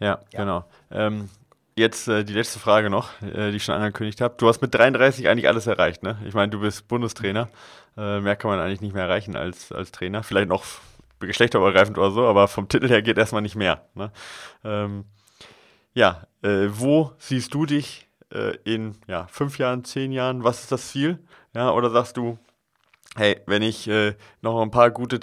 Ja, 0.00 0.20
ja. 0.32 0.40
genau. 0.40 0.64
Ähm, 0.90 1.30
Jetzt 1.74 2.06
äh, 2.06 2.22
die 2.24 2.34
letzte 2.34 2.58
Frage 2.58 2.90
noch, 2.90 3.10
äh, 3.22 3.50
die 3.50 3.56
ich 3.56 3.64
schon 3.64 3.74
angekündigt 3.74 4.20
habe. 4.20 4.34
Du 4.36 4.46
hast 4.46 4.60
mit 4.60 4.74
33 4.74 5.28
eigentlich 5.28 5.48
alles 5.48 5.66
erreicht, 5.66 6.02
ne? 6.02 6.18
Ich 6.26 6.34
meine, 6.34 6.50
du 6.50 6.60
bist 6.60 6.86
Bundestrainer. 6.86 7.48
Äh, 7.96 8.20
mehr 8.20 8.36
kann 8.36 8.50
man 8.50 8.60
eigentlich 8.60 8.82
nicht 8.82 8.94
mehr 8.94 9.04
erreichen 9.04 9.36
als, 9.36 9.72
als 9.72 9.90
Trainer. 9.90 10.22
Vielleicht 10.22 10.48
noch 10.48 10.64
geschlechterübergreifend 11.20 11.96
oder 11.96 12.10
so, 12.10 12.26
aber 12.26 12.48
vom 12.48 12.68
Titel 12.68 12.88
her 12.88 13.00
geht 13.00 13.16
erstmal 13.16 13.42
nicht 13.42 13.56
mehr. 13.56 13.86
Ne? 13.94 14.12
Ähm, 14.64 15.04
ja, 15.94 16.26
äh, 16.42 16.68
wo 16.68 17.12
siehst 17.18 17.54
du 17.54 17.64
dich 17.64 18.06
äh, 18.34 18.56
in 18.64 18.96
ja, 19.06 19.26
fünf 19.28 19.58
Jahren, 19.58 19.84
zehn 19.84 20.12
Jahren? 20.12 20.44
Was 20.44 20.60
ist 20.60 20.72
das 20.72 20.90
Ziel? 20.90 21.18
Ja, 21.54 21.70
oder 21.72 21.90
sagst 21.90 22.18
du, 22.18 22.38
hey, 23.16 23.40
wenn 23.46 23.62
ich 23.62 23.88
äh, 23.88 24.14
noch 24.42 24.60
ein 24.60 24.70
paar 24.70 24.90
gute 24.90 25.20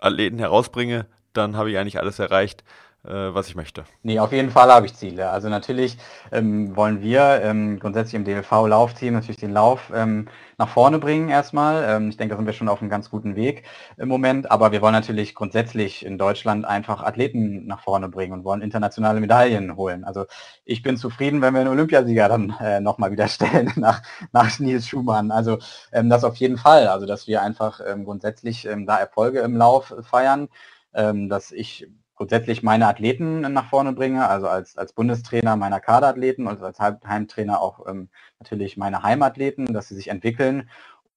Athleten 0.00 0.38
herausbringe, 0.38 1.06
dann 1.32 1.56
habe 1.56 1.70
ich 1.70 1.78
eigentlich 1.78 1.98
alles 1.98 2.18
erreicht 2.18 2.64
was 3.06 3.48
ich 3.48 3.54
möchte. 3.54 3.84
Nee, 4.02 4.18
auf 4.18 4.32
jeden 4.32 4.50
Fall 4.50 4.70
habe 4.72 4.86
ich 4.86 4.94
Ziele. 4.94 5.30
Also 5.30 5.48
natürlich 5.48 5.96
ähm, 6.32 6.74
wollen 6.76 7.02
wir 7.02 7.40
ähm, 7.42 7.78
grundsätzlich 7.78 8.14
im 8.14 8.24
DLV-Laufteam 8.24 9.14
natürlich 9.14 9.36
den 9.36 9.52
Lauf 9.52 9.92
ähm, 9.94 10.28
nach 10.58 10.68
vorne 10.68 10.98
bringen 10.98 11.28
erstmal. 11.28 11.84
Ähm, 11.84 12.08
ich 12.08 12.16
denke, 12.16 12.34
da 12.34 12.38
sind 12.38 12.46
wir 12.46 12.52
schon 12.52 12.68
auf 12.68 12.80
einem 12.80 12.90
ganz 12.90 13.10
guten 13.10 13.36
Weg 13.36 13.64
im 13.96 14.08
Moment. 14.08 14.50
Aber 14.50 14.72
wir 14.72 14.82
wollen 14.82 14.94
natürlich 14.94 15.34
grundsätzlich 15.34 16.04
in 16.04 16.18
Deutschland 16.18 16.64
einfach 16.64 17.02
Athleten 17.02 17.66
nach 17.66 17.80
vorne 17.80 18.08
bringen 18.08 18.32
und 18.32 18.44
wollen 18.44 18.62
internationale 18.62 19.20
Medaillen 19.20 19.76
holen. 19.76 20.04
Also 20.04 20.24
ich 20.64 20.82
bin 20.82 20.96
zufrieden, 20.96 21.42
wenn 21.42 21.54
wir 21.54 21.60
einen 21.60 21.70
Olympiasieger 21.70 22.28
dann 22.28 22.56
äh, 22.60 22.80
nochmal 22.80 23.10
wieder 23.10 23.28
stellen 23.28 23.72
nach, 23.76 24.02
nach 24.32 24.58
Nils 24.58 24.88
Schumann. 24.88 25.30
Also 25.30 25.58
ähm, 25.92 26.08
das 26.08 26.24
auf 26.24 26.36
jeden 26.36 26.58
Fall. 26.58 26.88
Also 26.88 27.06
dass 27.06 27.26
wir 27.26 27.42
einfach 27.42 27.80
ähm, 27.86 28.04
grundsätzlich 28.04 28.68
da 28.86 28.98
Erfolge 28.98 29.40
im 29.40 29.56
Lauf 29.56 29.94
feiern. 30.02 30.48
Dass 30.92 31.52
ich 31.52 31.88
grundsätzlich 32.16 32.62
meine 32.62 32.88
Athleten 32.88 33.40
nach 33.40 33.68
vorne 33.68 33.92
bringe, 33.92 34.28
also 34.28 34.48
als, 34.48 34.76
als 34.76 34.92
Bundestrainer 34.92 35.56
meiner 35.56 35.80
Kaderathleten 35.80 36.46
und 36.46 36.62
als 36.62 36.80
Heimtrainer 36.80 37.60
auch 37.60 37.86
ähm, 37.86 38.08
natürlich 38.40 38.76
meine 38.76 39.02
Heimathleten, 39.02 39.72
dass 39.72 39.88
sie 39.88 39.94
sich 39.94 40.08
entwickeln. 40.08 40.68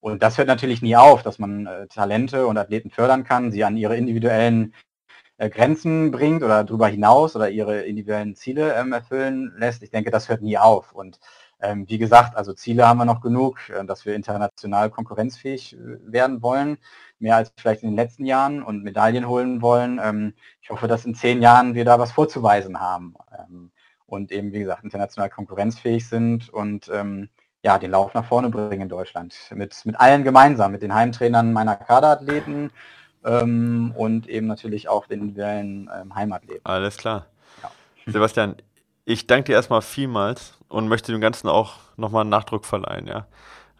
Und 0.01 0.23
das 0.23 0.37
hört 0.37 0.47
natürlich 0.47 0.81
nie 0.81 0.95
auf, 0.95 1.23
dass 1.23 1.39
man 1.39 1.65
äh, 1.65 1.87
Talente 1.87 2.47
und 2.47 2.57
Athleten 2.57 2.89
fördern 2.89 3.23
kann, 3.23 3.51
sie 3.51 3.63
an 3.63 3.77
ihre 3.77 3.97
individuellen 3.97 4.73
äh, 5.37 5.49
Grenzen 5.49 6.11
bringt 6.11 6.43
oder 6.43 6.63
darüber 6.63 6.87
hinaus 6.87 7.35
oder 7.35 7.49
ihre 7.49 7.81
individuellen 7.81 8.35
Ziele 8.35 8.75
ähm, 8.75 8.93
erfüllen 8.93 9.53
lässt. 9.57 9.83
Ich 9.83 9.91
denke, 9.91 10.11
das 10.11 10.29
hört 10.29 10.41
nie 10.41 10.57
auf. 10.57 10.93
Und 10.93 11.19
ähm, 11.61 11.87
wie 11.89 11.97
gesagt, 11.97 12.35
also 12.35 12.53
Ziele 12.53 12.87
haben 12.87 12.97
wir 12.97 13.05
noch 13.05 13.21
genug, 13.21 13.69
äh, 13.69 13.85
dass 13.85 14.05
wir 14.05 14.15
international 14.15 14.89
konkurrenzfähig 14.89 15.73
äh, 15.73 15.77
werden 16.03 16.41
wollen 16.41 16.77
mehr 17.19 17.35
als 17.35 17.53
vielleicht 17.57 17.83
in 17.83 17.89
den 17.89 17.95
letzten 17.95 18.25
Jahren 18.25 18.63
und 18.63 18.83
Medaillen 18.83 19.27
holen 19.27 19.61
wollen. 19.61 19.99
Ähm, 20.01 20.33
ich 20.61 20.69
hoffe, 20.69 20.87
dass 20.87 21.05
in 21.05 21.15
zehn 21.15 21.41
Jahren 21.41 21.75
wir 21.75 21.85
da 21.85 21.99
was 21.99 22.11
vorzuweisen 22.11 22.79
haben 22.79 23.15
ähm, 23.37 23.71
und 24.05 24.31
eben, 24.31 24.51
wie 24.53 24.59
gesagt, 24.59 24.83
international 24.83 25.29
konkurrenzfähig 25.29 26.07
sind 26.07 26.49
und 26.49 26.89
ähm, 26.93 27.29
ja, 27.61 27.77
den 27.77 27.91
Lauf 27.91 28.13
nach 28.13 28.25
vorne 28.25 28.49
bringen 28.49 28.83
in 28.83 28.89
Deutschland. 28.89 29.35
Mit, 29.53 29.85
mit 29.85 29.99
allen 29.99 30.23
gemeinsam, 30.23 30.71
mit 30.71 30.81
den 30.81 30.93
Heimtrainern 30.93 31.51
meiner 31.51 31.75
Kaderathleten 31.75 32.71
ähm, 33.25 33.93
und 33.95 34.29
eben 34.29 34.47
natürlich 34.47 34.87
auch 34.87 35.07
den 35.07 35.21
individuellen 35.21 35.89
ähm, 35.93 36.15
Heimathleten. 36.15 36.65
Alles 36.65 36.97
klar. 36.97 37.25
Sebastian, 38.05 38.55
ich 39.05 39.27
danke 39.27 39.45
dir 39.45 39.53
erstmal 39.53 39.81
vielmals 39.81 40.57
und 40.69 40.87
möchte 40.87 41.11
dem 41.11 41.21
Ganzen 41.21 41.49
auch 41.49 41.75
nochmal 41.97 42.21
einen 42.21 42.29
Nachdruck 42.29 42.65
verleihen, 42.65 43.07
ja. 43.07 43.27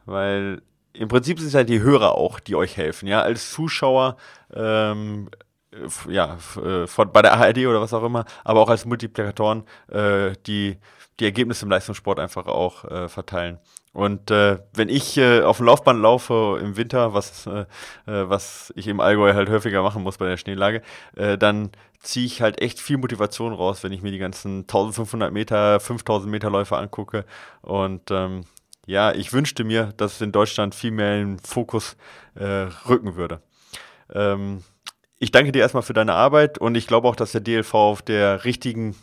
Weil 0.05 0.61
im 0.93 1.07
Prinzip 1.07 1.39
sind 1.39 1.47
es 1.47 1.53
ja 1.53 1.63
die 1.63 1.81
Hörer 1.81 2.15
auch, 2.15 2.39
die 2.39 2.55
euch 2.55 2.75
helfen, 2.77 3.07
ja. 3.07 3.21
Als 3.21 3.51
Zuschauer, 3.51 4.17
ähm, 4.53 5.29
ja, 6.09 6.37
äh, 6.57 7.05
bei 7.05 7.21
der 7.21 7.33
ARD 7.33 7.59
oder 7.67 7.79
was 7.79 7.93
auch 7.93 8.03
immer, 8.03 8.25
aber 8.43 8.59
auch 8.61 8.69
als 8.69 8.85
Multiplikatoren, 8.85 9.63
äh, 9.87 10.33
die 10.47 10.77
die 11.19 11.25
Ergebnisse 11.25 11.65
im 11.65 11.71
Leistungssport 11.71 12.19
einfach 12.19 12.47
auch 12.47 12.85
äh, 12.85 13.09
verteilen. 13.09 13.59
Und 13.91 14.29
äh, 14.29 14.59
wenn 14.73 14.87
ich 14.87 15.17
äh, 15.17 15.41
auf 15.41 15.57
dem 15.57 15.65
Laufband 15.65 15.99
laufe 15.99 16.59
im 16.61 16.77
Winter, 16.77 17.13
was, 17.13 17.47
äh, 17.47 17.61
äh, 18.05 18.29
was 18.29 18.71
ich 18.75 18.87
im 18.87 18.99
Allgäu 18.99 19.33
halt 19.33 19.49
häufiger 19.49 19.81
machen 19.81 20.03
muss 20.03 20.17
bei 20.17 20.27
der 20.27 20.37
Schneelage, 20.37 20.81
äh, 21.15 21.37
dann 21.37 21.71
ziehe 21.99 22.25
ich 22.25 22.41
halt 22.41 22.61
echt 22.61 22.79
viel 22.79 22.97
Motivation 22.97 23.53
raus, 23.53 23.83
wenn 23.83 23.91
ich 23.91 24.01
mir 24.01 24.11
die 24.11 24.19
ganzen 24.19 24.61
1500 24.61 25.33
Meter, 25.33 25.79
5000 25.79 26.31
Meter 26.31 26.49
Läufe 26.49 26.77
angucke. 26.77 27.25
Und 27.61 28.11
ähm, 28.11 28.41
ja, 28.85 29.11
ich 29.11 29.33
wünschte 29.33 29.63
mir, 29.63 29.93
dass 29.97 30.13
es 30.13 30.21
in 30.21 30.31
Deutschland 30.31 30.75
viel 30.75 30.91
mehr 30.91 31.19
in 31.19 31.35
den 31.35 31.39
Fokus 31.39 31.97
äh, 32.35 32.67
rücken 32.87 33.15
würde. 33.15 33.41
Ähm, 34.13 34.63
ich 35.19 35.31
danke 35.31 35.51
dir 35.51 35.59
erstmal 35.59 35.83
für 35.83 35.93
deine 35.93 36.13
Arbeit 36.13 36.57
und 36.57 36.75
ich 36.75 36.87
glaube 36.87 37.07
auch, 37.07 37.15
dass 37.15 37.33
der 37.33 37.41
DLV 37.41 37.73
auf 37.73 38.01
der 38.01 38.45
richtigen 38.45 38.95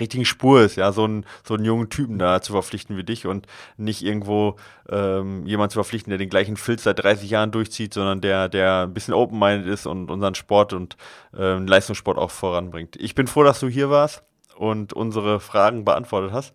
richtigen 0.00 0.24
Spur 0.24 0.62
ist, 0.62 0.76
ja, 0.76 0.92
so 0.92 1.04
einen, 1.04 1.24
so 1.46 1.54
einen 1.54 1.64
jungen 1.64 1.88
Typen 1.88 2.18
da 2.18 2.40
zu 2.40 2.52
verpflichten 2.52 2.96
wie 2.96 3.04
dich 3.04 3.26
und 3.26 3.46
nicht 3.76 4.02
irgendwo 4.02 4.56
ähm, 4.88 5.46
jemand 5.46 5.72
zu 5.72 5.76
verpflichten, 5.76 6.10
der 6.10 6.18
den 6.18 6.30
gleichen 6.30 6.56
Filz 6.56 6.84
seit 6.84 7.02
30 7.02 7.30
Jahren 7.30 7.50
durchzieht, 7.50 7.94
sondern 7.94 8.20
der, 8.20 8.48
der 8.48 8.82
ein 8.82 8.94
bisschen 8.94 9.14
open-minded 9.14 9.66
ist 9.66 9.86
und 9.86 10.10
unseren 10.10 10.34
Sport 10.34 10.72
und 10.72 10.96
ähm, 11.36 11.66
Leistungssport 11.66 12.18
auch 12.18 12.30
voranbringt. 12.30 12.96
Ich 12.96 13.14
bin 13.14 13.26
froh, 13.26 13.44
dass 13.44 13.60
du 13.60 13.68
hier 13.68 13.90
warst 13.90 14.22
und 14.56 14.92
unsere 14.92 15.40
Fragen 15.40 15.84
beantwortet 15.84 16.32
hast. 16.32 16.52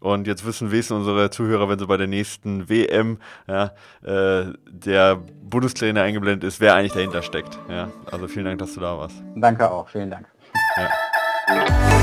Und 0.00 0.26
jetzt 0.26 0.44
wissen 0.44 0.70
wissen 0.70 0.98
unsere 0.98 1.30
Zuhörer, 1.30 1.66
wenn 1.70 1.78
sie 1.78 1.86
bei 1.86 1.96
der 1.96 2.06
nächsten 2.06 2.68
WM 2.68 3.16
ja, 3.48 3.72
äh, 4.02 4.52
der 4.68 5.16
Bundestrainer 5.16 6.02
eingeblendet 6.02 6.46
ist, 6.46 6.60
wer 6.60 6.74
eigentlich 6.74 6.92
dahinter 6.92 7.22
steckt. 7.22 7.58
Ja, 7.70 7.90
also 8.10 8.28
vielen 8.28 8.44
Dank, 8.44 8.58
dass 8.58 8.74
du 8.74 8.80
da 8.80 8.98
warst. 8.98 9.16
Danke 9.34 9.70
auch, 9.70 9.88
vielen 9.88 10.10
Dank. 10.10 10.26
Ja. 10.76 11.93